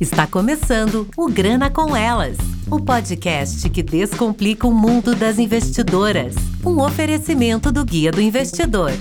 Está 0.00 0.28
começando 0.28 1.08
o 1.16 1.28
Grana 1.28 1.70
com 1.70 1.96
Elas, 1.96 2.38
o 2.70 2.80
podcast 2.80 3.68
que 3.68 3.82
descomplica 3.82 4.64
o 4.64 4.72
mundo 4.72 5.12
das 5.12 5.40
investidoras. 5.40 6.36
Um 6.64 6.80
oferecimento 6.80 7.72
do 7.72 7.84
Guia 7.84 8.12
do 8.12 8.20
Investidor. 8.20 8.92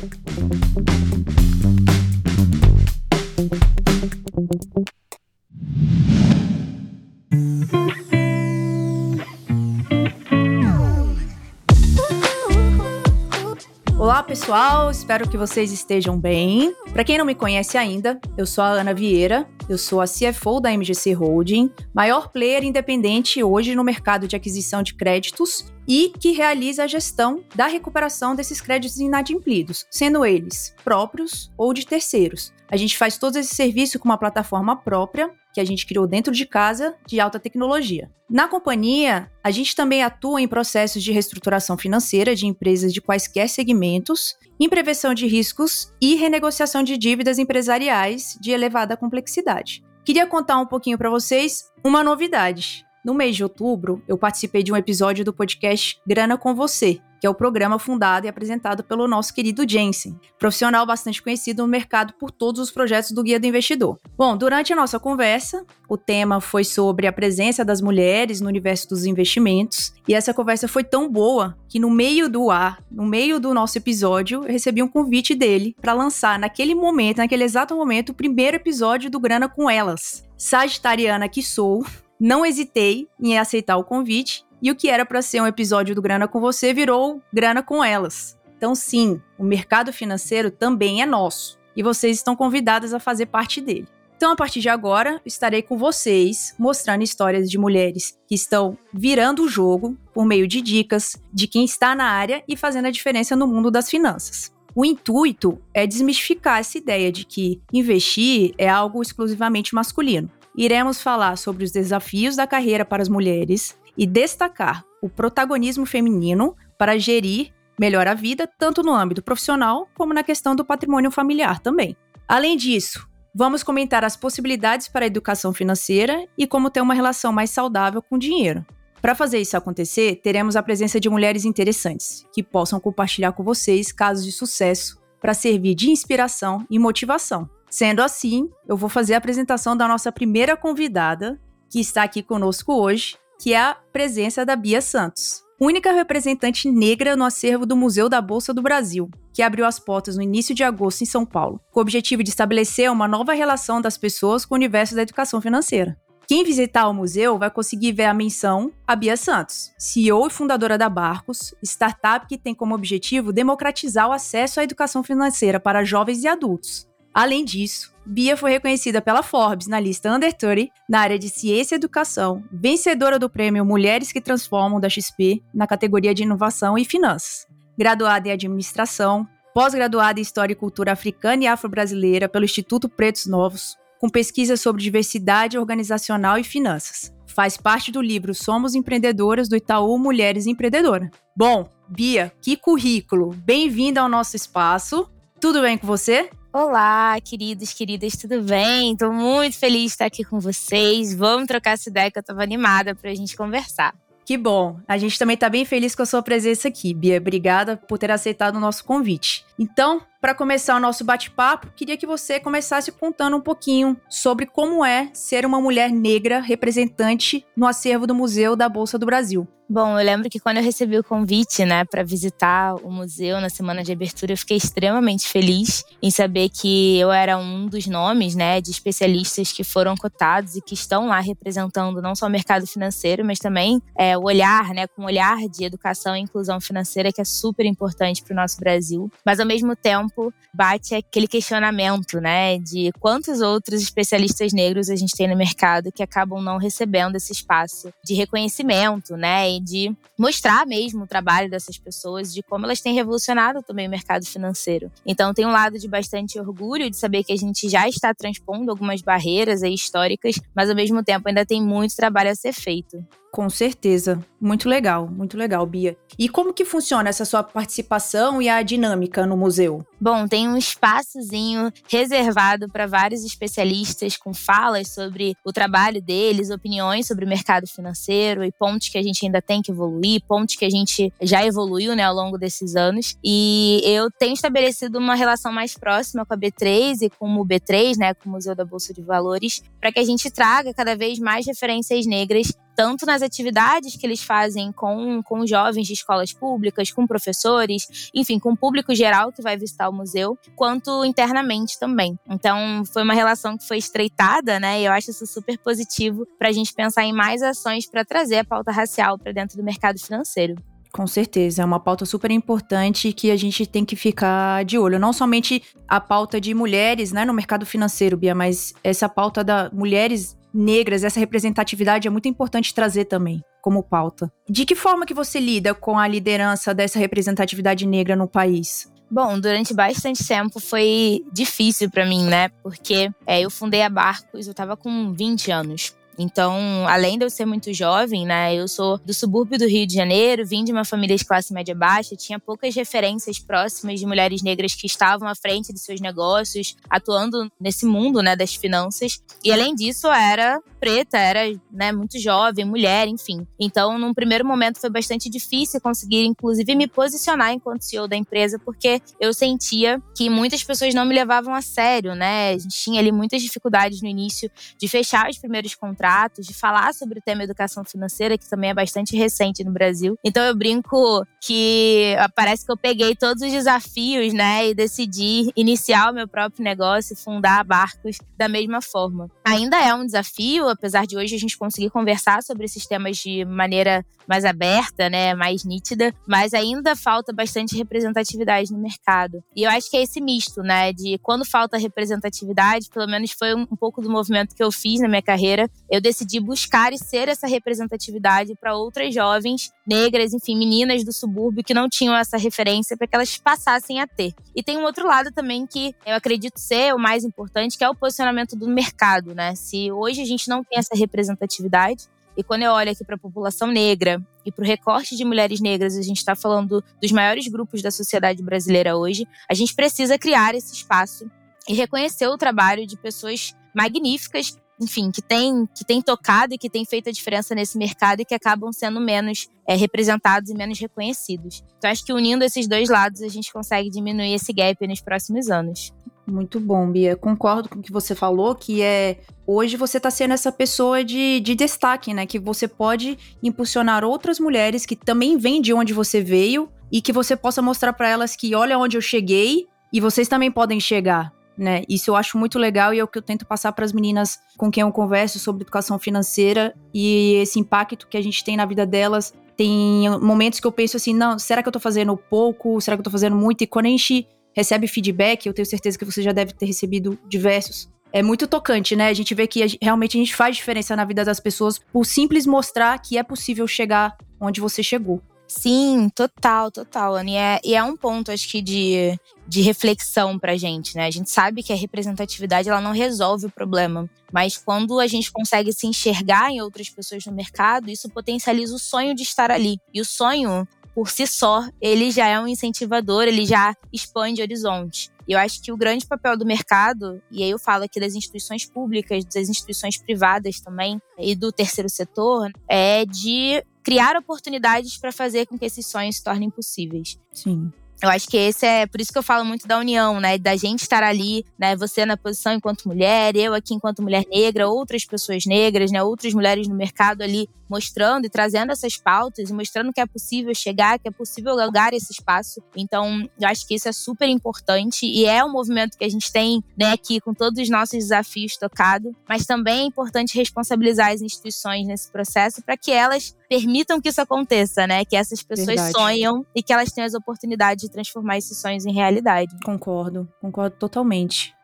Pessoal. 14.38 14.91
Espero 14.91 15.27
que 15.27 15.35
vocês 15.35 15.71
estejam 15.71 16.19
bem. 16.19 16.71
Para 16.93 17.04
quem 17.04 17.17
não 17.17 17.25
me 17.25 17.33
conhece 17.33 17.75
ainda, 17.75 18.19
eu 18.37 18.45
sou 18.45 18.63
a 18.63 18.69
Ana 18.69 18.93
Vieira. 18.93 19.47
Eu 19.67 19.79
sou 19.79 19.99
a 19.99 20.05
CFO 20.05 20.61
da 20.61 20.71
MGC 20.71 21.11
Holding, 21.14 21.71
maior 21.93 22.29
player 22.29 22.64
independente 22.64 23.43
hoje 23.43 23.75
no 23.75 23.83
mercado 23.83 24.28
de 24.28 24.36
aquisição 24.36 24.83
de 24.83 24.93
créditos 24.93 25.65
e 25.87 26.14
que 26.19 26.31
realiza 26.31 26.83
a 26.83 26.87
gestão 26.87 27.43
da 27.55 27.65
recuperação 27.65 28.36
desses 28.36 28.61
créditos 28.61 29.00
inadimplidos, 29.00 29.86
sendo 29.89 30.23
eles 30.23 30.73
próprios 30.86 31.51
ou 31.57 31.73
de 31.73 31.86
terceiros. 31.86 32.53
A 32.70 32.76
gente 32.76 32.98
faz 32.98 33.17
todo 33.17 33.38
esse 33.38 33.56
serviço 33.56 33.98
com 33.98 34.09
uma 34.09 34.17
plataforma 34.17 34.76
própria 34.76 35.31
que 35.53 35.62
a 35.62 35.66
gente 35.66 35.86
criou 35.86 36.06
dentro 36.06 36.34
de 36.34 36.45
casa 36.45 36.95
de 37.08 37.20
alta 37.20 37.40
tecnologia. 37.40 38.12
Na 38.30 38.48
companhia, 38.48 39.31
a 39.44 39.50
gente 39.50 39.76
também 39.76 40.03
atua 40.03 40.42
em 40.42 40.48
processos 40.48 41.02
de 41.02 41.12
reestruturação 41.12 41.78
financeira 41.78 42.36
de 42.36 42.45
empresas 42.45 42.94
de 42.94 43.02
quaisquer 43.02 43.48
segmentos, 43.48 44.36
em 44.59 44.67
prevenção 44.67 45.14
de 45.14 45.26
riscos 45.26 45.94
e 46.02 46.16
renegociação 46.16 46.84
de 46.84 46.98
dívidas 46.98 47.40
empresariais 47.40 48.38
de 48.42 48.52
elevada 48.52 48.98
complexidade. 48.98 49.84
Queria 50.04 50.28
contar 50.28 50.59
um 50.59 50.66
pouquinho 50.66 50.98
para 50.98 51.09
vocês 51.09 51.72
uma 51.84 52.04
novidade. 52.04 52.86
No 53.04 53.14
mês 53.14 53.36
de 53.36 53.44
outubro, 53.44 54.04
eu 54.08 54.18
participei 54.18 54.62
de 54.62 54.74
um 54.74 54.76
episódio 54.76 55.24
do 55.24 55.34
podcast 55.34 55.98
Grana 56.06 56.38
com 56.38 56.54
Você, 56.54 57.00
que 57.20 57.28
é 57.28 57.30
o 57.30 57.36
programa 57.36 57.80
fundado 57.80 58.26
e 58.26 58.30
apresentado 58.30 58.84
pelo 58.84 59.08
nosso 59.08 59.34
querido 59.34 59.68
Jensen, 59.68 60.20
profissional 60.38 60.86
bastante 60.86 61.22
conhecido 61.22 61.64
no 61.64 61.68
mercado 61.68 62.14
por 62.20 62.32
todos 62.32 62.62
os 62.62 62.72
projetos 62.72 63.12
do 63.12 63.24
Guia 63.24 63.40
do 63.40 63.48
Investidor. 63.48 64.00
Bom, 64.18 64.38
durante 64.38 64.74
a 64.74 64.76
nossa 64.76 65.00
conversa, 65.00 65.66
o 65.90 65.98
tema 65.98 66.40
foi 66.42 66.64
sobre 66.64 67.08
a 67.08 67.14
presença 67.14 67.64
das 67.64 67.82
mulheres 67.82 68.42
no 68.42 68.48
universo 68.48 68.90
dos 68.90 69.06
investimentos, 69.06 69.94
e 70.08 70.14
essa 70.14 70.34
conversa 70.34 70.68
foi 70.68 70.84
tão 70.84 71.09
boa 71.09 71.58
que 71.68 71.80
no 71.80 71.90
meio 71.90 72.30
do 72.30 72.50
ar, 72.50 72.84
no 72.92 73.06
meio 73.06 73.40
do 73.40 73.54
nosso 73.54 73.78
episódio, 73.78 74.44
eu 74.44 74.52
recebi 74.52 74.81
um 74.81 74.88
convite 74.88 75.36
dele 75.36 75.76
para 75.81 75.94
lançar 75.94 76.40
naquele 76.40 76.74
momento, 76.74 77.18
naquele 77.18 77.44
exato 77.44 77.76
momento, 77.76 78.09
o 78.09 78.16
primeiro 78.16 78.58
episódio 78.58 79.09
do 79.09 79.20
Grana 79.20 79.50
com 79.50 79.70
Elas. 79.70 80.26
Sagitariana 80.38 81.28
que 81.28 81.42
sou, 81.42 81.84
não 82.20 82.46
hesitei 82.46 83.08
em 83.22 83.38
aceitar 83.38 83.78
o 83.78 83.84
convite 83.84 84.44
e 84.61 84.72
o 84.72 84.75
que 84.75 84.89
era 84.89 85.05
para 85.05 85.22
ser 85.22 85.41
um 85.41 85.47
episódio 85.47 85.94
do 85.94 86.02
Grana 86.02 86.27
com 86.27 86.39
você 86.39 86.73
virou 86.73 87.22
Grana 87.31 87.61
com 87.61 87.83
elas. 87.83 88.38
Então, 88.58 88.73
sim, 88.73 89.22
o 89.38 89.44
mercado 89.44 89.94
financeiro 89.94 90.50
também 90.50 91.02
é 91.02 91.05
nosso 91.05 91.58
e 91.75 91.83
vocês 91.83 92.17
estão 92.17 92.36
convidadas 92.36 92.94
a 92.94 93.00
fazer 93.00 93.28
parte 93.28 93.61
dele. 93.61 93.88
Então, 94.16 94.31
a 94.31 94.35
partir 94.35 94.61
de 94.61 94.69
agora, 94.69 95.22
estarei 95.23 95.61
com 95.61 95.78
vocês 95.78 96.55
mostrando 96.58 97.03
histórias 97.03 97.52
de 97.52 97.58
mulheres 97.59 98.17
que 98.28 98.33
estão 98.33 98.75
virando 98.91 99.44
o 99.44 99.47
jogo 99.47 99.95
por 100.11 100.25
meio 100.25 100.47
de 100.47 100.59
dicas 100.59 101.16
de 101.31 101.45
quem 101.45 101.63
está 101.63 101.95
na 101.95 102.05
área 102.05 102.44
e 102.47 102.58
fazendo 102.58 102.88
a 102.88 102.91
diferença 102.91 103.35
no 103.35 103.45
mundo 103.45 103.69
das 103.69 103.89
finanças. 103.89 104.52
O 104.73 104.83
intuito 104.83 105.61
é 105.72 105.85
desmistificar 105.85 106.59
essa 106.59 106.80
ideia 106.80 107.11
de 107.11 107.25
que 107.25 107.61
investir 107.72 108.55
é 108.58 108.67
algo 108.67 109.02
exclusivamente 109.03 109.75
masculino 109.75 110.31
iremos 110.58 111.00
falar 111.00 111.38
sobre 111.38 111.63
os 111.63 111.72
desafios 111.72 112.35
da 112.35 112.47
carreira 112.47 112.83
para 112.83 113.03
as 113.03 113.08
mulheres 113.08 113.78
e 113.98 114.06
destacar 114.06 114.86
o 115.02 115.09
protagonismo 115.09 115.86
feminino 115.86 116.56
para 116.78 116.97
gerir 116.97 117.53
melhor 117.80 118.08
a 118.08 118.13
vida, 118.13 118.50
tanto 118.58 118.81
no 118.81 118.94
âmbito 118.94 119.22
profissional 119.22 119.88
como 119.96 120.13
na 120.13 120.24
questão 120.24 120.56
do 120.56 120.66
patrimônio 120.66 121.12
familiar 121.12 121.59
também. 121.59 121.96
Além 122.28 122.58
disso, 122.58 123.08
vamos 123.34 123.63
comentar 123.63 124.03
as 124.03 124.18
possibilidades 124.18 124.88
para 124.88 125.06
a 125.06 125.08
educação 125.08 125.53
financeira 125.53 126.28
e 126.38 126.47
como 126.47 126.69
ter 126.69 126.81
uma 126.81 126.94
relação 126.94 127.31
mais 127.31 127.50
saudável 127.52 128.02
com 128.02 128.16
o 128.16 128.19
dinheiro. 128.19 128.66
Para 129.02 129.13
fazer 129.13 129.40
isso 129.40 129.56
acontecer, 129.56 130.19
teremos 130.24 130.56
a 130.56 130.64
presença 130.64 131.00
de 131.00 131.09
mulheres 131.09 131.46
interessantes 131.46 132.25
que 132.34 132.41
possam 132.41 132.79
compartilhar 132.79 133.31
com 133.31 133.44
vocês 133.44 133.91
casos 133.91 134.25
de 134.25 134.31
sucesso 134.31 135.00
para 135.22 135.34
servir 135.34 135.75
de 135.75 135.91
inspiração 135.91 136.66
e 136.69 136.79
motivação. 136.79 137.50
Sendo 137.69 138.02
assim, 138.02 138.50
eu 138.68 138.75
vou 138.75 138.90
fazer 138.90 139.14
a 139.14 139.18
apresentação 139.18 139.78
da 139.78 139.88
nossa 139.88 140.12
primeira 140.12 140.58
convidada, 140.58 141.40
que 141.69 141.79
está 141.79 142.03
aqui 142.03 142.24
conosco 142.24 142.74
hoje, 142.74 143.18
que 143.40 143.53
é 143.53 143.59
a 143.59 143.78
presença 143.94 144.46
da 144.46 144.56
Bia 144.56 144.81
Santos, 144.81 145.44
única 145.59 145.92
representante 145.92 146.70
negra 146.70 147.16
no 147.16 147.24
acervo 147.24 147.66
do 147.66 147.75
Museu 147.75 148.09
da 148.09 148.22
Bolsa 148.22 148.53
do 148.53 148.62
Brasil, 148.62 149.09
que 149.34 149.42
abriu 149.42 149.66
as 149.66 149.80
portas 149.80 150.16
no 150.16 150.22
início 150.22 150.53
de 150.56 150.64
agosto 150.64 151.02
em 151.02 151.06
São 151.06 151.25
Paulo, 151.25 151.59
com 151.72 151.80
o 151.80 151.81
objetivo 151.81 152.24
de 152.24 152.30
estabelecer 152.30 152.92
uma 152.92 153.08
nova 153.08 153.34
relação 153.34 153.80
das 153.81 153.97
pessoas 153.97 154.46
com 154.46 154.56
o 154.56 154.58
universo 154.58 154.96
da 154.96 155.02
educação 155.02 155.42
financeira. 155.42 155.97
Quem 156.28 156.44
visitar 156.44 156.90
o 156.90 156.94
museu 156.94 157.38
vai 157.38 157.50
conseguir 157.50 157.94
ver 157.94 158.06
a 158.06 158.14
menção 158.14 158.72
a 158.86 158.96
Bia 158.96 159.16
Santos, 159.16 159.72
CEO 159.78 160.28
e 160.28 160.30
fundadora 160.30 160.78
da 160.78 160.90
Barcos, 160.90 161.53
startup 161.64 162.28
que 162.28 162.38
tem 162.38 162.53
como 162.53 162.76
objetivo 162.76 163.31
democratizar 163.31 164.09
o 164.09 164.12
acesso 164.12 164.59
à 164.59 164.64
educação 164.64 165.03
financeira 165.03 165.59
para 165.59 165.86
jovens 165.86 166.24
e 166.24 166.28
adultos. 166.28 166.87
Além 167.13 167.44
disso, 167.44 167.94
Bia 168.06 168.38
foi 168.38 168.51
reconhecida 168.51 169.01
pela 169.01 169.22
Forbes 169.22 169.68
na 169.68 169.79
lista 169.79 170.13
Under 170.13 170.31
30 170.31 170.72
na 170.88 171.01
área 171.01 171.19
de 171.19 171.29
ciência 171.29 171.75
e 171.75 171.78
educação, 171.78 172.44
vencedora 172.51 173.19
do 173.19 173.29
prêmio 173.29 173.66
Mulheres 173.66 174.12
que 174.12 174.22
Transformam 174.22 174.79
da 174.79 174.90
XP 174.90 175.44
na 175.53 175.67
categoria 175.67 176.13
de 176.13 176.23
inovação 176.23 176.78
e 176.78 176.85
finanças. 176.85 177.46
Graduada 177.78 178.29
em 178.29 178.31
administração, 178.31 179.28
pós-graduada 179.53 180.19
em 180.19 180.23
História 180.23 180.53
e 180.53 180.56
Cultura 180.56 180.94
Africana 180.94 181.44
e 181.44 181.47
Afro-Brasileira 181.47 182.29
pelo 182.29 182.46
Instituto 182.46 182.88
Pretos 182.88 183.25
Novos, 183.25 183.75
com 184.00 184.09
pesquisas 184.09 184.62
sobre 184.62 184.81
diversidade 184.81 185.57
organizacional 185.57 186.38
e 186.38 186.44
finanças. 186.44 187.13
Faz 187.25 187.57
parte 187.57 187.91
do 187.91 188.01
livro 188.01 188.34
Somos 188.34 188.73
Empreendedoras 188.73 189.50
do 189.50 189.56
Itaú 189.56 189.97
Mulheres 189.97 190.47
Empreendedora. 190.47 191.12
Bom, 191.35 191.69
Bia, 191.88 192.31
que 192.41 192.56
currículo! 192.56 193.31
Bem-vinda 193.44 194.01
ao 194.01 194.09
nosso 194.09 194.35
espaço. 194.35 195.09
Tudo 195.40 195.62
bem 195.62 195.78
com 195.78 195.85
você? 195.85 196.29
Olá, 196.59 197.22
queridos, 197.22 197.72
queridas, 197.72 198.18
tudo 198.18 198.41
bem? 198.41 198.94
Estou 198.94 199.13
muito 199.13 199.56
feliz 199.56 199.81
de 199.81 199.88
estar 199.90 200.06
aqui 200.06 200.23
com 200.23 200.40
vocês. 200.40 201.13
Vamos 201.13 201.45
trocar 201.45 201.73
essa 201.73 201.88
ideia 201.88 202.09
que 202.09 202.18
eu 202.18 202.22
estava 202.22 202.41
animada 202.41 202.95
para 202.95 203.12
a 203.12 203.13
gente 203.13 203.38
conversar. 203.38 203.94
Que 204.25 204.35
bom. 204.35 204.79
A 204.88 204.97
gente 204.97 205.19
também 205.19 205.35
está 205.35 205.50
bem 205.50 205.66
feliz 205.66 205.94
com 205.94 206.01
a 206.01 206.06
sua 206.07 206.23
presença 206.23 206.67
aqui, 206.67 206.96
Bia. 206.96 207.19
Obrigada 207.19 207.78
por 207.78 208.00
ter 208.00 208.09
aceitado 208.09 208.56
o 208.56 208.59
nosso 208.59 208.84
convite. 208.85 209.46
Então, 209.59 210.01
para 210.19 210.34
começar 210.34 210.75
o 210.75 210.79
nosso 210.79 211.06
bate-papo, 211.06 211.72
queria 211.75 211.96
que 211.96 212.07
você 212.07 212.40
começasse 212.40 212.91
contando 212.91 213.38
um 213.38 213.41
pouquinho 213.41 213.96
sobre 214.09 214.47
como 214.47 214.84
é 214.84 215.12
ser 215.13 215.46
uma 215.46 215.62
mulher 215.62 215.91
negra 215.91 216.40
representante 216.40 217.46
no 217.56 217.67
acervo 217.67 218.07
do 218.07 218.16
Museu 218.16 218.56
da 218.56 218.67
Bolsa 218.67 218.97
do 218.97 219.06
Brasil. 219.06 219.47
Bom, 219.69 220.00
eu 220.00 220.05
lembro 220.05 220.29
que 220.29 220.39
quando 220.39 220.57
eu 220.57 220.63
recebi 220.63 220.97
o 220.97 221.03
convite, 221.03 221.66
né, 221.66 221.83
para 221.83 222.01
visitar 222.01 222.75
o 222.75 222.89
museu 222.89 223.41
na 223.41 223.50
semana 223.50 223.83
de 223.83 223.91
abertura, 223.91 224.31
eu 224.31 224.38
fiquei 224.38 224.55
extremamente 224.55 225.28
feliz 225.28 225.83
em 226.01 226.09
saber 226.09 226.47
que 226.47 226.97
eu 226.97 227.11
era 227.11 227.38
um 227.38 227.66
dos 227.66 227.85
nomes, 227.85 228.33
né, 228.33 228.61
de 228.61 228.72
especialistas 228.72 229.51
que 229.51 229.66
foram 229.66 229.94
cotados 229.97 230.55
e 230.55 230.61
que 230.61 230.73
estão 230.73 231.07
lá 231.07 231.19
representando 231.19 232.01
não 232.01 232.16
só 232.16 232.28
o 232.28 232.29
mercado 232.29 232.66
financeiro, 232.66 233.25
mas 233.25 233.39
também 233.39 233.81
é, 233.97 234.17
o 234.17 234.23
olhar, 234.23 234.73
né, 234.73 234.88
com 234.88 235.01
o 235.01 235.05
olhar 235.05 235.38
de 235.50 235.66
educação 235.66 236.16
e 236.16 236.22
inclusão 236.22 236.61
financeira 236.61 237.11
que 237.11 237.19
é 237.19 237.25
super 237.25 237.66
importante 237.66 238.23
para 238.23 238.31
o 238.31 238.38
nosso 238.38 238.57
Brasil. 238.61 239.11
Mas 239.25 239.38
ao 239.38 239.45
mesmo 239.45 239.75
tempo 239.75 240.34
bate 240.53 240.95
aquele 240.95 241.28
questionamento, 241.28 242.22
né, 242.22 242.57
de 242.57 242.94
quantos 243.01 243.41
outros 243.41 243.81
especialistas 243.81 244.53
negros 244.53 244.89
a 244.89 244.95
gente 244.95 245.13
tem 245.13 245.28
no 245.28 245.35
mercado 245.35 245.91
que 245.91 246.02
acabam 246.02 246.41
não 246.41 246.58
recebendo 246.58 247.17
esse 247.17 247.34
espaço 247.34 247.91
de 248.02 248.13
reconhecimento, 248.13 249.17
né 249.17 249.57
de 249.62 249.96
mostrar 250.18 250.66
mesmo 250.66 251.04
o 251.04 251.08
trabalho 251.08 251.50
dessas 251.50 251.78
pessoas, 251.78 252.34
de 252.34 252.42
como 252.44 252.66
elas 252.66 252.82
têm 252.82 252.94
revolucionado 252.94 253.62
também 253.62 253.88
o 253.88 253.92
mercado 253.92 254.26
financeiro. 254.26 254.92
Então 255.06 255.34
tem 255.34 255.46
um 255.46 255.52
lado 255.52 255.78
de 255.78 255.88
bastante 255.88 256.39
orgulho 256.39 256.89
de 256.89 256.98
saber 256.98 257.24
que 257.24 257.33
a 257.33 257.38
gente 257.38 257.69
já 257.69 257.88
está 257.88 258.13
transpondo 258.13 258.71
algumas 258.71 259.01
barreiras 259.01 259.62
históricas, 259.63 260.39
mas 260.56 260.69
ao 260.69 260.75
mesmo 260.75 261.04
tempo 261.04 261.27
ainda 261.27 261.45
tem 261.45 261.62
muito 261.62 261.95
trabalho 261.95 262.31
a 262.31 262.36
ser 262.36 262.54
feito. 262.54 263.06
Com 263.31 263.50
certeza. 263.50 264.24
Muito 264.39 264.69
legal, 264.69 265.07
muito 265.07 265.35
legal, 265.35 265.65
Bia. 265.65 265.97
E 266.18 266.29
como 266.29 266.53
que 266.53 266.63
funciona 266.63 267.09
essa 267.09 267.25
sua 267.25 267.44
participação 267.44 268.41
e 268.41 268.47
a 268.47 268.62
dinâmica 268.62 269.25
no 269.25 269.35
museu? 269.35 269.85
Bom, 270.00 270.27
tem 270.27 270.47
um 270.47 270.56
espaçozinho 270.56 271.71
reservado 271.89 272.68
para 272.69 272.85
vários 272.85 273.24
especialistas 273.24 274.15
com 274.15 274.33
falas 274.33 274.89
sobre 274.89 275.35
o 275.44 275.51
trabalho 275.51 276.01
deles, 276.01 276.51
opiniões 276.51 277.07
sobre 277.07 277.25
o 277.25 277.27
mercado 277.27 277.68
financeiro 277.68 278.44
e 278.44 278.51
pontos 278.51 278.89
que 278.89 278.97
a 278.97 279.01
gente 279.01 279.25
ainda 279.25 279.41
tem 279.41 279.62
que 279.62 279.71
evoluir, 279.71 280.21
pontos 280.27 280.56
que 280.56 280.65
a 280.65 280.69
gente 280.69 281.12
já 281.21 281.45
evoluiu 281.45 281.95
né, 281.95 282.03
ao 282.03 282.13
longo 282.13 282.38
desses 282.38 282.75
anos. 282.75 283.18
E 283.23 283.81
eu 283.83 284.09
tenho 284.12 284.33
estabelecido 284.33 285.00
uma 285.00 285.15
relação 285.15 285.51
mais 285.51 285.73
próxima 285.73 286.25
com 286.25 286.33
a 286.33 286.38
B3 286.38 287.01
e 287.01 287.09
com 287.09 287.39
o 287.39 287.45
B3, 287.45 287.97
né, 287.97 288.13
com 288.13 288.30
o 288.30 288.31
Museu 288.33 288.56
da 288.56 288.63
Bolsa 288.63 288.94
de 288.94 289.01
Valores, 289.01 289.63
para 289.80 289.91
que 289.91 290.00
a 290.00 290.06
gente 290.06 290.30
traga 290.30 290.73
cada 290.73 290.95
vez 290.95 291.18
mais 291.18 291.45
referências 291.45 292.06
negras 292.06 292.51
tanto 292.77 293.07
nas 293.07 293.24
atividades 293.24 293.95
que 293.95 294.06
eles 294.06 294.21
fazem 294.21 294.71
com, 294.71 295.24
com 295.24 295.47
jovens 295.47 295.88
de 295.88 295.94
escolas 295.94 296.31
públicas, 296.31 296.91
com 296.91 297.07
professores, 297.07 298.12
enfim, 298.13 298.38
com 298.38 298.51
o 298.51 298.57
público 298.57 298.94
geral 298.94 299.31
que 299.31 299.41
vai 299.41 299.57
visitar 299.57 299.89
o 299.89 299.94
museu, 299.94 300.38
quanto 300.56 301.03
internamente 301.03 301.79
também. 301.79 302.18
Então, 302.29 302.83
foi 302.94 303.01
uma 303.01 303.15
relação 303.15 303.57
que 303.57 303.68
foi 303.68 303.79
estreitada, 303.79 304.59
né? 304.59 304.79
E 304.79 304.85
eu 304.85 304.91
acho 304.91 305.09
isso 305.09 305.25
super 305.25 305.57
positivo 305.57 306.27
para 306.38 306.50
a 306.50 306.51
gente 306.51 306.71
pensar 306.71 307.03
em 307.03 307.12
mais 307.12 307.41
ações 307.41 307.89
para 307.89 308.06
trazer 308.06 308.38
a 308.38 308.45
pauta 308.45 308.71
racial 308.71 309.18
para 309.18 309.31
dentro 309.31 309.57
do 309.57 309.63
mercado 309.63 310.00
financeiro. 310.00 310.56
Com 310.94 311.07
certeza, 311.07 311.63
é 311.63 311.65
uma 311.65 311.80
pauta 311.80 312.06
super 312.06 312.30
importante 312.30 313.12
que 313.12 313.31
a 313.31 313.35
gente 313.35 313.65
tem 313.65 313.83
que 313.83 313.95
ficar 313.95 314.63
de 314.63 314.77
olho. 314.77 315.00
Não 315.00 315.12
somente 315.12 315.63
a 315.88 316.00
pauta 316.00 316.39
de 316.39 316.53
mulheres 316.53 317.12
né, 317.12 317.25
no 317.25 317.33
mercado 317.33 317.65
financeiro, 317.65 318.15
Bia, 318.18 318.35
mas 318.35 318.73
essa 318.83 319.09
pauta 319.09 319.44
da 319.44 319.69
mulheres 319.73 320.38
negras, 320.57 321.04
essa 321.04 321.19
representatividade 321.19 322.07
é 322.07 322.12
muito 322.12 322.27
importante 322.27 322.74
trazer 322.74 323.06
também 323.06 323.42
como 323.62 323.83
pauta. 323.83 324.31
De 324.50 324.65
que 324.65 324.75
forma 324.75 325.06
que 325.06 325.13
você 325.13 325.39
lida 325.39 325.74
com 325.74 326.00
a 326.00 326.07
liderança 326.07 326.74
dessa 326.74 326.98
representatividade 326.98 327.86
negra 327.86 328.15
no 328.15 328.27
país? 328.27 328.89
Bom, 329.09 329.39
durante 329.39 329.74
bastante 329.74 330.25
tempo 330.25 330.59
foi 330.59 331.24
difícil 331.31 331.89
para 331.89 332.06
mim, 332.06 332.25
né? 332.25 332.50
Porque 332.62 333.09
é, 333.25 333.42
eu 333.42 333.50
fundei 333.50 333.81
a 333.81 333.89
Barcos, 333.89 334.48
eu 334.48 334.54
tava 334.54 334.75
com 334.75 335.13
20 335.13 335.51
anos. 335.51 335.96
Então, 336.17 336.87
além 336.87 337.17
de 337.17 337.25
eu 337.25 337.29
ser 337.29 337.45
muito 337.45 337.71
jovem, 337.71 338.25
né, 338.25 338.55
eu 338.55 338.67
sou 338.67 338.97
do 338.97 339.13
subúrbio 339.13 339.59
do 339.59 339.67
Rio 339.67 339.85
de 339.85 339.93
Janeiro, 339.93 340.45
vim 340.45 340.63
de 340.63 340.71
uma 340.71 340.83
família 340.83 341.15
de 341.15 341.23
classe 341.23 341.53
média 341.53 341.75
baixa, 341.75 342.15
tinha 342.15 342.39
poucas 342.39 342.73
referências 342.73 343.37
próximas 343.37 343.99
de 343.99 344.05
mulheres 344.05 344.41
negras 344.41 344.73
que 344.73 344.87
estavam 344.87 345.27
à 345.27 345.35
frente 345.35 345.71
de 345.71 345.79
seus 345.79 346.01
negócios, 346.01 346.75
atuando 346.89 347.51
nesse 347.59 347.85
mundo, 347.85 348.21
né, 348.21 348.35
das 348.35 348.55
finanças. 348.55 349.21
E 349.43 349.51
além 349.51 349.75
disso, 349.75 350.07
era 350.07 350.59
preta, 350.79 351.17
era, 351.17 351.59
né, 351.71 351.91
muito 351.91 352.19
jovem, 352.19 352.65
mulher, 352.65 353.07
enfim. 353.07 353.45
Então, 353.59 353.99
num 353.99 354.13
primeiro 354.13 354.45
momento 354.45 354.79
foi 354.79 354.89
bastante 354.89 355.29
difícil 355.29 355.79
conseguir 355.79 356.25
inclusive 356.25 356.75
me 356.75 356.87
posicionar 356.87 357.51
enquanto 357.51 357.83
CEO 357.83 358.07
da 358.07 358.15
empresa, 358.15 358.59
porque 358.59 359.01
eu 359.19 359.33
sentia 359.33 360.01
que 360.15 360.29
muitas 360.29 360.63
pessoas 360.63 360.93
não 360.93 361.05
me 361.05 361.13
levavam 361.13 361.53
a 361.53 361.61
sério, 361.61 362.15
né? 362.15 362.51
A 362.51 362.57
gente 362.57 362.75
tinha 362.75 362.99
ali 362.99 363.11
muitas 363.11 363.41
dificuldades 363.41 364.01
no 364.01 364.07
início 364.07 364.49
de 364.79 364.87
fechar 364.87 365.29
os 365.29 365.37
primeiros 365.37 365.75
contratos 365.75 366.06
contratos, 366.07 366.45
de 366.45 366.54
falar 366.54 366.94
sobre 366.94 367.19
o 367.19 367.21
tema 367.21 367.44
educação 367.44 367.83
financeira, 367.83 368.38
que 368.38 368.50
também 368.50 368.69
é 368.69 368.74
bastante 368.74 369.15
recente 369.15 369.63
no 369.63 369.71
Brasil. 369.71 370.18
Então 370.24 370.44
eu 370.44 370.56
brinco 370.56 371.25
que 371.42 372.15
parece 372.36 372.65
que 372.65 372.71
eu 372.71 372.77
peguei 372.77 373.15
todos 373.15 373.44
os 373.44 373.51
desafios, 373.51 374.33
né, 374.33 374.69
e 374.69 374.74
decidi 374.74 375.51
iniciar 375.56 376.12
o 376.12 376.13
meu 376.13 376.27
próprio 376.27 376.63
negócio, 376.63 377.15
fundar 377.15 377.63
barcos 377.63 378.18
da 378.38 378.48
mesma 378.48 378.81
forma. 378.81 379.30
Ainda 379.45 379.77
é 379.81 379.94
um 379.94 380.06
desafio, 380.06 380.69
apesar 380.69 381.06
de 381.06 381.18
hoje 381.18 381.36
a 381.36 381.39
gente 381.39 381.57
conseguir 381.57 381.89
conversar 381.89 382.42
sobre 382.44 382.65
esses 382.65 382.86
temas 382.86 383.18
de 383.18 383.44
maneira 383.45 384.06
mais 384.27 384.44
aberta, 384.44 385.09
né, 385.09 385.33
mais 385.33 385.63
nítida, 385.63 386.13
mas 386.27 386.54
ainda 386.54 386.95
falta 386.95 387.33
bastante 387.33 387.75
representatividade 387.77 388.71
no 388.71 388.80
mercado. 388.80 389.42
E 389.56 389.63
eu 389.63 389.69
acho 389.69 389.89
que 389.89 389.98
é 389.98 390.04
esse 390.04 390.19
misto, 390.19 390.62
né, 390.62 390.92
de 390.92 391.18
quando 391.19 391.45
falta 391.45 391.77
representatividade, 391.77 392.89
pelo 392.94 393.07
menos 393.07 393.31
foi 393.31 393.56
um, 393.56 393.65
pouco 393.65 394.01
do 394.01 394.09
movimento 394.09 394.56
que 394.56 394.63
eu 394.63 394.71
fiz 394.71 395.00
na 395.00 395.07
minha 395.07 395.21
carreira, 395.21 395.69
eu 395.89 395.96
decidi 396.01 396.39
buscar 396.39 396.94
e 396.94 396.97
ser 396.97 397.27
essa 397.27 397.47
representatividade 397.47 398.55
para 398.55 398.75
outras 398.75 399.13
jovens 399.13 399.71
negras, 399.85 400.33
enfim, 400.33 400.57
meninas 400.57 401.03
do 401.03 401.13
subúrbio 401.13 401.63
que 401.63 401.73
não 401.73 401.88
tinham 401.89 402.15
essa 402.15 402.38
referência 402.38 402.97
para 402.97 403.07
que 403.07 403.15
elas 403.15 403.38
passassem 403.38 403.99
a 403.99 404.07
ter. 404.07 404.33
E 404.55 404.61
tem 404.61 404.77
um 404.77 404.83
outro 404.83 405.07
lado 405.07 405.31
também 405.31 405.65
que 405.65 405.95
eu 406.05 406.15
acredito 406.15 406.59
ser 406.59 406.94
o 406.94 406.99
mais 406.99 407.23
importante, 407.23 407.77
que 407.77 407.83
é 407.83 407.89
o 407.89 407.95
posicionamento 407.95 408.55
do 408.55 408.67
mercado, 408.67 409.33
né? 409.33 409.55
Se 409.55 409.91
hoje 409.91 410.21
a 410.21 410.25
gente 410.25 410.47
não 410.49 410.63
tem 410.63 410.79
essa 410.79 410.95
representatividade, 410.95 412.07
e 412.38 412.44
quando 412.44 412.61
eu 412.61 412.71
olho 412.71 412.91
aqui 412.91 413.03
para 413.03 413.15
a 413.15 413.19
população 413.19 413.67
negra 413.67 414.21
e 414.45 414.51
para 414.51 414.63
o 414.63 414.67
recorte 414.67 415.15
de 415.15 415.25
mulheres 415.25 415.59
negras, 415.59 415.97
a 415.97 416.03
gente 416.03 416.17
está 416.17 416.35
falando 416.35 416.83
dos 417.01 417.11
maiores 417.11 417.47
grupos 417.47 417.81
da 417.81 417.89
sociedade 417.89 418.44
brasileira 418.44 418.95
hoje, 418.95 419.27
a 419.49 419.55
gente 419.55 419.73
precisa 419.73 420.19
criar 420.19 420.53
esse 420.53 420.71
espaço 420.71 421.29
e 421.67 421.73
reconhecer 421.73 422.27
o 422.27 422.38
trabalho 422.38 422.85
de 422.85 422.95
pessoas 422.95 423.55
magníficas, 423.75 424.55
enfim, 424.79 425.12
que 425.12 425.21
têm 425.21 425.68
que 425.75 425.83
tem 425.85 426.01
tocado 426.01 426.53
e 426.53 426.57
que 426.57 426.69
têm 426.69 426.85
feito 426.85 427.09
a 427.09 427.12
diferença 427.12 427.56
nesse 427.56 427.77
mercado 427.77 428.21
e 428.21 428.25
que 428.25 428.35
acabam 428.35 428.71
sendo 428.71 429.00
menos 429.00 429.47
é, 429.68 429.75
representados 429.75 430.50
e 430.50 430.53
menos 430.53 430.79
reconhecidos. 430.79 431.63
Então, 431.77 431.89
acho 431.89 432.06
que 432.06 432.13
unindo 432.13 432.44
esses 432.44 432.68
dois 432.68 432.89
lados, 432.89 433.21
a 433.21 433.27
gente 433.27 433.51
consegue 433.51 433.89
diminuir 433.89 434.33
esse 434.33 434.53
gap 434.53 434.88
nos 434.88 435.01
próximos 435.01 435.50
anos. 435.50 435.94
Muito 436.25 436.59
bom, 436.59 436.91
Bia. 436.91 437.15
Concordo 437.15 437.69
com 437.69 437.79
o 437.79 437.81
que 437.81 437.91
você 437.91 438.13
falou, 438.13 438.53
que 438.53 438.81
é 438.81 439.18
hoje 439.45 439.77
você 439.77 439.95
está 439.95 440.12
sendo 440.12 440.33
essa 440.33 440.51
pessoa 440.51 441.01
de, 441.01 441.39
de 441.39 441.56
destaque, 441.56 442.13
né? 442.13 442.25
Que 442.25 442.38
você 442.38 442.68
pode 442.68 443.18
impulsionar 443.41 444.03
outras 444.03 444.38
mulheres 444.38 444.85
que 444.85 444.95
também 444.95 445.38
vêm 445.38 445.62
de 445.62 445.73
onde 445.73 445.94
você 445.94 446.21
veio 446.21 446.69
e 446.91 447.01
que 447.01 447.13
você 447.13 447.35
possa 447.35 447.62
mostrar 447.62 447.94
para 447.94 448.09
elas 448.09 448.35
que 448.35 448.53
olha 448.53 448.77
onde 448.77 448.97
eu 448.97 449.01
cheguei 449.01 449.68
e 449.91 450.01
vocês 450.01 450.27
também 450.27 450.51
podem 450.51 450.81
chegar. 450.81 451.31
Né? 451.57 451.81
Isso 451.89 452.12
eu 452.12 452.15
acho 452.15 452.38
muito 452.38 452.59
legal 452.59 452.94
e 452.94 453.00
é 453.00 453.04
o 453.04 453.07
que 453.07 453.18
eu 453.18 453.21
tento 453.21 453.45
passar 453.45 453.71
para 453.71 453.83
as 453.83 453.92
meninas 453.92 454.39
com 454.56 454.69
quem 454.69 454.81
eu 454.81 454.92
converso 454.92 455.39
sobre 455.39 455.63
educação 455.63 455.98
financeira 455.98 456.75
e 456.94 457.33
esse 457.42 457.59
impacto 457.59 458.07
que 458.07 458.15
a 458.15 458.21
gente 458.21 458.44
tem 458.44 458.56
na 458.56 458.65
vida 458.65 458.86
delas. 458.86 459.33
Tem 459.56 460.07
momentos 460.21 460.59
que 460.59 460.68
eu 460.68 460.71
penso 460.71 460.98
assim, 460.98 461.15
não, 461.15 461.39
será 461.39 461.63
que 461.63 461.68
eu 461.68 461.71
tô 461.71 461.80
fazendo 461.80 462.15
pouco? 462.15 462.80
Será 462.80 462.95
que 462.95 463.01
eu 463.01 463.04
tô 463.04 463.09
fazendo 463.09 463.36
muito? 463.36 463.63
E 463.63 463.68
quando 463.68 463.88
a 463.88 463.89
gente 463.89 464.27
recebe 464.56 464.88
feedback, 464.88 465.48
eu 465.48 465.54
tenho 465.54 465.65
certeza 465.65 465.98
que 465.98 466.06
você 466.06 466.21
já 466.21 466.31
deve 466.31 466.54
ter 466.54 466.68
recebido 466.68 467.18
diversos. 467.27 467.89
É 468.13 468.24
muito 468.24 468.48
tocante, 468.48 468.95
né? 468.95 469.09
A 469.09 469.13
gente 469.13 469.33
vê 469.36 469.48
que 469.48 469.62
a 469.62 469.68
gente, 469.68 469.80
realmente 469.81 470.18
a 470.18 470.19
gente 470.19 470.36
faz 470.36 470.56
diferença 470.56 470.95
na 470.95 471.06
vida 471.06 471.25
das 471.25 471.39
pessoas 471.39 471.80
por 471.80 472.06
simples 472.06 472.45
mostrar 472.45 472.98
que 473.00 473.18
é 473.18 473.24
possível 473.24 473.68
chegar 473.68 474.15
onde 474.39 474.62
você 474.62 474.81
chegou. 474.81 475.21
Sim, 475.47 476.09
total, 476.09 476.69
total, 476.69 477.15
Anny. 477.15 477.31
E 477.31 477.35
é, 477.35 477.61
e 477.63 477.75
é 477.75 477.81
um 477.81 477.95
ponto, 477.95 478.31
acho 478.31 478.49
que, 478.49 478.61
de, 478.61 479.17
de 479.47 479.61
reflexão 479.61 480.38
pra 480.38 480.57
gente, 480.57 480.95
né? 480.95 481.05
A 481.05 481.11
gente 481.11 481.31
sabe 481.31 481.63
que 481.63 481.71
a 481.71 481.75
representatividade 481.75 482.67
ela 482.67 482.81
não 482.81 482.91
resolve 482.91 483.45
o 483.45 483.51
problema. 483.51 484.09
Mas 484.31 484.57
quando 484.57 484.99
a 484.99 485.07
gente 485.07 485.31
consegue 485.31 485.71
se 485.71 485.88
enxergar 485.88 486.51
em 486.51 486.61
outras 486.61 486.89
pessoas 486.89 487.25
no 487.25 487.31
mercado, 487.31 487.89
isso 487.89 488.09
potencializa 488.09 488.75
o 488.75 488.79
sonho 488.79 489.15
de 489.15 489.23
estar 489.23 489.49
ali. 489.49 489.79
E 489.94 490.01
o 490.01 490.05
sonho 490.05 490.67
por 490.94 491.11
si 491.11 491.27
só, 491.27 491.63
ele 491.79 492.09
já 492.09 492.27
é 492.27 492.39
um 492.39 492.47
incentivador, 492.47 493.23
ele 493.23 493.45
já 493.45 493.75
expande 493.94 494.41
horizontes. 494.41 495.11
E 495.27 495.33
eu 495.33 495.38
acho 495.38 495.61
que 495.61 495.71
o 495.71 495.77
grande 495.77 496.07
papel 496.07 496.35
do 496.35 496.44
mercado, 496.44 497.21
e 497.29 497.44
aí 497.44 497.51
eu 497.51 497.59
falo 497.59 497.83
aqui 497.83 497.99
das 497.99 498.15
instituições 498.15 498.65
públicas, 498.65 499.23
das 499.25 499.47
instituições 499.47 499.97
privadas 499.97 500.59
também, 500.59 500.99
e 501.19 501.35
do 501.35 501.51
terceiro 501.51 501.87
setor, 501.87 502.51
é 502.68 503.06
de 503.06 503.63
criar 503.87 504.17
oportunidades 504.17 504.97
para 504.97 505.13
fazer 505.13 505.45
com 505.45 505.57
que 505.57 505.63
esses 505.63 505.85
sonhos 505.85 506.17
se 506.17 506.23
tornem 506.25 506.49
possíveis. 506.49 507.17
Sim. 507.31 507.71
Eu 508.01 508.09
acho 508.09 508.27
que 508.27 508.35
esse 508.37 508.65
é 508.65 508.85
por 508.85 508.99
isso 508.99 509.11
que 509.11 509.17
eu 509.17 509.23
falo 509.23 509.45
muito 509.45 509.65
da 509.65 509.79
união, 509.79 510.19
né? 510.19 510.37
Da 510.37 510.57
gente 510.57 510.81
estar 510.81 511.01
ali, 511.01 511.44
né? 511.57 511.75
Você 511.77 512.06
na 512.06 512.17
posição 512.17 512.53
enquanto 512.53 512.86
mulher, 512.86 513.36
eu 513.38 513.53
aqui 513.53 513.74
enquanto 513.74 514.03
mulher 514.03 514.25
negra, 514.29 514.67
outras 514.67 515.06
pessoas 515.06 515.46
negras, 515.46 515.89
né? 515.89 516.03
Outras 516.03 516.34
mulheres 516.34 516.67
no 516.67 516.75
mercado 516.75 517.24
ali 517.24 517.50
mostrando 517.70 518.25
e 518.25 518.29
trazendo 518.29 518.72
essas 518.72 518.98
pautas 518.98 519.50
e 519.50 519.53
mostrando 519.53 519.91
que 519.91 520.01
é 520.01 520.06
possível 520.06 520.53
chegar, 520.53 521.00
que 521.00 521.08
é 521.08 521.12
possível 521.12 521.56
galgar 521.56 521.94
esse 521.94 522.12
espaço. 522.12 522.62
Então, 522.75 523.27
eu 523.39 523.48
acho 523.48 523.65
que 523.67 523.75
isso 523.75 523.88
é 523.88 523.91
super 523.91 524.27
importante 524.27 525.06
e 525.06 525.25
é 525.25 525.44
um 525.44 525.51
movimento 525.51 525.98
que 525.98 526.06
a 526.06 526.10
gente 526.10 526.32
tem, 526.32 526.63
né, 526.77 526.91
aqui 526.91 527.20
com 527.20 527.34
todos 527.34 527.62
os 527.62 527.70
nossos 527.70 527.98
desafios 527.98 528.58
tocado, 528.58 529.15
mas 529.27 529.46
também 529.46 529.82
é 529.82 529.86
importante 529.86 530.38
responsabilizar 530.38 531.12
as 531.12 531.22
instituições 531.22 531.88
nesse 531.88 532.12
processo 532.12 532.62
para 532.62 532.77
que 532.77 532.91
elas 532.91 533.36
permitam 533.50 534.01
que 534.01 534.10
isso 534.10 534.22
aconteça, 534.22 534.86
né? 534.86 535.06
Que 535.06 535.16
essas 535.16 535.42
pessoas 535.42 535.68
Verdade. 535.68 535.92
sonham 535.92 536.46
e 536.56 536.62
que 536.62 536.74
elas 536.74 536.92
tenham 536.92 537.06
as 537.06 537.13
oportunidades 537.13 537.86
de 537.86 537.92
transformar 537.92 538.38
esses 538.38 538.60
sonhos 538.60 538.86
em 538.86 538.94
realidade. 538.94 539.56
Concordo, 539.63 540.27
concordo 540.42 540.75
totalmente. 540.77 541.56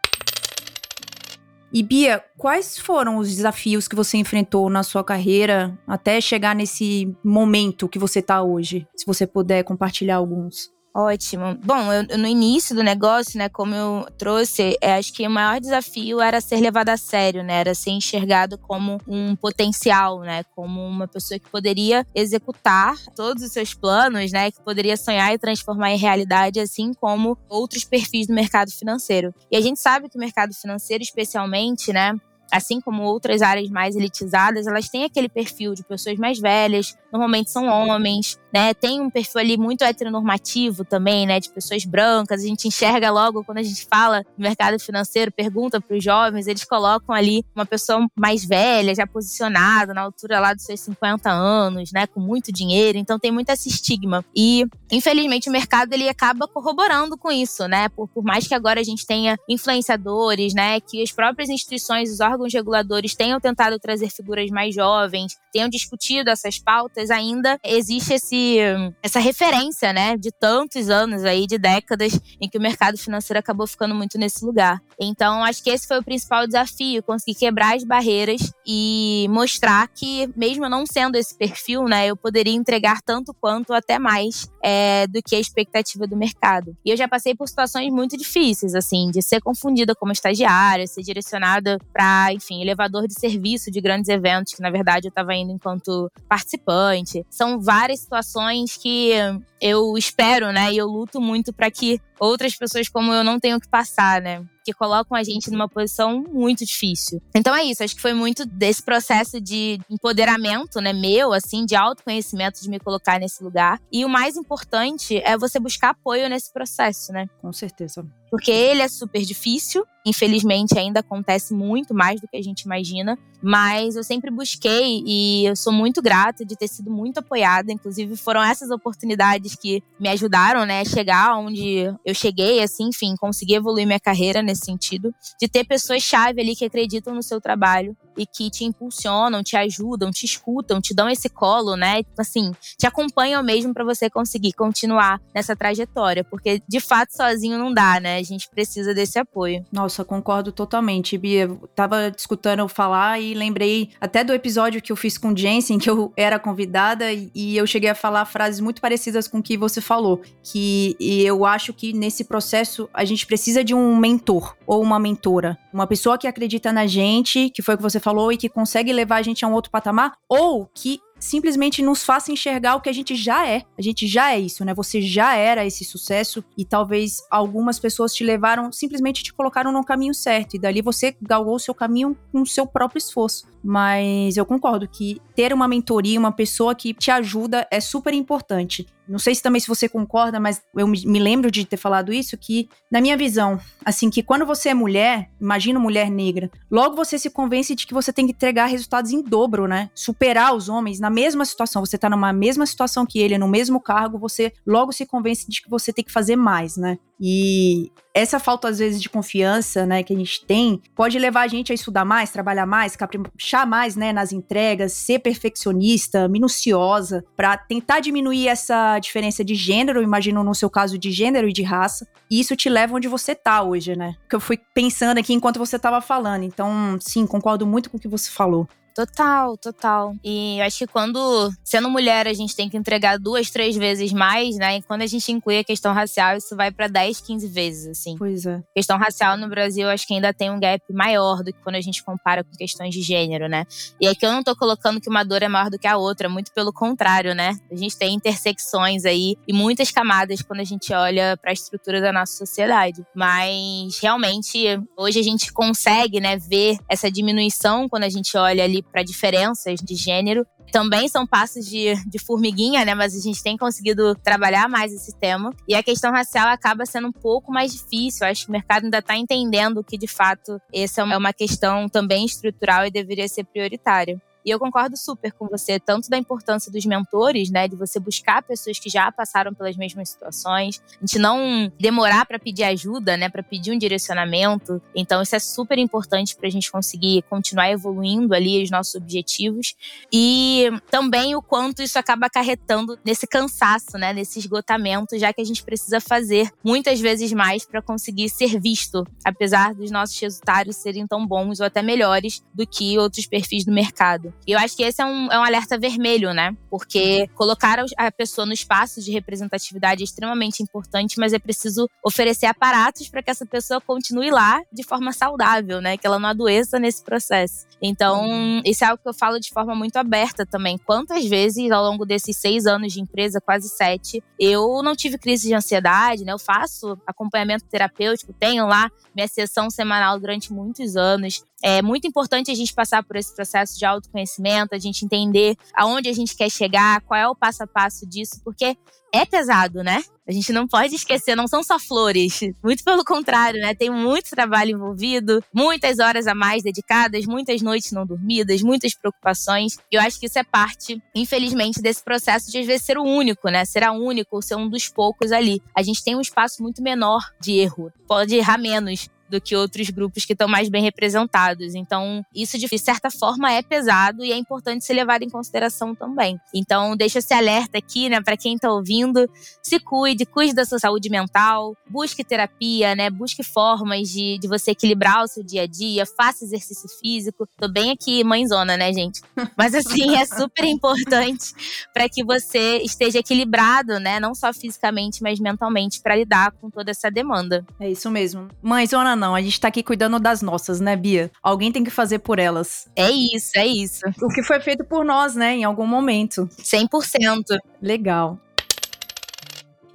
E 1.76 1.82
Bia, 1.82 2.24
quais 2.38 2.78
foram 2.78 3.18
os 3.18 3.36
desafios 3.36 3.88
que 3.88 3.96
você 3.96 4.18
enfrentou 4.18 4.70
na 4.70 4.84
sua 4.84 5.04
carreira 5.04 5.76
até 5.88 6.22
chegar 6.22 6.56
nesse 6.56 7.12
momento 7.24 7.90
que 7.90 7.98
você 7.98 8.20
está 8.20 8.44
hoje? 8.44 8.88
Se 8.96 9.06
você 9.08 9.26
puder 9.26 9.64
compartilhar 9.64 10.18
alguns. 10.18 10.72
Ótimo. 10.96 11.58
Bom, 11.64 11.92
eu, 11.92 12.18
no 12.20 12.28
início 12.28 12.76
do 12.76 12.84
negócio, 12.84 13.36
né, 13.40 13.50
como 13.50 13.74
eu 13.74 14.06
trouxe, 14.16 14.78
é, 14.80 14.94
acho 14.94 15.12
que 15.12 15.26
o 15.26 15.32
maior 15.32 15.60
desafio 15.60 16.22
era 16.22 16.40
ser 16.40 16.58
levado 16.58 16.90
a 16.90 16.98
sério, 16.98 17.44
né? 17.44 17.62
Era 17.62 17.74
ser 17.74 17.90
enxergado 17.90 18.60
como 18.60 19.00
um 19.08 19.36
potencial, 19.36 20.20
né? 20.20 20.44
Como 20.56 20.86
uma 20.86 21.08
pessoa 21.08 21.40
que 21.40 21.50
poderia 21.50 22.06
executar 22.14 22.96
todos 23.16 23.42
os 23.42 23.52
seus 23.52 23.74
planos, 23.74 24.32
né? 24.32 24.52
Que 24.52 24.62
poderia 24.62 24.96
sonhar 24.96 25.34
e 25.34 25.40
transformar 25.40 25.92
em 25.92 25.98
realidade, 25.98 26.60
assim 26.60 26.94
como 26.94 27.40
outros 27.50 27.84
perfis 27.84 28.28
do 28.28 28.34
mercado 28.36 28.72
financeiro. 28.72 29.34
E 29.52 29.58
a 29.58 29.62
gente 29.62 29.80
sabe 29.80 30.08
que 30.10 30.18
o 30.18 30.20
mercado 30.20 30.54
financeiro, 30.54 31.02
especialmente, 31.02 31.92
né? 31.92 32.14
assim 32.54 32.80
como 32.80 33.02
outras 33.02 33.42
áreas 33.42 33.68
mais 33.70 33.96
elitizadas, 33.96 34.68
elas 34.68 34.88
têm 34.88 35.06
aquele 35.06 35.28
perfil 35.28 35.74
de 35.74 35.84
pessoas 35.84 36.18
mais 36.20 36.38
velhas, 36.38 36.96
normalmente 37.14 37.52
são 37.52 37.68
homens, 37.68 38.40
né? 38.52 38.74
Tem 38.74 39.00
um 39.00 39.10
perfil 39.10 39.40
ali 39.40 39.58
muito 39.58 39.84
heteronormativo 39.84 40.84
também, 40.84 41.28
né? 41.28 41.40
De 41.40 41.50
pessoas 41.50 41.86
brancas. 41.86 42.44
A 42.44 42.48
gente 42.48 42.68
enxerga 42.68 43.12
logo 43.12 43.44
quando 43.44 43.60
a 43.60 43.64
gente 43.64 43.86
fala 43.86 44.26
no 44.36 44.44
mercado 44.44 44.80
financeiro, 44.80 45.32
pergunta 45.32 45.80
para 45.80 45.96
os 45.96 46.04
jovens, 46.04 46.48
eles 46.48 46.64
colocam 46.64 47.14
ali 47.14 47.46
uma 47.56 47.68
pessoa 47.68 48.08
mais 48.18 48.44
velha, 48.44 48.96
já 48.96 49.06
posicionada, 49.06 49.94
na 49.94 50.02
altura 50.02 50.40
lá 50.40 50.56
dos 50.56 50.66
seus 50.66 50.80
50 50.80 51.30
anos, 51.30 51.92
né? 51.92 52.08
Com 52.08 52.20
muito 52.20 52.52
dinheiro. 52.52 52.98
Então 52.98 53.20
tem 53.20 53.32
muito 53.32 53.50
esse 53.50 53.70
estigma. 53.70 54.26
E, 54.36 54.66
infelizmente, 54.92 55.50
o 55.50 55.52
mercado 55.52 55.94
ele 55.94 56.10
acaba 56.10 56.48
corroborando 56.48 57.16
com 57.16 57.32
isso, 57.32 57.68
né? 57.68 57.90
Por, 57.90 58.08
por 58.08 58.24
mais 58.24 58.48
que 58.48 58.56
agora 58.56 58.80
a 58.80 58.84
gente 58.84 59.06
tenha 59.06 59.38
influenciadores, 59.48 60.56
né? 60.56 60.80
Que 60.80 61.04
as 61.04 61.12
próprias 61.12 61.50
instituições, 61.50 62.12
os 62.12 62.20
órgãos 62.20 62.52
reguladores 62.52 63.14
tenham 63.14 63.40
tentado 63.40 63.78
trazer 63.78 64.10
figuras 64.10 64.50
mais 64.50 64.74
jovens, 64.74 65.38
tenham 65.52 65.70
discutido 65.70 66.32
essas 66.32 66.58
pautas, 66.58 67.03
ainda 67.10 67.58
existe 67.64 68.14
esse 68.14 68.58
essa 69.02 69.20
referência, 69.20 69.94
né, 69.94 70.18
de 70.18 70.32
tantos 70.32 70.90
anos 70.90 71.24
aí, 71.24 71.46
de 71.48 71.58
décadas, 71.58 72.20
em 72.40 72.50
que 72.50 72.58
o 72.58 72.62
mercado 72.62 72.98
financeiro 72.98 73.40
acabou 73.40 73.68
ficando 73.68 73.94
muito 73.96 74.18
nesse 74.18 74.46
lugar. 74.46 74.82
Então, 75.00 75.44
acho 75.44 75.64
que 75.64 75.70
esse 75.70 75.88
foi 75.88 76.00
o 76.00 76.04
principal 76.04 76.46
desafio, 76.46 77.04
conseguir 77.04 77.38
quebrar 77.38 77.76
as 77.76 77.84
barreiras 77.84 78.54
e 78.66 79.28
mostrar 79.30 79.88
que, 79.88 80.30
mesmo 80.36 80.70
não 80.70 80.86
sendo 80.86 81.16
esse 81.16 81.38
perfil, 81.38 81.84
né, 81.86 82.08
eu 82.08 82.16
poderia 82.16 82.54
entregar 82.54 83.02
tanto 83.02 83.34
quanto 83.34 83.74
até 83.74 84.00
mais 84.00 84.48
é, 84.64 85.08
do 85.08 85.22
que 85.22 85.36
a 85.36 85.40
expectativa 85.40 86.08
do 86.08 86.16
mercado. 86.16 86.76
E 86.86 86.90
eu 86.90 86.98
já 86.98 87.08
passei 87.08 87.36
por 87.36 87.48
situações 87.48 87.92
muito 87.92 88.18
difíceis, 88.18 88.76
assim, 88.76 89.10
de 89.12 89.22
ser 89.22 89.42
confundida 89.42 89.96
como 89.96 90.12
estagiária, 90.12 90.88
ser 90.88 91.02
direcionada 91.02 91.78
para, 91.92 92.34
enfim, 92.34 92.62
elevador 92.62 93.08
de 93.08 93.14
serviço 93.20 93.72
de 93.72 93.82
grandes 93.82 94.10
eventos, 94.10 94.54
que 94.54 94.62
na 94.62 94.70
verdade 94.70 95.08
eu 95.08 95.10
estava 95.10 95.34
indo 95.34 95.52
enquanto 95.52 96.12
participante. 96.28 96.93
São 97.30 97.60
várias 97.60 98.00
situações 98.00 98.24
situações 98.24 98.78
que 98.78 99.12
eu 99.60 99.98
espero, 99.98 100.52
né? 100.52 100.74
E 100.74 100.78
eu 100.78 100.88
luto 100.88 101.22
muito 101.22 101.54
para 101.54 101.72
que 101.72 102.00
outras 102.20 102.56
pessoas 102.56 102.90
como 102.90 103.14
eu 103.14 103.24
não 103.24 103.40
tenham 103.40 103.60
que 103.60 103.68
passar, 103.68 104.22
né? 104.22 104.44
Que 104.66 104.74
colocam 104.74 105.18
a 105.18 105.24
gente 105.24 105.50
numa 105.52 105.68
posição 105.70 106.24
muito 106.32 106.66
difícil. 106.66 107.22
Então 107.36 107.56
é 107.56 107.64
isso, 107.64 107.84
acho 107.84 107.96
que 107.96 108.02
foi 108.02 108.14
muito 108.14 108.46
desse 108.46 108.82
processo 108.82 109.40
de 109.40 109.80
empoderamento, 109.90 110.80
né, 110.80 110.94
meu, 110.94 111.34
assim, 111.34 111.66
de 111.66 111.76
autoconhecimento, 111.76 112.62
de 112.62 112.70
me 112.70 112.80
colocar 112.80 113.20
nesse 113.20 113.44
lugar. 113.44 113.80
E 113.92 114.06
o 114.06 114.10
mais 114.10 114.36
importante 114.36 115.18
é 115.24 115.38
você 115.38 115.60
buscar 115.60 115.90
apoio 115.90 116.30
nesse 116.30 116.52
processo, 116.52 117.12
né? 117.12 117.28
Com 117.42 117.52
certeza. 117.52 118.06
Porque 118.30 118.52
ele 118.52 118.82
é 118.82 118.88
super 118.88 119.22
difícil, 119.22 119.86
infelizmente 120.06 120.78
ainda 120.78 121.00
acontece 121.00 121.54
muito 121.54 121.94
mais 121.94 122.20
do 122.20 122.28
que 122.28 122.38
a 122.38 122.42
gente 122.42 122.62
imagina, 122.62 123.18
mas 123.42 123.96
eu 123.96 124.04
sempre 124.04 124.32
busquei 124.32 125.04
e 125.06 125.46
eu 125.46 125.56
sou 125.56 125.74
muito 125.74 126.02
grata 126.02 126.46
de 126.46 126.56
ter 126.56 126.68
sido 126.68 126.90
muito 126.90 127.20
apoiada, 127.20 127.72
inclusive 127.72 128.16
foram 128.16 128.42
essas 128.42 128.70
oportunidades 128.70 129.56
que 129.56 129.84
me 130.00 130.08
ajudaram, 130.10 130.66
né, 130.66 130.82
a 130.82 130.86
chegar 130.86 131.38
onde 131.38 131.94
eu 132.06 132.14
cheguei, 132.14 132.62
assim, 132.64 132.88
enfim, 132.88 133.16
conseguir 133.20 133.56
evoluir 133.56 133.86
minha 133.86 134.00
carreira 134.00 134.42
nesse 134.42 134.66
sentido, 134.66 135.14
de 135.40 135.48
ter 135.48 135.66
pessoas-chave 135.66 136.40
ali 136.40 136.56
que 136.56 136.66
acreditam 136.66 137.14
no 137.14 137.22
seu 137.22 137.42
trabalho 137.42 137.96
e 138.18 138.26
que 138.26 138.50
te 138.50 138.64
impulsionam, 138.64 139.44
te 139.44 139.58
ajudam, 139.58 140.12
te 140.12 140.26
escutam, 140.26 140.80
te 140.80 140.94
dão 140.94 141.10
esse 141.10 141.30
colo, 141.30 141.76
né? 141.76 142.02
Assim, 142.18 142.52
te 142.78 142.86
acompanham 142.86 143.44
mesmo 143.44 143.74
para 143.74 143.84
você 143.84 144.10
conseguir 144.10 144.54
continuar 144.54 145.20
nessa 145.34 145.56
trajetória, 145.56 146.24
porque 146.24 146.62
de 146.68 146.80
fato 146.80 147.12
sozinho 147.12 147.58
não 147.58 147.74
dá, 147.74 148.00
né? 148.00 148.18
A 148.18 148.24
gente 148.24 148.50
precisa 148.50 148.94
desse 148.94 149.18
apoio. 149.20 149.66
Nossa, 149.72 149.93
concordo 150.02 150.54
totalmente, 150.54 151.18
Bia. 151.18 151.52
Tava 151.76 152.08
escutando 152.16 152.66
falar 152.70 153.20
e 153.20 153.34
lembrei 153.34 153.90
até 154.00 154.24
do 154.24 154.34
episódio 154.34 154.82
que 154.82 154.92
eu 154.92 154.96
fiz 154.96 155.18
com 155.18 155.36
Jensen, 155.36 155.78
que 155.78 155.90
eu 155.90 156.14
era 156.16 156.40
convidada 156.40 157.12
e 157.12 157.58
eu 157.58 157.68
cheguei 157.68 157.90
a 157.90 157.96
falar 157.96 158.24
frases 158.24 158.62
muito 158.62 158.80
parecidas 158.82 159.28
com 159.28 159.40
o 159.40 159.44
que 159.44 159.58
você 159.58 159.82
falou, 159.82 160.22
que 160.42 160.96
eu 161.00 161.46
acho 161.46 161.74
que 161.74 161.92
nesse 161.92 162.24
processo 162.24 162.90
a 162.94 163.04
gente 163.04 163.26
precisa 163.26 163.64
de 163.64 163.74
um 163.74 163.98
mentor 163.98 164.56
ou 164.66 164.82
uma 164.82 165.00
mentora, 165.00 165.58
uma 165.74 165.86
pessoa 165.86 166.18
que 166.18 166.28
acredita 166.28 166.72
na 166.72 166.88
gente, 166.88 167.50
que 167.50 167.62
foi 167.62 167.74
o 167.74 167.78
que 167.78 167.84
você 167.84 168.00
falou 168.00 168.32
e 168.32 168.38
que 168.38 168.48
consegue 168.48 168.94
levar 168.94 169.18
a 169.18 169.22
gente 169.22 169.44
a 169.44 169.48
um 169.48 169.54
outro 169.54 169.70
patamar, 169.72 170.14
ou 170.30 170.70
que 170.74 171.02
simplesmente 171.24 171.82
nos 171.82 172.04
faça 172.04 172.32
enxergar 172.32 172.76
o 172.76 172.82
que 172.82 172.90
a 172.90 172.94
gente 172.94 173.16
já 173.16 173.48
é. 173.48 173.64
A 173.78 173.82
gente 173.82 174.06
já 174.06 174.34
é 174.34 174.40
isso, 174.40 174.66
né? 174.66 174.74
Você 174.74 175.02
já 175.02 175.36
era 175.36 175.66
esse 175.66 175.86
sucesso 175.86 176.44
e 176.58 176.66
talvez 176.66 177.24
algumas 177.32 177.80
pessoas 177.80 178.14
te 178.14 178.26
levaram, 178.26 178.72
simplesmente 178.72 179.24
te 179.24 179.34
colocaram 179.34 179.72
no 179.72 179.86
caminho 179.86 180.14
certo 180.14 180.56
e 180.56 180.60
dali 180.60 180.82
você 180.82 181.16
galgou 181.22 181.56
o 181.56 181.60
seu 181.60 181.74
caminho 181.74 182.18
com 182.32 182.42
o 182.42 182.46
seu 182.46 182.68
próprio 182.68 182.98
esforço. 182.98 183.53
Mas 183.64 184.36
eu 184.36 184.46
concordo 184.46 184.88
que 184.88 185.22
ter 185.36 185.54
uma 185.54 185.68
mentoria, 185.68 186.20
uma 186.20 186.32
pessoa 186.32 186.76
que 186.76 186.94
te 186.94 187.10
ajuda 187.10 187.66
é 187.72 187.80
super 187.80 188.14
importante. 188.14 188.86
Não 189.08 189.20
sei 189.20 189.36
se 189.36 189.42
também 189.42 189.60
se 189.60 189.68
você 189.68 189.90
concorda, 189.90 190.40
mas 190.40 190.62
eu 190.76 190.88
me 190.88 191.20
lembro 191.20 191.52
de 191.52 191.66
ter 191.66 191.78
falado 191.78 192.14
isso 192.14 192.38
que 192.38 192.70
na 192.92 193.02
minha 193.02 193.18
visão, 193.18 193.60
assim 193.84 194.10
que 194.10 194.24
quando 194.24 194.46
você 194.46 194.70
é 194.70 194.74
mulher, 194.74 195.30
imagina 195.40 195.80
mulher 195.80 196.10
negra, 196.10 196.50
logo 196.72 196.96
você 196.96 197.20
se 197.20 197.30
convence 197.30 197.76
de 197.76 197.86
que 197.86 197.94
você 197.94 198.14
tem 198.14 198.26
que 198.26 198.32
entregar 198.32 198.66
resultados 198.68 199.12
em 199.12 199.22
dobro, 199.22 199.68
né? 199.68 199.90
Superar 199.94 200.56
os 200.56 200.70
homens 200.70 201.00
na 201.00 201.10
mesma 201.10 201.44
situação, 201.44 201.86
você 201.86 201.98
tá 201.98 202.10
numa 202.10 202.32
mesma 202.32 202.66
situação 202.66 203.06
que 203.06 203.20
ele, 203.20 203.38
no 203.38 203.48
mesmo 203.48 203.80
cargo, 203.80 204.18
você 204.18 204.54
logo 204.66 204.92
se 204.92 205.06
convence 205.06 205.50
de 205.50 205.62
que 205.62 205.70
você 205.70 205.92
tem 205.92 206.04
que 206.04 206.12
fazer 206.12 206.36
mais, 206.36 206.78
né? 206.78 206.98
E 207.20 207.92
essa 208.14 208.40
falta, 208.40 208.68
às 208.68 208.78
vezes, 208.78 209.02
de 209.02 209.10
confiança, 209.10 209.86
né, 209.86 210.04
que 210.04 210.14
a 210.14 210.16
gente 210.16 210.46
tem, 210.46 210.82
pode 210.96 211.18
levar 211.18 211.42
a 211.42 211.48
gente 211.48 211.72
a 211.72 211.76
estudar 211.76 212.06
mais, 212.06 212.30
trabalhar 212.30 212.66
mais, 212.66 212.96
caprichar 212.96 213.68
mais, 213.68 213.96
né, 213.96 214.14
nas 214.14 214.32
entregas, 214.32 214.94
ser 214.94 215.20
perfeccionista, 215.20 216.28
minuciosa, 216.28 217.26
para 217.36 217.58
tentar 217.58 218.02
diminuir 218.02 218.48
essa 218.48 219.00
diferença 219.00 219.44
de 219.44 219.56
gênero, 219.56 220.04
imagino 220.04 220.44
no 220.44 220.54
seu 220.54 220.70
caso 220.70 220.98
de 220.98 221.12
gênero 221.12 221.50
e 221.50 221.54
de 221.54 221.64
raça. 221.64 222.08
E 222.30 222.40
isso 222.40 222.56
te 222.56 222.70
leva 222.70 222.96
onde 222.96 223.08
você 223.08 223.34
tá 223.34 223.64
hoje, 223.64 223.96
né? 223.96 224.16
Que 224.30 224.36
eu 224.36 224.40
fui 224.40 224.60
pensando 224.74 225.18
aqui 225.18 225.34
enquanto 225.34 225.58
você 225.58 225.80
tava 225.80 226.00
falando. 226.02 226.44
Então, 226.44 226.98
sim, 227.00 227.26
concordo 227.26 227.66
muito 227.66 227.90
com 227.90 227.98
o 227.98 228.00
que 228.00 228.08
você 228.08 228.30
falou. 228.30 228.68
Total, 228.94 229.58
total. 229.58 230.16
E 230.24 230.60
eu 230.60 230.66
acho 230.66 230.78
que 230.78 230.88
quando, 230.88 231.52
sendo 231.64 231.90
mulher, 231.90 232.28
a 232.28 232.34
gente 232.34 232.56
tem 232.56 232.70
que 232.70 232.78
entregar 232.78 233.18
duas, 233.18 233.50
três 233.50 233.76
vezes 233.76 234.14
mais, 234.14 234.56
né? 234.56 234.78
E 234.78 234.82
quando 234.84 235.02
a 235.02 235.08
gente 235.08 235.32
inclui 235.32 235.58
a 235.58 235.64
questão 235.64 235.94
racial, 235.94 236.38
isso 236.38 236.56
vai 236.56 236.72
para 236.72 236.88
10, 236.88 237.22
15 237.22 237.48
vezes, 237.48 237.88
assim. 237.88 238.16
Pois 238.18 238.46
é. 238.46 238.62
Questão 238.76 238.98
racial 238.98 239.36
no 239.36 239.50
Brasil, 239.50 239.90
acho 239.90 240.06
que 240.06 240.14
ainda 240.14 240.32
tem 240.32 240.52
um 240.52 240.60
gap 240.60 240.82
maior 240.92 241.38
do 241.44 241.52
que 241.52 241.60
quando 241.64 241.76
a 241.76 241.82
gente 241.82 242.04
compara 242.04 242.44
com 242.44 242.52
questões 242.52 242.94
de 242.94 243.02
gênero, 243.02 243.50
né? 243.50 243.66
E 244.00 244.08
aqui 244.08 244.26
eu 244.26 244.32
não 244.32 244.44
tô 244.44 244.56
colocando 244.56 245.02
que 245.02 245.10
uma 245.10 245.24
dor 245.24 245.42
é 245.42 245.48
maior 245.48 245.72
do 245.72 245.80
que 245.80 245.88
a 245.88 245.98
outra, 245.98 246.30
muito 246.30 246.52
pelo 246.52 246.72
contrário, 246.72 247.34
né? 247.34 247.56
A 247.72 247.76
gente 247.76 247.98
tem 247.98 248.14
intersecções 248.14 249.06
aí 249.06 249.36
e 249.48 249.54
muitas 249.54 249.90
camadas 249.90 250.44
quando 250.44 250.60
a 250.60 250.66
gente 250.66 250.94
olha 250.94 251.36
para 251.42 251.50
a 251.50 251.54
estrutura 251.54 252.00
da 252.00 252.14
nossa 252.14 252.38
sociedade. 252.38 253.04
Mas 253.16 253.98
realmente, 254.00 254.80
hoje 254.96 255.20
a 255.20 255.24
gente 255.24 255.52
consegue, 255.52 256.20
né, 256.20 256.38
ver 256.38 256.78
essa 256.88 257.10
diminuição 257.10 257.90
quando 257.90 258.04
a 258.04 258.10
gente 258.10 258.38
olha 258.38 258.64
ali 258.64 258.83
para 258.92 259.04
diferenças 259.04 259.80
de 259.82 259.96
gênero. 259.96 260.46
Também 260.72 261.08
são 261.08 261.28
passos 261.28 261.66
de, 261.66 261.94
de 262.08 262.18
formiguinha, 262.20 262.84
né? 262.84 262.96
Mas 262.96 263.16
a 263.16 263.20
gente 263.20 263.44
tem 263.44 263.58
conseguido 263.58 264.16
trabalhar 264.16 264.68
mais 264.68 264.92
esse 264.92 265.16
tema. 265.18 265.52
E 265.68 265.76
a 265.76 265.84
questão 265.84 266.12
racial 266.12 266.48
acaba 266.48 266.86
sendo 266.86 267.08
um 267.08 267.12
pouco 267.12 267.52
mais 267.52 267.74
difícil. 267.74 268.26
Acho 268.26 268.46
que 268.46 268.50
o 268.50 268.54
mercado 268.54 268.86
ainda 268.86 269.00
está 269.00 269.16
entendendo 269.16 269.84
que, 269.84 269.98
de 269.98 270.08
fato, 270.08 270.60
essa 270.74 271.02
é 271.02 271.18
uma 271.18 271.34
questão 271.34 271.88
também 271.88 272.26
estrutural 272.26 272.86
e 272.86 272.92
deveria 272.92 273.28
ser 273.28 273.44
prioritária. 273.44 274.20
E 274.46 274.50
eu 274.50 274.60
concordo 274.60 274.98
super 274.98 275.32
com 275.32 275.48
você, 275.48 275.80
tanto 275.80 276.10
da 276.10 276.18
importância 276.18 276.72
dos 276.72 276.86
mentores, 276.86 277.50
né, 277.50 277.68
de 277.68 277.76
você 277.76 278.00
buscar 278.00 278.44
pessoas 278.44 278.80
que 278.80 278.90
já 278.90 279.12
passaram 279.12 279.54
pelas 279.54 279.76
mesmas 279.76 280.10
situações, 280.10 280.82
a 280.98 281.06
gente 281.06 281.20
não 281.20 281.72
demorar 281.80 282.26
para 282.26 282.40
pedir 282.40 282.64
ajuda, 282.64 283.16
né, 283.16 283.30
para 283.30 283.44
pedir 283.44 283.72
um 283.72 283.78
direcionamento. 283.78 284.82
Então 284.96 285.22
isso 285.22 285.36
é 285.36 285.40
super 285.40 285.78
importante 285.78 286.36
para 286.36 286.48
a 286.48 286.52
gente 286.52 286.72
conseguir 286.72 287.24
continuar 287.30 287.72
evoluindo 287.72 288.34
ali 288.34 288.64
os 288.64 288.70
nossos 288.70 288.96
objetivos 288.96 289.76
e 290.12 290.70
também 290.90 291.36
o 291.36 291.42
quanto 291.42 291.82
isso 291.82 291.98
acaba 291.98 292.28
acarretando 292.28 292.98
nesse 293.06 293.28
cansaço, 293.28 293.98
né, 293.98 294.14
nesse 294.14 294.40
esgotamento, 294.40 295.18
já 295.18 295.32
que 295.32 295.42
a 295.42 295.46
gente 295.46 295.64
precisa 295.64 296.00
fazer 296.00 296.50
muitas 296.64 297.00
vezes 297.00 297.32
mais 297.32 297.66
para 297.66 297.82
conseguir 297.82 298.30
ser 298.30 298.60
visto, 298.60 299.06
apesar 299.24 299.74
dos 299.74 299.92
nossos 299.92 300.20
resultados 300.20 300.76
serem 300.76 301.08
tão 301.08 301.26
bons 301.26 301.60
ou 301.60 301.66
até 301.66 301.82
melhores 301.82 302.44
do 302.54 302.66
que 302.66 302.98
outros 302.98 303.26
perfis 303.26 303.66
do 303.66 303.72
mercado. 303.72 304.33
E 304.46 304.52
eu 304.52 304.60
acho 304.60 304.76
que 304.76 304.84
esse 304.84 305.02
é 305.02 305.06
um, 305.06 305.32
é 305.32 305.40
um 305.40 305.44
alerta 305.44 305.78
vermelho, 305.78 306.34
né? 306.34 306.56
Porque 306.70 307.28
colocar 307.36 307.80
a 307.98 308.12
pessoa 308.12 308.46
no 308.46 308.54
espaço 308.54 309.02
de 309.02 309.12
representatividade 309.12 310.02
é 310.02 310.06
extremamente 310.06 310.62
importante, 310.62 311.18
mas 311.18 311.34
é 311.34 311.40
preciso 311.40 311.88
oferecer 312.06 312.46
aparatos 312.46 313.08
para 313.08 313.24
que 313.24 313.32
essa 313.32 313.46
pessoa 313.46 313.80
continue 313.80 314.30
lá 314.32 314.62
de 314.72 314.84
forma 314.84 315.14
saudável, 315.14 315.82
né? 315.82 315.98
Que 315.98 316.06
ela 316.06 316.20
não 316.20 316.30
adoeça 316.30 316.80
nesse 316.80 317.04
processo. 317.04 317.66
Então, 317.82 318.62
isso 318.66 318.84
é 318.84 318.88
algo 318.88 319.02
que 319.02 319.10
eu 319.10 319.14
falo 319.14 319.40
de 319.40 319.50
forma 319.50 319.76
muito 319.76 319.98
aberta 319.98 320.46
também. 320.46 320.78
Quantas 320.78 321.26
vezes 321.26 321.72
ao 321.72 321.84
longo 321.84 322.06
desses 322.06 322.38
seis 322.38 322.66
anos 322.66 322.94
de 322.94 323.02
empresa, 323.02 323.42
quase 323.42 323.70
sete, 323.70 324.24
eu 324.40 324.82
não 324.84 324.96
tive 324.96 325.18
crise 325.18 325.48
de 325.48 325.54
ansiedade, 325.54 326.24
né? 326.24 326.32
Eu 326.34 326.40
faço 326.40 326.98
acompanhamento 327.06 327.66
terapêutico, 327.66 328.34
tenho 328.34 328.66
lá 328.66 328.90
minha 329.16 329.28
sessão 329.28 329.70
semanal 329.70 330.20
durante 330.20 330.52
muitos 330.52 330.96
anos. 330.96 331.44
É 331.62 331.82
muito 331.82 332.06
importante 332.06 332.52
a 332.52 332.56
gente 332.56 332.74
passar 332.74 333.04
por 333.04 333.16
esse 333.16 333.34
processo 333.34 333.80
de 333.80 333.86
autoconhecimento, 333.86 334.23
a 334.72 334.80
gente 334.80 335.06
entender 335.06 335.56
aonde 335.74 336.10
a 336.10 336.14
gente 336.14 336.36
quer 336.36 336.50
chegar, 336.50 337.02
qual 337.02 337.20
é 337.20 337.28
o 337.28 337.36
passo 337.36 337.64
a 337.64 337.68
passo 337.68 338.08
disso, 338.08 338.42
porque 338.44 338.78
é 339.14 339.26
pesado, 339.26 339.84
né? 339.84 340.04
A 340.28 340.32
gente 340.32 340.52
não 340.52 340.68
pode 340.68 340.96
esquecer, 340.96 341.36
não 341.36 341.48
são 341.48 341.62
só 341.62 341.78
flores. 341.78 342.40
Muito 342.64 342.84
pelo 342.84 343.04
contrário, 343.06 343.62
né? 343.62 343.76
Tem 343.76 343.90
muito 343.90 344.30
trabalho 344.30 344.72
envolvido, 344.72 345.44
muitas 345.54 346.00
horas 346.00 346.26
a 346.28 346.34
mais 346.34 346.64
dedicadas, 346.64 347.26
muitas 347.26 347.62
noites 347.62 347.92
não 347.92 348.06
dormidas, 348.06 348.62
muitas 348.62 348.96
preocupações. 348.96 349.78
E 349.92 349.96
eu 349.96 350.02
acho 350.02 350.20
que 350.20 350.26
isso 350.26 350.40
é 350.40 350.44
parte, 350.44 351.02
infelizmente, 351.14 351.82
desse 351.82 352.02
processo 352.04 352.50
de 352.50 352.58
às 352.58 352.66
vezes 352.66 352.84
ser 352.84 352.98
o 352.98 353.04
único, 353.04 353.50
né? 353.50 353.66
Ser 353.66 353.84
a 353.84 353.92
única 353.92 354.30
ou 354.32 354.42
ser 354.42 354.56
um 354.56 354.70
dos 354.70 354.88
poucos 354.88 355.32
ali. 355.32 355.62
A 355.76 355.84
gente 355.84 356.04
tem 356.04 356.16
um 356.16 356.22
espaço 356.22 356.64
muito 356.64 356.82
menor 356.82 357.22
de 357.40 357.60
erro. 357.60 357.92
Pode 358.08 358.36
errar 358.36 358.58
menos, 358.58 359.10
do 359.34 359.42
que 359.42 359.56
outros 359.56 359.90
grupos 359.90 360.26
que 360.26 360.34
estão 360.34 360.48
mais 360.48 360.70
bem 360.70 360.84
representados. 360.84 361.74
Então, 361.74 362.24
isso 362.34 362.58
de 362.58 362.68
certa 362.78 363.10
forma 363.10 363.52
é 363.52 363.62
pesado 363.64 364.24
e 364.24 364.32
é 364.32 364.38
importante 364.38 364.86
ser 364.86 364.94
levado 364.94 365.24
em 365.24 365.30
consideração 365.30 365.96
também. 365.96 366.40
Então, 366.54 366.96
deixa 366.96 367.18
esse 367.20 367.34
alerta 367.34 367.80
aqui, 367.80 368.10
né, 368.10 368.22
para 368.22 368.38
quem 368.38 368.56
está 368.56 368.72
ouvindo, 368.72 369.28
se 369.62 369.80
cuide, 369.80 370.26
cuide 370.26 370.54
da 370.54 370.66
sua 370.66 370.78
saúde 370.78 371.10
mental, 371.10 371.76
busque 371.90 372.24
terapia, 372.24 372.96
né, 372.96 373.10
busque 373.10 373.44
formas 373.44 374.10
de, 374.10 374.38
de 374.38 374.48
você 374.48 374.72
equilibrar 374.72 375.24
o 375.24 375.28
seu 375.28 375.44
dia 375.44 375.64
a 375.64 375.68
dia, 375.68 376.06
faça 376.06 376.46
exercício 376.46 376.88
físico. 377.00 377.48
Tô 377.58 377.68
bem 377.68 377.92
aqui 377.92 378.24
mãezona, 378.24 378.78
né, 378.78 378.94
gente? 378.94 379.22
Mas 379.58 379.74
assim, 379.74 380.16
é 380.16 380.26
super 380.26 380.66
importante 380.66 381.54
para 381.92 382.08
que 382.08 382.24
você 382.24 382.78
esteja 382.84 383.20
equilibrado, 383.20 384.00
né, 384.00 384.20
não 384.20 384.36
só 384.36 384.54
fisicamente, 384.54 385.24
mas 385.24 385.40
mentalmente 385.40 386.02
para 386.02 386.16
lidar 386.16 386.52
com 386.52 386.70
toda 386.70 386.92
essa 386.92 387.10
demanda. 387.10 387.66
É 387.80 387.90
isso 387.90 388.12
mesmo. 388.12 388.48
Mãezona 388.62 389.16
não. 389.24 389.34
A 389.34 389.42
gente 389.42 389.60
tá 389.60 389.70
aqui 389.70 389.82
cuidando 389.82 390.20
das 390.20 390.42
nossas, 390.42 390.82
né, 390.82 390.96
Bia? 390.98 391.32
Alguém 391.42 391.72
tem 391.72 391.84
que 391.84 391.90
fazer 391.90 392.20
por 392.20 392.40
elas. 392.40 392.90
É 392.94 393.10
isso, 393.10 393.52
é 393.56 393.66
isso. 393.66 394.02
O 394.22 394.28
que 394.28 394.44
foi 394.44 394.60
feito 394.60 394.84
por 394.84 395.06
nós, 395.06 395.34
né, 395.34 395.56
em 395.56 395.64
algum 395.64 395.88
momento. 395.88 396.50
100%. 396.62 397.58
Legal. 397.82 398.38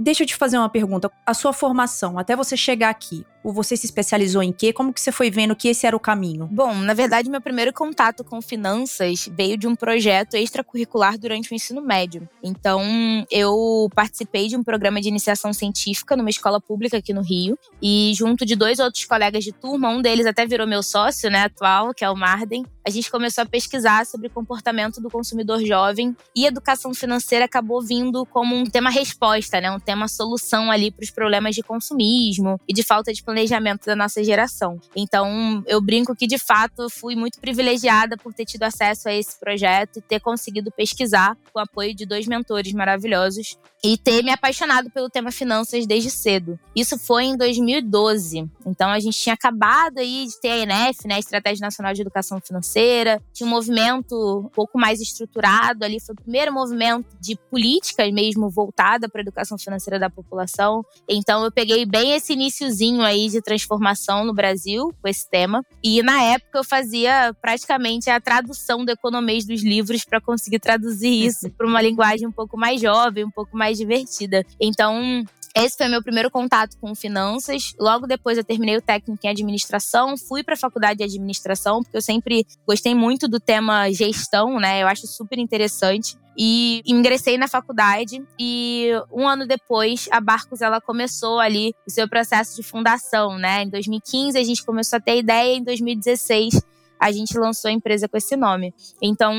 Deixa 0.00 0.22
eu 0.22 0.26
te 0.26 0.36
fazer 0.36 0.56
uma 0.56 0.68
pergunta. 0.68 1.10
A 1.26 1.34
sua 1.34 1.52
formação, 1.52 2.18
até 2.18 2.34
você 2.34 2.56
chegar 2.56 2.88
aqui, 2.88 3.26
você 3.44 3.76
se 3.76 3.86
especializou 3.86 4.42
em 4.42 4.52
quê? 4.52 4.72
Como 4.72 4.92
que 4.92 5.00
você 5.00 5.12
foi 5.12 5.30
vendo 5.30 5.56
que 5.56 5.68
esse 5.68 5.86
era 5.86 5.96
o 5.96 6.00
caminho? 6.00 6.48
Bom, 6.50 6.74
na 6.74 6.94
verdade, 6.94 7.30
meu 7.30 7.40
primeiro 7.40 7.72
contato 7.72 8.24
com 8.24 8.40
finanças 8.40 9.28
veio 9.32 9.56
de 9.56 9.66
um 9.66 9.74
projeto 9.74 10.34
extracurricular 10.34 11.18
durante 11.18 11.52
o 11.52 11.54
ensino 11.54 11.80
médio. 11.80 12.28
Então, 12.42 12.82
eu 13.30 13.88
participei 13.94 14.48
de 14.48 14.56
um 14.56 14.62
programa 14.62 15.00
de 15.00 15.08
iniciação 15.08 15.52
científica 15.52 16.16
numa 16.16 16.30
escola 16.30 16.60
pública 16.60 16.98
aqui 16.98 17.12
no 17.12 17.22
Rio. 17.22 17.58
E 17.82 18.12
junto 18.14 18.44
de 18.44 18.56
dois 18.56 18.78
outros 18.78 19.04
colegas 19.04 19.44
de 19.44 19.52
turma, 19.52 19.88
um 19.88 20.02
deles 20.02 20.26
até 20.26 20.46
virou 20.46 20.66
meu 20.66 20.82
sócio, 20.82 21.30
né, 21.30 21.44
atual, 21.44 21.94
que 21.94 22.04
é 22.04 22.10
o 22.10 22.16
Marden, 22.16 22.64
a 22.88 22.90
gente 22.90 23.10
começou 23.10 23.42
a 23.42 23.46
pesquisar 23.46 24.06
sobre 24.06 24.30
comportamento 24.30 24.98
do 24.98 25.10
consumidor 25.10 25.62
jovem 25.62 26.16
e 26.34 26.46
educação 26.46 26.94
financeira 26.94 27.44
acabou 27.44 27.82
vindo 27.82 28.24
como 28.24 28.56
um 28.56 28.64
tema 28.64 28.88
resposta, 28.88 29.60
né, 29.60 29.70
um 29.70 29.78
tema 29.78 30.08
solução 30.08 30.70
ali 30.70 30.90
para 30.90 31.04
os 31.04 31.10
problemas 31.10 31.54
de 31.54 31.62
consumismo 31.62 32.58
e 32.66 32.72
de 32.72 32.82
falta 32.82 33.12
de 33.12 33.22
planejamento 33.28 33.84
da 33.84 33.94
nossa 33.94 34.24
geração. 34.24 34.80
Então, 34.96 35.62
eu 35.66 35.82
brinco 35.82 36.16
que 36.16 36.26
de 36.26 36.38
fato 36.38 36.88
fui 36.88 37.14
muito 37.14 37.38
privilegiada 37.38 38.16
por 38.16 38.32
ter 38.32 38.46
tido 38.46 38.62
acesso 38.62 39.06
a 39.06 39.12
esse 39.12 39.38
projeto 39.38 39.98
e 39.98 40.00
ter 40.00 40.18
conseguido 40.18 40.72
pesquisar 40.72 41.36
com 41.52 41.58
o 41.58 41.62
apoio 41.62 41.94
de 41.94 42.06
dois 42.06 42.26
mentores 42.26 42.72
maravilhosos 42.72 43.58
e 43.84 43.96
ter 43.96 44.24
me 44.24 44.30
apaixonado 44.30 44.90
pelo 44.90 45.10
tema 45.10 45.30
finanças 45.30 45.86
desde 45.86 46.10
cedo. 46.10 46.58
Isso 46.74 46.98
foi 46.98 47.24
em 47.24 47.36
2012. 47.36 48.48
Então, 48.66 48.88
a 48.88 48.98
gente 48.98 49.18
tinha 49.18 49.34
acabado 49.34 49.98
aí 49.98 50.26
de 50.26 50.40
ter 50.40 50.50
a 50.50 50.58
ENF, 50.58 51.06
né, 51.06 51.14
a 51.16 51.18
Estratégia 51.18 51.64
Nacional 51.64 51.92
de 51.92 52.00
Educação 52.00 52.40
Financeira, 52.40 53.22
tinha 53.32 53.46
um 53.46 53.50
movimento 53.50 54.40
um 54.46 54.48
pouco 54.48 54.78
mais 54.78 55.00
estruturado 55.00 55.84
ali, 55.84 56.00
foi 56.00 56.14
o 56.14 56.22
primeiro 56.22 56.52
movimento 56.52 57.06
de 57.20 57.36
política 57.50 58.10
mesmo 58.10 58.48
voltada 58.48 59.08
para 59.08 59.20
a 59.20 59.22
educação 59.22 59.58
financeira 59.58 59.98
da 59.98 60.08
população. 60.08 60.84
Então, 61.08 61.44
eu 61.44 61.52
peguei 61.52 61.84
bem 61.84 62.14
esse 62.14 62.32
iníciozinho 62.32 63.02
aí 63.02 63.17
de 63.26 63.40
transformação 63.40 64.24
no 64.24 64.34
Brasil 64.34 64.94
com 65.00 65.08
esse 65.08 65.28
tema. 65.28 65.64
E 65.82 66.02
na 66.02 66.22
época 66.22 66.58
eu 66.58 66.64
fazia 66.64 67.34
praticamente 67.40 68.10
a 68.10 68.20
tradução 68.20 68.84
do 68.84 68.90
economês 68.90 69.44
dos 69.44 69.62
livros 69.62 70.04
para 70.04 70.20
conseguir 70.20 70.60
traduzir 70.60 71.08
isso 71.26 71.50
para 71.50 71.66
uma 71.66 71.82
linguagem 71.82 72.28
um 72.28 72.32
pouco 72.32 72.56
mais 72.56 72.80
jovem, 72.80 73.24
um 73.24 73.30
pouco 73.30 73.56
mais 73.56 73.78
divertida. 73.78 74.44
Então, 74.60 75.24
esse 75.54 75.76
foi 75.76 75.88
meu 75.88 76.02
primeiro 76.02 76.30
contato 76.30 76.76
com 76.80 76.94
finanças. 76.94 77.72
Logo 77.80 78.06
depois 78.06 78.38
eu 78.38 78.44
terminei 78.44 78.76
o 78.76 78.82
técnico 78.82 79.26
em 79.26 79.30
administração, 79.30 80.16
fui 80.16 80.44
para 80.44 80.54
a 80.54 80.56
faculdade 80.56 80.98
de 80.98 81.04
administração, 81.04 81.82
porque 81.82 81.96
eu 81.96 82.02
sempre 82.02 82.46
gostei 82.66 82.94
muito 82.94 83.26
do 83.26 83.40
tema 83.40 83.90
gestão, 83.90 84.60
né? 84.60 84.82
Eu 84.82 84.86
acho 84.86 85.06
super 85.06 85.38
interessante. 85.38 86.16
E 86.40 86.82
ingressei 86.86 87.36
na 87.36 87.48
faculdade 87.48 88.24
e 88.38 88.90
um 89.10 89.26
ano 89.26 89.44
depois 89.44 90.08
a 90.12 90.20
Barcos 90.20 90.60
ela 90.60 90.80
começou 90.80 91.40
ali 91.40 91.74
o 91.84 91.90
seu 91.90 92.08
processo 92.08 92.54
de 92.54 92.62
fundação, 92.62 93.36
né? 93.36 93.64
Em 93.64 93.68
2015 93.68 94.38
a 94.38 94.44
gente 94.44 94.64
começou 94.64 94.98
a 94.98 95.00
ter 95.00 95.18
ideia, 95.18 95.56
em 95.56 95.64
2016 95.64 96.62
a 96.98 97.12
gente 97.12 97.38
lançou 97.38 97.68
a 97.68 97.72
empresa 97.72 98.08
com 98.08 98.16
esse 98.16 98.36
nome. 98.36 98.74
Então, 99.02 99.34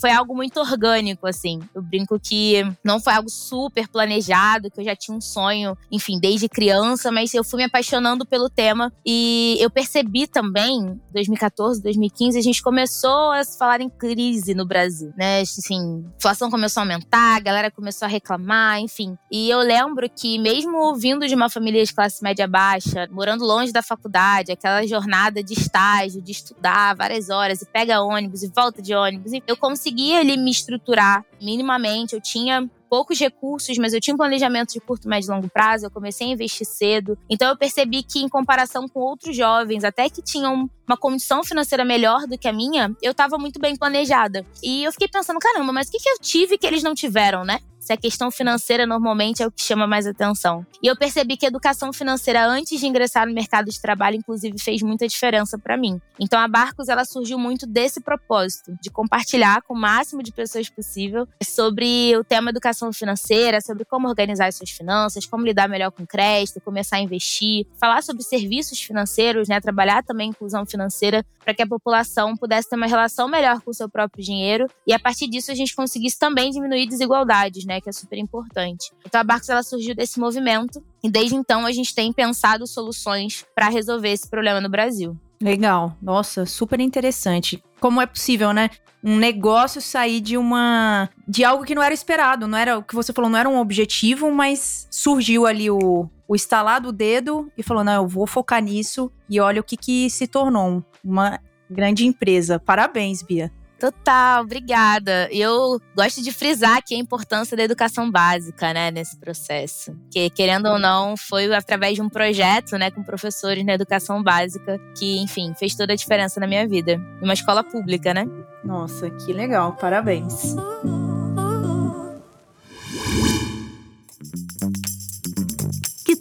foi 0.00 0.10
algo 0.10 0.34
muito 0.34 0.60
orgânico, 0.60 1.26
assim. 1.26 1.60
Eu 1.74 1.82
brinco 1.82 2.18
que 2.18 2.62
não 2.84 3.00
foi 3.00 3.12
algo 3.12 3.28
super 3.28 3.88
planejado, 3.88 4.70
que 4.70 4.80
eu 4.80 4.84
já 4.84 4.96
tinha 4.96 5.16
um 5.16 5.20
sonho, 5.20 5.76
enfim, 5.90 6.18
desde 6.18 6.48
criança, 6.48 7.10
mas 7.10 7.32
eu 7.34 7.44
fui 7.44 7.58
me 7.58 7.64
apaixonando 7.64 8.26
pelo 8.26 8.48
tema 8.48 8.92
e 9.04 9.56
eu 9.60 9.70
percebi 9.70 10.26
também, 10.26 11.00
2014, 11.12 11.82
2015, 11.82 12.38
a 12.38 12.42
gente 12.42 12.62
começou 12.62 13.30
a 13.32 13.44
se 13.44 13.58
falar 13.58 13.80
em 13.80 13.88
crise 13.88 14.54
no 14.54 14.66
Brasil, 14.66 15.12
né? 15.16 15.40
Assim, 15.40 16.04
a 16.12 16.16
inflação 16.16 16.50
começou 16.50 16.80
a 16.80 16.84
aumentar, 16.84 17.36
a 17.36 17.40
galera 17.40 17.70
começou 17.70 18.06
a 18.06 18.08
reclamar, 18.08 18.80
enfim. 18.80 19.16
E 19.30 19.48
eu 19.50 19.60
lembro 19.60 20.08
que 20.08 20.38
mesmo 20.38 20.94
vindo 20.96 21.26
de 21.26 21.34
uma 21.34 21.48
família 21.48 21.84
de 21.84 21.94
classe 21.94 22.22
média 22.22 22.46
baixa, 22.46 23.08
morando 23.10 23.44
longe 23.44 23.72
da 23.72 23.82
faculdade, 23.82 24.52
aquela 24.52 24.86
jornada 24.86 25.42
de 25.42 25.52
estágio, 25.52 26.22
de 26.22 26.32
estudar, 26.32 26.94
várias 27.04 27.28
horas 27.28 27.60
e 27.60 27.66
pega 27.66 28.00
ônibus 28.00 28.42
e 28.42 28.48
volta 28.48 28.80
de 28.80 28.94
ônibus. 28.94 29.32
Eu 29.46 29.56
conseguia 29.56 30.20
ali 30.20 30.36
me 30.36 30.50
estruturar 30.50 31.24
minimamente. 31.40 32.14
Eu 32.14 32.20
tinha 32.20 32.68
poucos 32.88 33.18
recursos, 33.18 33.76
mas 33.78 33.92
eu 33.92 34.00
tinha 34.00 34.14
um 34.14 34.16
planejamento 34.16 34.72
de 34.72 34.80
curto, 34.80 35.08
médio 35.08 35.28
e 35.28 35.34
longo 35.34 35.48
prazo. 35.48 35.86
Eu 35.86 35.90
comecei 35.90 36.26
a 36.26 36.30
investir 36.30 36.66
cedo. 36.66 37.18
Então 37.28 37.48
eu 37.48 37.56
percebi 37.56 38.02
que, 38.02 38.20
em 38.20 38.28
comparação 38.28 38.88
com 38.88 39.00
outros 39.00 39.36
jovens, 39.36 39.84
até 39.84 40.08
que 40.08 40.22
tinham 40.22 40.68
uma 40.86 40.96
condição 40.96 41.42
financeira 41.42 41.84
melhor 41.84 42.26
do 42.26 42.36
que 42.36 42.46
a 42.46 42.52
minha, 42.52 42.94
eu 43.02 43.12
estava 43.12 43.38
muito 43.38 43.58
bem 43.58 43.76
planejada. 43.76 44.44
E 44.62 44.84
eu 44.84 44.92
fiquei 44.92 45.08
pensando, 45.08 45.38
caramba, 45.38 45.72
mas 45.72 45.88
o 45.88 45.90
que, 45.90 45.98
que 45.98 46.08
eu 46.08 46.18
tive 46.20 46.58
que 46.58 46.66
eles 46.66 46.82
não 46.82 46.94
tiveram, 46.94 47.44
né? 47.44 47.58
se 47.84 47.92
a 47.92 47.96
questão 47.96 48.30
financeira 48.30 48.86
normalmente 48.86 49.42
é 49.42 49.46
o 49.46 49.52
que 49.52 49.62
chama 49.62 49.86
mais 49.86 50.06
atenção. 50.06 50.66
E 50.82 50.86
eu 50.86 50.96
percebi 50.96 51.36
que 51.36 51.44
a 51.44 51.48
educação 51.48 51.92
financeira 51.92 52.46
antes 52.46 52.80
de 52.80 52.86
ingressar 52.86 53.26
no 53.26 53.34
mercado 53.34 53.70
de 53.70 53.78
trabalho, 53.78 54.16
inclusive, 54.16 54.58
fez 54.58 54.80
muita 54.82 55.06
diferença 55.06 55.58
para 55.58 55.76
mim. 55.76 56.00
Então 56.18 56.40
a 56.40 56.48
Barcos 56.48 56.88
ela 56.88 57.04
surgiu 57.04 57.38
muito 57.38 57.66
desse 57.66 58.00
propósito, 58.00 58.74
de 58.80 58.90
compartilhar 58.90 59.60
com 59.62 59.74
o 59.74 59.78
máximo 59.78 60.22
de 60.22 60.32
pessoas 60.32 60.70
possível 60.70 61.28
sobre 61.42 62.16
o 62.16 62.24
tema 62.24 62.50
educação 62.50 62.73
financeira, 62.92 63.60
sobre 63.60 63.84
como 63.84 64.08
organizar 64.08 64.46
as 64.46 64.56
suas 64.56 64.70
finanças, 64.70 65.26
como 65.26 65.44
lidar 65.44 65.68
melhor 65.68 65.90
com 65.90 66.06
crédito, 66.06 66.60
começar 66.60 66.96
a 66.96 67.00
investir, 67.00 67.66
falar 67.78 68.02
sobre 68.02 68.22
serviços 68.22 68.80
financeiros, 68.80 69.48
né, 69.48 69.60
trabalhar 69.60 70.02
também 70.02 70.30
inclusão 70.30 70.64
financeira 70.66 71.24
para 71.44 71.54
que 71.54 71.62
a 71.62 71.66
população 71.66 72.36
pudesse 72.36 72.68
ter 72.68 72.76
uma 72.76 72.86
relação 72.86 73.28
melhor 73.28 73.60
com 73.60 73.70
o 73.70 73.74
seu 73.74 73.88
próprio 73.88 74.24
dinheiro 74.24 74.66
e 74.86 74.92
a 74.92 74.98
partir 74.98 75.28
disso 75.28 75.50
a 75.50 75.54
gente 75.54 75.74
conseguisse 75.74 76.18
também 76.18 76.50
diminuir 76.50 76.86
desigualdades, 76.86 77.64
né, 77.64 77.80
que 77.80 77.88
é 77.88 77.92
super 77.92 78.18
importante. 78.18 78.90
Então 79.06 79.20
a 79.20 79.24
Barcos 79.24 79.48
ela 79.48 79.62
surgiu 79.62 79.94
desse 79.94 80.18
movimento 80.18 80.82
e 81.02 81.10
desde 81.10 81.36
então 81.36 81.66
a 81.66 81.72
gente 81.72 81.94
tem 81.94 82.12
pensado 82.12 82.66
soluções 82.66 83.44
para 83.54 83.68
resolver 83.68 84.10
esse 84.10 84.28
problema 84.28 84.60
no 84.60 84.68
Brasil. 84.68 85.18
Legal. 85.40 85.96
Nossa, 86.00 86.46
super 86.46 86.80
interessante. 86.80 87.62
Como 87.80 88.00
é 88.00 88.06
possível, 88.06 88.52
né? 88.52 88.70
Um 89.04 89.18
negócio 89.18 89.82
sair 89.82 90.20
de 90.20 90.38
uma 90.38 91.10
de 91.28 91.44
algo 91.44 91.64
que 91.64 91.74
não 91.74 91.82
era 91.82 91.92
esperado, 91.92 92.48
não 92.48 92.56
era 92.56 92.78
o 92.78 92.82
que 92.82 92.94
você 92.94 93.12
falou, 93.12 93.30
não 93.30 93.38
era 93.38 93.48
um 93.48 93.58
objetivo, 93.58 94.30
mas 94.32 94.88
surgiu 94.90 95.46
ali 95.46 95.70
o 95.70 96.08
o 96.26 96.34
estalar 96.34 96.80
do 96.80 96.90
dedo 96.90 97.52
e 97.56 97.62
falou: 97.62 97.84
"Não, 97.84 97.92
eu 97.92 98.08
vou 98.08 98.26
focar 98.26 98.62
nisso". 98.62 99.12
E 99.28 99.38
olha 99.40 99.60
o 99.60 99.64
que 99.64 99.76
que 99.76 100.08
se 100.08 100.26
tornou 100.26 100.82
uma 101.04 101.38
grande 101.70 102.06
empresa. 102.06 102.58
Parabéns, 102.58 103.22
Bia. 103.22 103.52
Total, 103.84 104.42
obrigada. 104.42 105.28
Eu 105.30 105.78
gosto 105.94 106.22
de 106.22 106.32
frisar 106.32 106.78
aqui 106.78 106.94
a 106.94 106.98
importância 106.98 107.54
da 107.54 107.62
educação 107.62 108.10
básica, 108.10 108.72
né, 108.72 108.90
nesse 108.90 109.14
processo. 109.14 109.94
Que, 110.10 110.30
querendo 110.30 110.70
ou 110.70 110.78
não, 110.78 111.18
foi 111.18 111.54
através 111.54 111.94
de 111.94 112.00
um 112.00 112.08
projeto, 112.08 112.78
né, 112.78 112.90
com 112.90 113.02
professores 113.02 113.62
na 113.62 113.74
educação 113.74 114.22
básica 114.22 114.80
que, 114.96 115.18
enfim, 115.18 115.52
fez 115.54 115.74
toda 115.74 115.92
a 115.92 115.96
diferença 115.96 116.40
na 116.40 116.46
minha 116.46 116.66
vida. 116.66 116.98
Uma 117.20 117.34
escola 117.34 117.62
pública, 117.62 118.14
né? 118.14 118.26
Nossa, 118.64 119.10
que 119.10 119.34
legal. 119.34 119.74
Parabéns. 119.74 120.54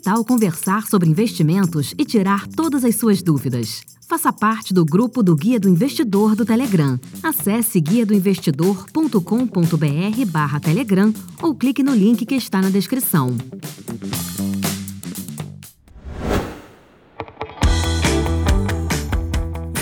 Que 0.03 0.09
tal 0.09 0.25
conversar 0.25 0.85
sobre 0.85 1.07
investimentos 1.07 1.95
e 1.97 2.03
tirar 2.03 2.45
todas 2.45 2.83
as 2.83 2.97
suas 2.97 3.23
dúvidas? 3.23 3.83
Faça 4.05 4.33
parte 4.33 4.73
do 4.73 4.83
grupo 4.83 5.23
do 5.23 5.33
Guia 5.33 5.57
do 5.57 5.69
Investidor 5.69 6.35
do 6.35 6.45
Telegram. 6.45 6.99
Acesse 7.23 7.79
guiadoinvestidor.com.br 7.79 10.25
barra 10.27 10.59
Telegram 10.59 11.13
ou 11.41 11.55
clique 11.55 11.81
no 11.81 11.95
link 11.95 12.25
que 12.25 12.35
está 12.35 12.61
na 12.61 12.69
descrição. 12.69 13.33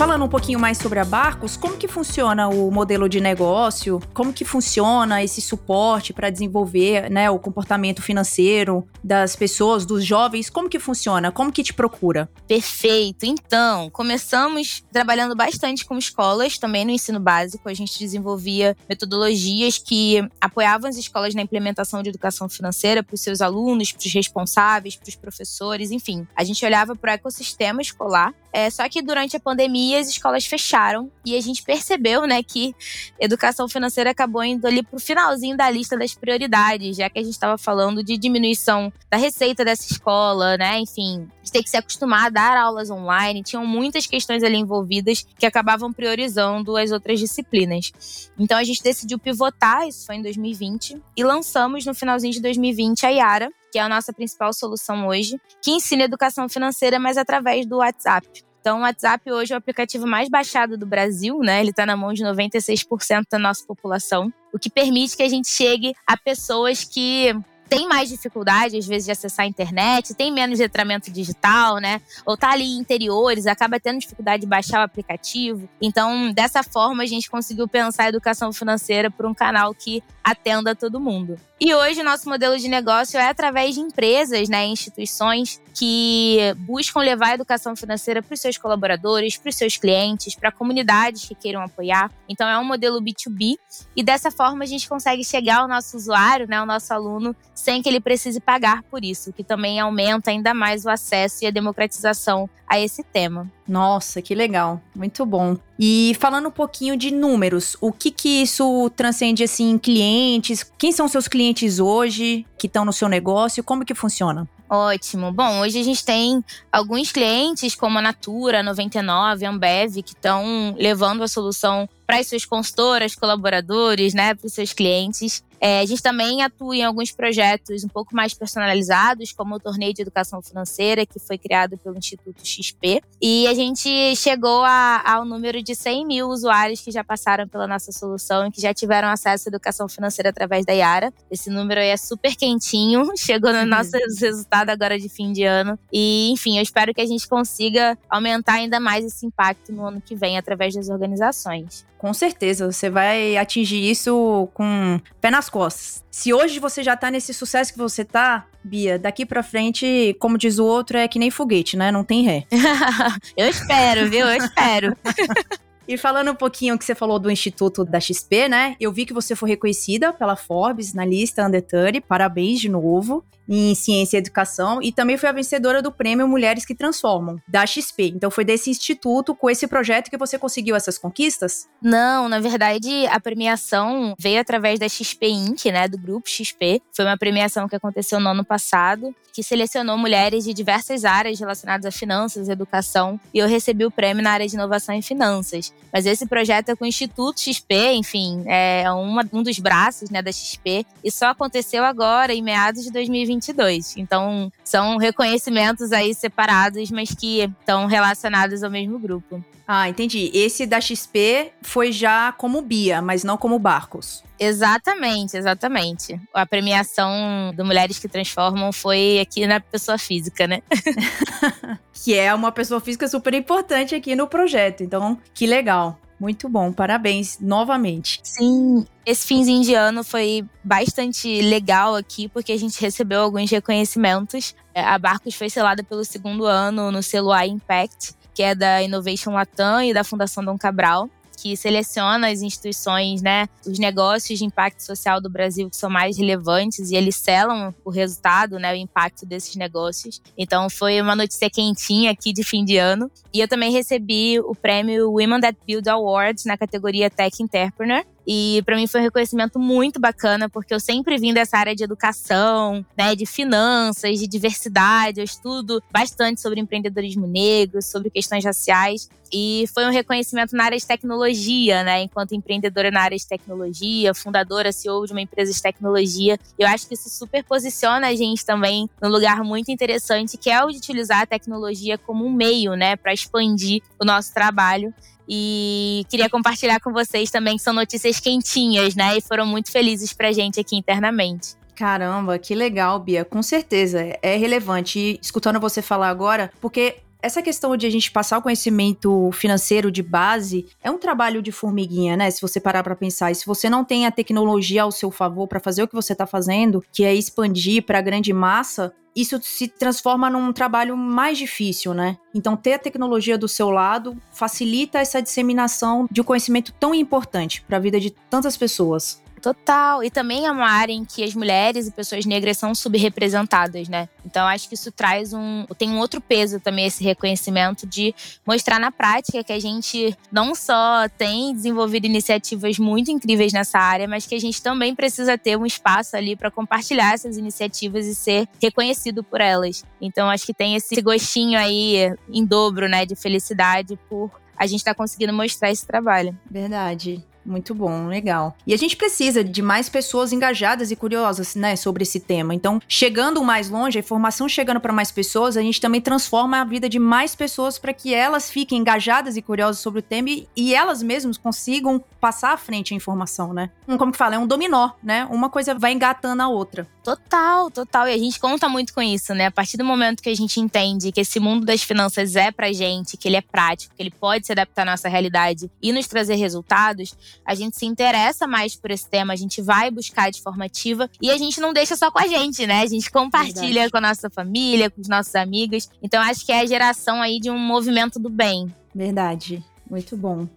Falando 0.02 0.26
um 0.26 0.28
pouquinho 0.28 0.60
mais 0.60 0.80
sobre 0.80 0.98
a 0.98 1.06
Barcos, 1.06 1.56
como 1.56 1.78
que 1.78 1.88
funciona 1.88 2.48
o 2.48 2.72
modelo 2.72 3.08
de 3.08 3.22
negócio? 3.22 4.02
Como 4.16 4.34
que 4.34 4.44
funciona 4.44 5.24
esse 5.24 5.40
suporte 5.44 6.12
para 6.12 6.32
desenvolver 6.32 7.08
né, 7.08 7.30
o 7.30 7.38
comportamento 7.38 8.02
financeiro 8.02 8.84
das 9.04 9.36
pessoas, 9.36 9.86
dos 9.86 10.04
jovens? 10.04 10.50
Como 10.50 10.68
que 10.68 10.80
funciona? 10.80 11.32
Como 11.32 11.52
que 11.52 11.62
te 11.62 11.72
procura? 11.72 12.28
Perfeito. 12.48 13.28
Então, 13.28 13.92
começamos 13.92 14.84
trabalhando 14.92 15.36
bastante 15.36 15.86
com 15.86 15.96
escolas, 16.00 16.58
também 16.58 16.84
no 16.84 16.90
ensino 16.90 17.20
básico. 17.20 17.70
A 17.70 17.74
gente 17.76 18.00
desenvolvia 18.00 18.76
metodologias 18.90 19.78
que 19.78 20.28
apoiavam 20.42 20.90
as 20.90 20.98
escolas 20.98 21.36
na 21.36 21.44
implementação 21.44 22.02
de 22.02 22.10
educação 22.10 22.50
financeira 22.50 23.04
para 23.04 23.14
os 23.14 23.22
seus 23.22 23.40
alunos, 23.40 23.92
para 23.92 24.08
os 24.08 24.14
responsáveis, 24.14 24.96
para 24.96 25.10
os 25.10 25.16
professores, 25.16 25.92
enfim. 25.92 26.26
A 26.36 26.44
gente 26.44 26.66
olhava 26.66 26.96
para 26.96 27.12
o 27.12 27.14
ecossistema 27.14 27.84
escolar. 27.84 28.34
É, 28.54 28.70
só 28.70 28.88
que 28.90 29.02
durante 29.02 29.38
a 29.38 29.40
pandemia, 29.40 30.00
as 30.00 30.10
escolas 30.10 30.46
fecharam 30.46 31.10
e 31.26 31.38
a 31.38 31.42
gente 31.42 31.64
percebeu, 31.64 32.28
né, 32.28 32.44
que 32.44 32.76
educação 33.20 33.68
financeira 33.70 34.12
acabou 34.12 34.44
indo 34.44 34.66
ali 34.68 34.84
pro 34.84 35.00
finalzinho 35.00 35.56
da 35.56 35.70
lista 35.70 35.98
das 35.98 36.14
prioridades, 36.14 36.98
já 36.98 37.10
que 37.10 37.20
a 37.20 37.24
gente 37.24 37.34
estava 37.34 37.58
falando 37.58 38.04
de 38.04 38.18
diminuição 38.18 38.92
da 39.10 39.18
receita 39.18 39.64
dessa 39.64 39.92
escola, 39.92 40.58
né, 40.58 40.80
enfim, 40.80 41.28
de 41.44 41.52
ter 41.52 41.64
que 41.64 41.70
se 41.70 41.78
acostumar 41.78 42.28
a 42.28 42.30
dar 42.30 42.58
aulas 42.58 42.90
online, 42.90 43.44
tinham 43.44 43.66
muitas 43.66 44.06
questões 44.06 44.44
ali 44.44 44.58
envolvidas 44.58 45.26
que 45.38 45.46
acabavam 45.46 45.92
priorizando 45.92 46.78
as 46.78 46.92
outras 46.92 47.20
disciplinas. 47.20 47.92
Então 48.38 48.58
a 48.58 48.64
gente 48.64 48.84
decidiu 48.84 49.20
pivotar, 49.20 49.88
isso 49.88 50.06
foi 50.06 50.16
em 50.16 50.22
2020, 50.22 51.02
e 51.16 51.24
lançamos 51.24 51.86
no 51.86 51.94
finalzinho 51.94 52.34
de 52.34 52.42
2020 52.42 53.06
a 53.06 53.10
Yara, 53.10 53.50
que 53.72 53.80
é 53.80 53.82
a 53.82 53.90
nossa 53.90 54.12
principal 54.12 54.54
solução 54.54 55.08
hoje, 55.08 55.40
que 55.62 55.72
ensina 55.72 56.04
educação 56.04 56.50
financeira, 56.50 57.00
mas 57.00 57.18
através 57.18 57.66
do 57.66 57.78
WhatsApp. 57.78 58.28
Então, 58.62 58.78
o 58.78 58.82
WhatsApp 58.82 59.32
hoje 59.32 59.54
é 59.54 59.56
o 59.56 59.58
aplicativo 59.58 60.06
mais 60.06 60.30
baixado 60.30 60.78
do 60.78 60.86
Brasil, 60.86 61.40
né? 61.40 61.62
Ele 61.62 61.72
está 61.72 61.84
na 61.84 61.98
mão 61.98 62.14
de 62.14 62.24
96% 62.24 63.24
da 63.32 63.40
nossa 63.40 63.66
população, 63.66 64.32
o 64.54 64.60
que 64.60 64.70
permite 64.70 65.18
que 65.18 65.24
a 65.24 65.28
gente 65.28 65.50
chegue 65.50 65.96
a 66.06 66.16
pessoas 66.16 66.84
que 66.84 67.34
tem 67.72 67.88
mais 67.88 68.10
dificuldade, 68.10 68.78
às 68.78 68.86
vezes, 68.86 69.06
de 69.06 69.12
acessar 69.12 69.46
a 69.46 69.48
internet, 69.48 70.14
tem 70.14 70.30
menos 70.30 70.60
letramento 70.60 71.10
digital, 71.10 71.78
né? 71.78 72.02
Ou 72.26 72.36
tá 72.36 72.52
ali 72.52 72.66
em 72.66 72.78
interiores, 72.78 73.48
acaba 73.48 73.80
tendo 73.80 73.98
dificuldade 73.98 74.42
de 74.42 74.48
baixar 74.48 74.82
o 74.82 74.84
aplicativo. 74.84 75.70
Então, 75.82 76.34
dessa 76.34 76.64
forma, 76.64 77.02
a 77.02 77.06
gente 77.06 77.32
conseguiu 77.32 77.70
pensar 77.70 78.04
a 78.04 78.10
educação 78.10 78.52
financeira 78.52 79.10
por 79.10 79.26
um 79.26 79.34
canal 79.34 79.74
que 79.74 80.04
atenda 80.22 80.76
todo 80.76 81.00
mundo. 81.00 81.40
E 81.60 81.74
hoje, 81.76 82.02
nosso 82.02 82.28
modelo 82.28 82.58
de 82.58 82.68
negócio 82.68 83.20
é 83.20 83.30
através 83.30 83.76
de 83.76 83.82
empresas, 83.82 84.50
né, 84.50 84.66
instituições 84.66 85.62
que 85.76 86.40
buscam 86.58 87.02
levar 87.02 87.28
a 87.28 87.34
educação 87.36 87.76
financeira 87.76 88.22
para 88.22 88.34
os 88.34 88.42
seus 88.42 88.58
colaboradores, 88.58 89.38
para 89.38 89.50
os 89.50 89.56
seus 89.56 89.78
clientes, 89.78 90.34
para 90.34 90.52
comunidades 90.52 91.26
que 91.28 91.36
queiram 91.36 91.62
apoiar. 91.62 92.12
Então, 92.28 92.50
é 92.50 92.58
um 92.58 92.64
modelo 92.64 93.00
B2B 93.00 93.58
e 93.96 94.04
dessa 94.04 94.32
forma 94.32 94.64
a 94.64 94.68
gente 94.68 94.90
consegue 94.90 95.24
chegar 95.24 95.60
ao 95.60 95.68
nosso 95.68 95.96
usuário, 95.96 96.48
né, 96.48 96.58
ao 96.58 96.66
nosso 96.66 96.92
aluno, 96.94 97.36
sem 97.62 97.82
que 97.82 97.88
ele 97.88 98.00
precise 98.00 98.39
pagar 98.39 98.82
por 98.89 99.06
isso, 99.06 99.32
que 99.32 99.43
também 99.43 99.80
aumenta 99.80 100.32
ainda 100.32 100.52
mais 100.52 100.84
o 100.84 100.89
acesso 100.89 101.43
e 101.43 101.47
a 101.47 101.52
democratização 101.52 102.50
a 102.67 102.80
esse 102.80 103.04
tema. 103.04 103.52
Nossa, 103.67 104.21
que 104.21 104.34
legal, 104.34 104.82
muito 104.95 105.26
bom. 105.26 105.56
E 105.80 106.15
falando 106.19 106.47
um 106.47 106.52
pouquinho 106.52 106.97
de 106.97 107.12
números, 107.12 107.78
o 107.80 107.91
que 107.91 108.10
que 108.10 108.41
isso 108.41 108.89
transcende 108.95 109.43
assim 109.43 109.69
em 109.71 109.78
clientes? 109.78 110.69
Quem 110.78 110.91
são 110.91 111.08
seus 111.08 111.28
clientes 111.28 111.80
hoje 111.80 112.45
que 112.58 112.65
estão 112.65 112.84
no 112.84 112.91
seu 112.91 113.08
negócio? 113.08 113.63
Como 113.63 113.86
que 113.86 113.93
funciona? 113.93 114.50
Ótimo. 114.74 115.34
Bom, 115.34 115.60
hoje 115.60 115.80
a 115.80 115.84
gente 115.84 116.04
tem 116.04 116.41
alguns 116.71 117.12
clientes 117.12 117.76
como 117.76 118.00
a 118.00 118.02
Natura, 118.02 118.63
99, 118.63 119.45
Ambev, 119.45 120.02
que 120.02 120.13
estão 120.13 120.74
levando 120.78 121.24
a 121.24 121.28
solução 121.28 121.89
para 122.12 122.19
as 122.19 122.28
suas 122.28 122.43
consultoras, 122.43 123.15
colaboradores, 123.15 124.13
né, 124.13 124.36
para 124.36 124.45
os 124.45 124.52
seus 124.52 124.74
clientes. 124.74 125.41
É, 125.62 125.80
a 125.80 125.86
gente 125.86 126.02
também 126.02 126.41
atua 126.41 126.76
em 126.76 126.84
alguns 126.84 127.12
projetos 127.12 127.84
um 127.84 127.88
pouco 127.88 128.15
mais 128.15 128.34
personalizados, 128.34 129.32
como 129.32 129.56
o 129.56 129.60
Torneio 129.60 129.93
de 129.93 130.02
Educação 130.02 130.41
Financeira, 130.41 131.06
que 131.06 131.19
foi 131.19 131.38
criado 131.38 131.78
pelo 131.78 131.95
Instituto 131.95 132.41
XP. 132.43 133.00
E 133.21 133.47
a 133.47 133.54
gente 133.54 134.15
chegou 134.15 134.63
a, 134.63 135.04
ao 135.06 135.24
número 135.24 135.62
de 135.62 135.76
100 135.76 136.06
mil 136.06 136.28
usuários 136.30 136.82
que 136.82 136.89
já 136.89 137.04
passaram 137.04 137.47
pela 137.47 137.67
nossa 137.67 137.91
solução 137.91 138.47
e 138.47 138.52
que 138.52 138.60
já 138.60 138.74
tiveram 138.74 139.08
acesso 139.08 139.47
à 139.47 139.50
educação 139.50 139.88
financeira 139.88 140.32
através 140.32 140.65
da 140.65 140.74
Yara. 140.74 141.13
Esse 141.30 141.52
número 141.52 141.80
aí 141.80 141.89
é 141.89 141.97
super 141.97 142.36
quentinho, 142.36 143.12
chegou 143.15 143.54
no 143.54 143.60
uhum. 143.60 143.67
nosso 143.67 143.91
resultado 144.19 144.71
agora 144.71 145.00
de 145.00 145.08
fim 145.08 145.32
de 145.32 145.43
ano. 145.43 145.78
E, 145.93 146.32
enfim, 146.32 146.58
eu 146.58 146.63
espero 146.63 146.91
que 146.91 147.02
a 147.02 147.06
gente 147.06 147.28
consiga 147.28 147.95
aumentar 148.10 148.54
ainda 148.54 148.80
mais 148.80 149.06
esse 149.06 149.28
impacto 149.28 149.71
no 149.71 149.86
ano 149.86 150.02
que 150.02 150.15
vem 150.15 150.39
através 150.39 150.74
das 150.74 150.89
organizações. 150.89 151.86
Com 152.02 152.16
certeza, 152.16 152.72
você 152.72 152.90
vai 152.90 153.38
atingir 153.38 153.88
isso 153.88 154.50
com 154.56 155.00
pé 155.22 155.30
nas 155.30 155.52
costas. 155.52 156.04
Se 156.10 156.34
hoje 156.34 156.60
você 156.60 156.82
já 156.82 156.98
tá 156.98 157.12
nesse 157.12 157.32
sucesso 157.32 157.72
que 157.72 157.78
você 157.78 158.04
tá, 158.04 158.48
Bia, 158.64 158.98
daqui 158.98 159.24
pra 159.24 159.44
frente, 159.44 160.16
como 160.20 160.36
diz 160.36 160.58
o 160.58 160.66
outro, 160.66 160.98
é 160.98 161.08
que 161.08 161.20
nem 161.20 161.30
foguete, 161.30 161.78
né? 161.78 161.92
Não 161.92 162.04
tem 162.04 162.24
ré. 162.24 162.48
eu 163.38 163.48
espero, 163.48 164.10
viu? 164.10 164.26
Eu 164.26 164.36
espero. 164.36 164.98
E 165.92 165.98
falando 165.98 166.32
um 166.32 166.36
pouquinho 166.36 166.78
que 166.78 166.86
você 166.86 166.96
falou 166.96 167.20
do 167.20 167.30
Instituto 167.30 167.84
da 167.84 168.00
XP, 168.00 168.48
né? 168.48 168.78
Eu 168.80 168.94
vi 168.94 169.06
que 169.06 169.12
você 169.12 169.36
foi 169.36 169.50
reconhecida 169.50 170.14
pela 170.14 170.38
Forbes 170.38 170.94
na 170.94 171.04
lista 171.04 171.46
Under 171.46 171.62
30. 171.62 172.00
Parabéns 172.08 172.62
de 172.62 172.70
novo 172.70 173.26
em 173.54 173.76
Ciência 173.76 174.16
e 174.16 174.20
Educação 174.20 174.82
e 174.82 174.94
também 174.94 175.18
foi 175.18 175.28
a 175.28 175.34
vencedora 175.34 175.82
do 175.82 175.92
prêmio 175.92 176.26
Mulheres 176.26 176.66
que 176.66 176.74
Transformam, 176.74 177.38
da 177.46 177.66
XP. 177.66 178.14
Então 178.16 178.32
foi 178.32 178.46
desse 178.46 178.70
instituto, 178.70 179.36
com 179.36 179.50
esse 179.50 179.68
projeto, 179.68 180.10
que 180.10 180.18
você 180.18 180.40
conseguiu 180.40 180.76
essas 180.76 180.98
conquistas? 180.98 181.68
Não, 181.82 182.30
na 182.30 182.40
verdade, 182.40 183.06
a 183.08 183.20
premiação 183.20 184.16
veio 184.18 184.40
através 184.40 184.80
da 184.80 184.88
XP 184.88 185.28
Inc., 185.28 185.66
né, 185.66 185.90
do 185.90 185.98
grupo 185.98 186.30
XP. 186.30 186.82
Foi 186.96 187.04
uma 187.04 187.18
premiação 187.18 187.68
que 187.68 187.76
aconteceu 187.76 188.22
no 188.22 188.30
ano 188.30 188.46
passado, 188.46 189.14
que 189.34 189.44
selecionou 189.44 189.98
mulheres 189.98 190.46
de 190.46 190.54
diversas 190.54 191.04
áreas 191.04 191.38
relacionadas 191.38 191.86
a 191.86 191.92
finanças 191.92 192.48
educação, 192.48 193.20
e 193.34 193.40
eu 193.40 193.48
recebi 193.48 193.86
o 193.86 193.92
prêmio 193.92 194.24
na 194.24 194.32
área 194.32 194.48
de 194.48 194.56
inovação 194.56 194.96
e 194.96 195.02
finanças. 195.02 195.74
Mas 195.91 196.06
esse 196.06 196.26
projeto 196.26 196.70
é 196.70 196.76
com 196.76 196.86
o 196.86 196.88
Instituto 196.88 197.39
XP, 197.39 197.94
enfim, 197.94 198.44
é 198.48 198.89
uma, 198.91 199.28
um 199.34 199.44
dos 199.44 199.60
braços 199.60 200.10
né, 200.10 200.22
da 200.22 200.32
XP, 200.32 200.86
e 201.04 201.12
só 201.12 201.28
aconteceu 201.28 201.84
agora, 201.84 202.34
em 202.34 202.41
meados 202.41 202.84
de 202.84 202.91
2020 202.91 203.22
2022. 203.32 203.98
Então, 203.98 204.52
são 204.63 204.98
reconhecimentos 204.98 205.91
aí 205.91 206.13
separados, 206.13 206.91
mas 206.91 207.13
que 207.13 207.41
estão 207.41 207.86
relacionados 207.86 208.63
ao 208.63 208.72
mesmo 208.72 209.00
grupo. 209.00 209.44
Ah, 209.74 209.88
entendi. 209.88 210.30
Esse 210.34 210.66
da 210.66 210.82
XP 210.82 211.54
foi 211.62 211.94
já 211.94 212.34
como 212.34 212.62
Bia, 212.62 213.02
mas 213.02 213.24
não 213.24 213.38
como 213.38 213.58
Barcos. 213.58 214.22
Exatamente, 214.38 215.38
exatamente. 215.38 216.20
A 216.34 216.46
premiação 216.46 217.54
do 217.56 217.64
Mulheres 217.64 217.98
que 217.98 218.10
Transformam 218.10 218.74
foi 218.74 219.20
aqui 219.22 219.48
na 219.48 219.62
pessoa 219.62 219.98
física, 219.98 220.46
né? 220.46 220.62
que 221.94 222.14
é 222.14 222.34
uma 222.36 222.52
pessoa 222.52 222.82
física 222.82 223.08
super 223.08 223.34
importante 223.34 223.96
aqui 223.96 224.14
no 224.14 224.28
projeto. 224.28 224.84
Então, 224.84 225.18
que 225.34 225.48
legal. 225.48 225.98
Muito 226.20 226.50
bom, 226.50 226.74
parabéns 226.74 227.40
novamente. 227.40 228.20
Sim, 228.24 228.86
esse 229.06 229.26
finzinho 229.26 229.64
de 229.64 229.74
ano 229.74 230.04
foi 230.04 230.46
bastante 230.62 231.42
legal 231.42 231.96
aqui, 231.96 232.28
porque 232.28 232.52
a 232.52 232.60
gente 232.60 232.80
recebeu 232.80 233.22
alguns 233.22 233.50
reconhecimentos. 233.50 234.54
É, 234.76 234.84
a 234.84 235.00
Barcos 235.00 235.34
foi 235.34 235.50
selada 235.50 235.82
pelo 235.82 236.04
segundo 236.04 236.46
ano 236.46 236.92
no 236.92 237.02
selo 237.02 237.32
A 237.32 237.48
Impact, 237.48 238.16
que 238.34 238.44
é 238.44 238.56
da 238.56 238.82
Innovation 238.82 239.32
Latam 239.32 239.82
e 239.84 239.94
da 239.94 240.04
Fundação 240.04 240.44
Dom 240.44 240.58
Cabral 240.58 241.10
que 241.41 241.58
seleciona 241.58 242.30
as 242.30 242.44
instituições, 242.44 243.22
né, 243.22 243.48
os 243.65 243.80
negócios 243.80 244.38
de 244.38 244.46
impacto 244.46 244.82
social 244.82 245.20
do 245.20 245.28
Brasil 245.28 245.70
que 245.70 245.76
são 245.76 245.89
mais 245.89 246.15
relevantes 246.15 246.91
e 246.91 246.96
eles 246.96 247.15
selam 247.15 247.74
o 247.84 247.89
resultado, 247.89 248.60
né, 248.60 248.72
o 248.72 248.76
impacto 248.76 249.26
desses 249.26 249.56
negócios. 249.56 250.22
Então 250.38 250.70
foi 250.70 251.02
uma 251.02 251.15
notícia 251.15 251.50
quentinha 251.50 252.12
aqui 252.12 252.32
de 252.32 252.44
fim 252.44 252.63
de 252.63 252.78
ano. 252.78 253.10
E 253.34 253.39
eu 253.39 253.48
também 253.48 253.72
recebi 253.72 254.39
o 254.39 254.54
prêmio 254.54 255.10
Women 255.10 255.41
That 255.41 255.58
Build 255.65 255.89
Awards 255.89 256.46
na 256.46 256.58
categoria 256.58 257.10
Tech 257.10 257.41
Entrepreneur. 257.41 258.04
E 258.28 258.62
para 258.66 258.76
mim 258.76 258.88
foi 258.88 259.02
um 259.02 259.04
reconhecimento 259.04 259.60
muito 259.60 260.00
bacana, 260.00 260.50
porque 260.50 260.74
eu 260.74 260.80
sempre 260.80 261.18
vim 261.18 261.34
dessa 261.34 261.58
área 261.58 261.76
de 261.76 261.84
educação, 261.84 262.86
né, 262.98 263.16
de 263.16 263.26
finanças, 263.26 264.20
de 264.20 264.28
diversidade. 264.28 265.20
Eu 265.20 265.26
estudo 265.26 265.82
bastante 265.92 266.42
sobre 266.42 266.60
empreendedorismo 266.60 267.28
negro, 267.28 267.82
sobre 267.82 268.10
questões 268.10 268.46
raciais. 268.46 269.10
E 269.34 269.66
foi 269.74 269.86
um 269.86 269.92
reconhecimento 269.92 270.56
na 270.56 270.66
área 270.66 270.78
de 270.78 270.86
tecnologia, 270.86 271.84
né? 271.84 272.02
Enquanto 272.02 272.36
empreendedora 272.36 272.92
na 272.92 273.02
área 273.02 273.18
de 273.18 273.26
tecnologia, 273.26 274.14
fundadora, 274.14 274.74
CEO 274.74 275.06
de 275.06 275.14
uma 275.14 275.22
empresa 275.22 275.54
de 275.54 275.62
tecnologia. 275.62 276.38
Eu 276.60 276.68
acho 276.68 276.86
que 276.86 276.96
isso 276.96 277.10
super 277.10 277.42
posiciona 277.44 278.08
a 278.08 278.16
gente 278.16 278.46
também 278.46 278.90
num 279.02 279.08
lugar 279.08 279.42
muito 279.44 279.72
interessante, 279.72 280.38
que 280.38 280.50
é 280.50 280.62
o 280.64 280.70
de 280.70 280.78
utilizar 280.78 281.22
a 281.22 281.26
tecnologia 281.26 281.98
como 281.98 282.26
um 282.26 282.32
meio, 282.32 282.76
né, 282.76 282.98
para 282.98 283.14
expandir 283.14 283.82
o 283.98 284.04
nosso 284.04 284.34
trabalho. 284.34 284.94
E 285.28 286.06
queria 286.10 286.30
compartilhar 286.30 286.80
com 286.80 286.92
vocês 286.92 287.30
também 287.32 287.58
que 287.58 287.64
são 287.64 287.74
notícias 287.74 288.20
quentinhas, 288.20 288.96
né? 288.96 289.18
E 289.18 289.22
foram 289.22 289.46
muito 289.46 289.72
felizes 289.72 290.14
pra 290.14 290.32
gente 290.32 290.60
aqui 290.60 290.76
internamente. 290.76 291.56
Caramba, 291.76 292.38
que 292.38 292.54
legal, 292.54 293.00
Bia. 293.00 293.26
Com 293.26 293.42
certeza 293.42 294.18
é 294.22 294.36
relevante. 294.38 295.00
E 295.00 295.20
escutando 295.22 295.60
você 295.60 295.82
falar 295.82 296.10
agora, 296.10 296.52
porque 296.62 296.98
essa 297.22 297.42
questão 297.42 297.78
de 297.78 297.86
a 297.86 297.90
gente 297.90 298.12
passar 298.12 298.40
o 298.40 298.42
conhecimento 298.42 299.30
financeiro 299.32 299.92
de 299.92 300.02
base 300.02 300.66
é 300.84 300.90
um 300.90 300.98
trabalho 300.98 301.42
de 301.42 301.52
formiguinha, 301.52 302.18
né? 302.18 302.32
Se 302.32 302.42
você 302.42 302.60
parar 302.60 302.84
para 302.84 302.96
pensar, 302.96 303.32
e 303.32 303.36
se 303.36 303.46
você 303.46 303.70
não 303.70 303.86
tem 303.86 304.06
a 304.06 304.12
tecnologia 304.12 304.84
ao 304.84 304.92
seu 304.92 305.12
favor 305.12 305.48
para 305.48 305.60
fazer 305.60 305.84
o 305.84 305.88
que 305.88 305.94
você 305.94 306.14
está 306.14 306.26
fazendo, 306.26 306.84
que 306.92 307.04
é 307.04 307.14
expandir 307.14 307.84
para 307.84 308.00
a 308.00 308.02
grande 308.02 308.34
massa, 308.34 308.94
isso 309.16 309.40
se 309.44 309.68
transforma 309.68 310.30
num 310.30 310.54
trabalho 310.54 310.96
mais 310.96 311.38
difícil, 311.38 311.94
né? 311.94 312.18
Então, 312.34 312.56
ter 312.56 312.74
a 312.74 312.80
tecnologia 312.80 313.38
do 313.38 313.48
seu 313.48 313.70
lado 313.70 314.18
facilita 314.32 315.00
essa 315.00 315.22
disseminação 315.22 316.08
de 316.10 316.22
um 316.22 316.24
conhecimento 316.24 316.74
tão 316.80 316.96
importante 316.96 317.62
para 317.62 317.78
a 317.78 317.80
vida 317.80 318.00
de 318.00 318.12
tantas 318.30 318.56
pessoas. 318.56 319.22
Total. 319.42 320.04
E 320.04 320.12
também 320.12 320.46
é 320.46 320.52
uma 320.52 320.70
área 320.70 320.94
em 320.94 321.04
que 321.04 321.24
as 321.24 321.34
mulheres 321.34 321.88
e 321.88 321.92
pessoas 321.92 322.26
negras 322.26 322.58
são 322.58 322.76
subrepresentadas, 322.76 323.90
né? 323.90 324.08
Então 324.26 324.46
acho 324.46 324.70
que 324.70 324.76
isso 324.76 324.92
traz 324.92 325.34
um. 325.34 325.66
tem 325.78 325.90
um 325.90 325.98
outro 325.98 326.22
peso 326.22 326.60
também, 326.60 326.86
esse 326.86 327.04
reconhecimento 327.04 327.88
de 327.88 328.14
mostrar 328.46 328.80
na 328.80 328.92
prática 328.92 329.44
que 329.44 329.52
a 329.52 329.60
gente 329.60 330.16
não 330.32 330.54
só 330.54 331.08
tem 331.18 331.54
desenvolvido 331.54 332.06
iniciativas 332.06 332.78
muito 332.78 333.10
incríveis 333.10 333.52
nessa 333.52 333.80
área, 333.80 334.08
mas 334.08 334.28
que 334.28 334.36
a 334.36 334.40
gente 334.40 334.62
também 334.62 334.94
precisa 334.94 335.38
ter 335.38 335.58
um 335.58 335.66
espaço 335.66 336.16
ali 336.16 336.36
para 336.36 336.52
compartilhar 336.52 337.14
essas 337.14 337.38
iniciativas 337.38 338.06
e 338.06 338.14
ser 338.14 338.48
reconhecido 338.62 339.24
por 339.24 339.42
elas. 339.42 339.84
Então 340.00 340.30
acho 340.30 340.46
que 340.46 340.54
tem 340.54 340.76
esse 340.76 341.02
gostinho 341.02 341.58
aí 341.58 342.14
em 342.32 342.46
dobro, 342.46 342.88
né, 342.88 343.06
de 343.06 343.16
felicidade 343.16 343.98
por 344.08 344.30
a 344.56 344.68
gente 344.68 344.82
estar 344.82 344.94
tá 344.94 344.98
conseguindo 344.98 345.34
mostrar 345.34 345.72
esse 345.72 345.86
trabalho. 345.88 346.38
Verdade. 346.50 347.26
Muito 347.46 347.74
bom, 347.74 348.08
legal. 348.08 348.56
E 348.66 348.74
a 348.74 348.78
gente 348.78 348.96
precisa 348.96 349.44
de 349.44 349.62
mais 349.62 349.90
pessoas 349.90 350.32
engajadas 350.32 350.92
e 350.92 350.96
curiosas, 350.96 351.56
né, 351.56 351.76
sobre 351.76 352.04
esse 352.04 352.20
tema. 352.20 352.54
Então, 352.54 352.80
chegando 352.88 353.44
mais 353.44 353.70
longe, 353.70 353.98
a 353.98 354.00
informação 354.00 354.48
chegando 354.48 354.80
para 354.80 354.94
mais 354.94 355.12
pessoas, 355.12 355.58
a 355.58 355.62
gente 355.62 355.82
também 355.82 356.02
transforma 356.02 356.62
a 356.62 356.64
vida 356.64 356.88
de 356.88 357.00
mais 357.00 357.36
pessoas 357.36 357.80
para 357.80 357.94
que 357.94 358.14
elas 358.14 358.50
fiquem 358.50 358.80
engajadas 358.80 359.36
e 359.36 359.42
curiosas 359.42 359.82
sobre 359.82 360.00
o 360.00 360.04
tema 360.04 360.30
e, 360.30 360.48
e, 360.56 360.76
elas 360.76 361.02
mesmas 361.02 361.38
consigam 361.38 362.04
passar 362.20 362.54
à 362.54 362.58
frente 362.58 362.94
a 362.94 362.98
informação, 362.98 363.54
né? 363.54 363.70
Como 363.86 364.12
que 364.12 364.18
fala, 364.18 364.36
é 364.36 364.40
um 364.40 364.48
dominó, 364.48 364.92
né? 365.04 365.28
Uma 365.30 365.50
coisa 365.50 365.74
vai 365.74 365.92
engatando 365.92 366.42
a 366.42 366.48
outra. 366.48 366.88
Total, 367.04 367.72
total. 367.72 368.08
E 368.08 368.14
a 368.14 368.18
gente 368.18 368.40
conta 368.40 368.70
muito 368.70 368.94
com 368.94 369.02
isso, 369.02 369.34
né? 369.34 369.48
A 369.48 369.52
partir 369.52 369.76
do 369.76 369.84
momento 369.84 370.22
que 370.22 370.30
a 370.30 370.36
gente 370.36 370.60
entende 370.60 371.12
que 371.12 371.22
esse 371.22 371.40
mundo 371.40 371.66
das 371.66 371.82
finanças 371.82 372.36
é 372.36 372.52
pra 372.52 372.72
gente, 372.72 373.18
que 373.18 373.28
ele 373.28 373.38
é 373.38 373.42
prático, 373.42 373.96
que 373.96 374.04
ele 374.04 374.12
pode 374.12 374.46
se 374.46 374.52
adaptar 374.52 374.84
à 374.84 374.92
nossa 374.92 375.10
realidade 375.10 375.72
e 375.82 375.92
nos 375.92 376.08
trazer 376.08 376.36
resultados, 376.36 377.16
a 377.44 377.56
gente 377.56 377.78
se 377.78 377.86
interessa 377.86 378.46
mais 378.46 378.76
por 378.76 378.92
esse 378.92 379.10
tema, 379.10 379.34
a 379.34 379.36
gente 379.36 379.62
vai 379.62 379.90
buscar 379.90 380.32
de 380.32 380.42
forma 380.42 380.66
ativa 380.66 381.10
e 381.20 381.32
a 381.32 381.38
gente 381.38 381.60
não 381.60 381.74
deixa 381.74 381.96
só 381.96 382.12
com 382.12 382.20
a 382.20 382.28
gente, 382.28 382.68
né? 382.68 382.82
A 382.82 382.88
gente 382.88 383.10
compartilha 383.10 383.62
Verdade. 383.62 383.92
com 383.92 383.98
a 383.98 384.02
nossa 384.02 384.30
família, 384.30 384.90
com 384.90 385.02
os 385.02 385.08
nossos 385.08 385.34
amigos. 385.34 385.90
Então 386.04 386.22
acho 386.22 386.46
que 386.46 386.52
é 386.52 386.62
a 386.62 386.66
geração 386.66 387.22
aí 387.22 387.40
de 387.40 387.50
um 387.50 387.58
movimento 387.58 388.20
do 388.20 388.30
bem. 388.30 388.74
Verdade. 388.94 389.64
Muito 389.90 390.16
bom. 390.16 390.48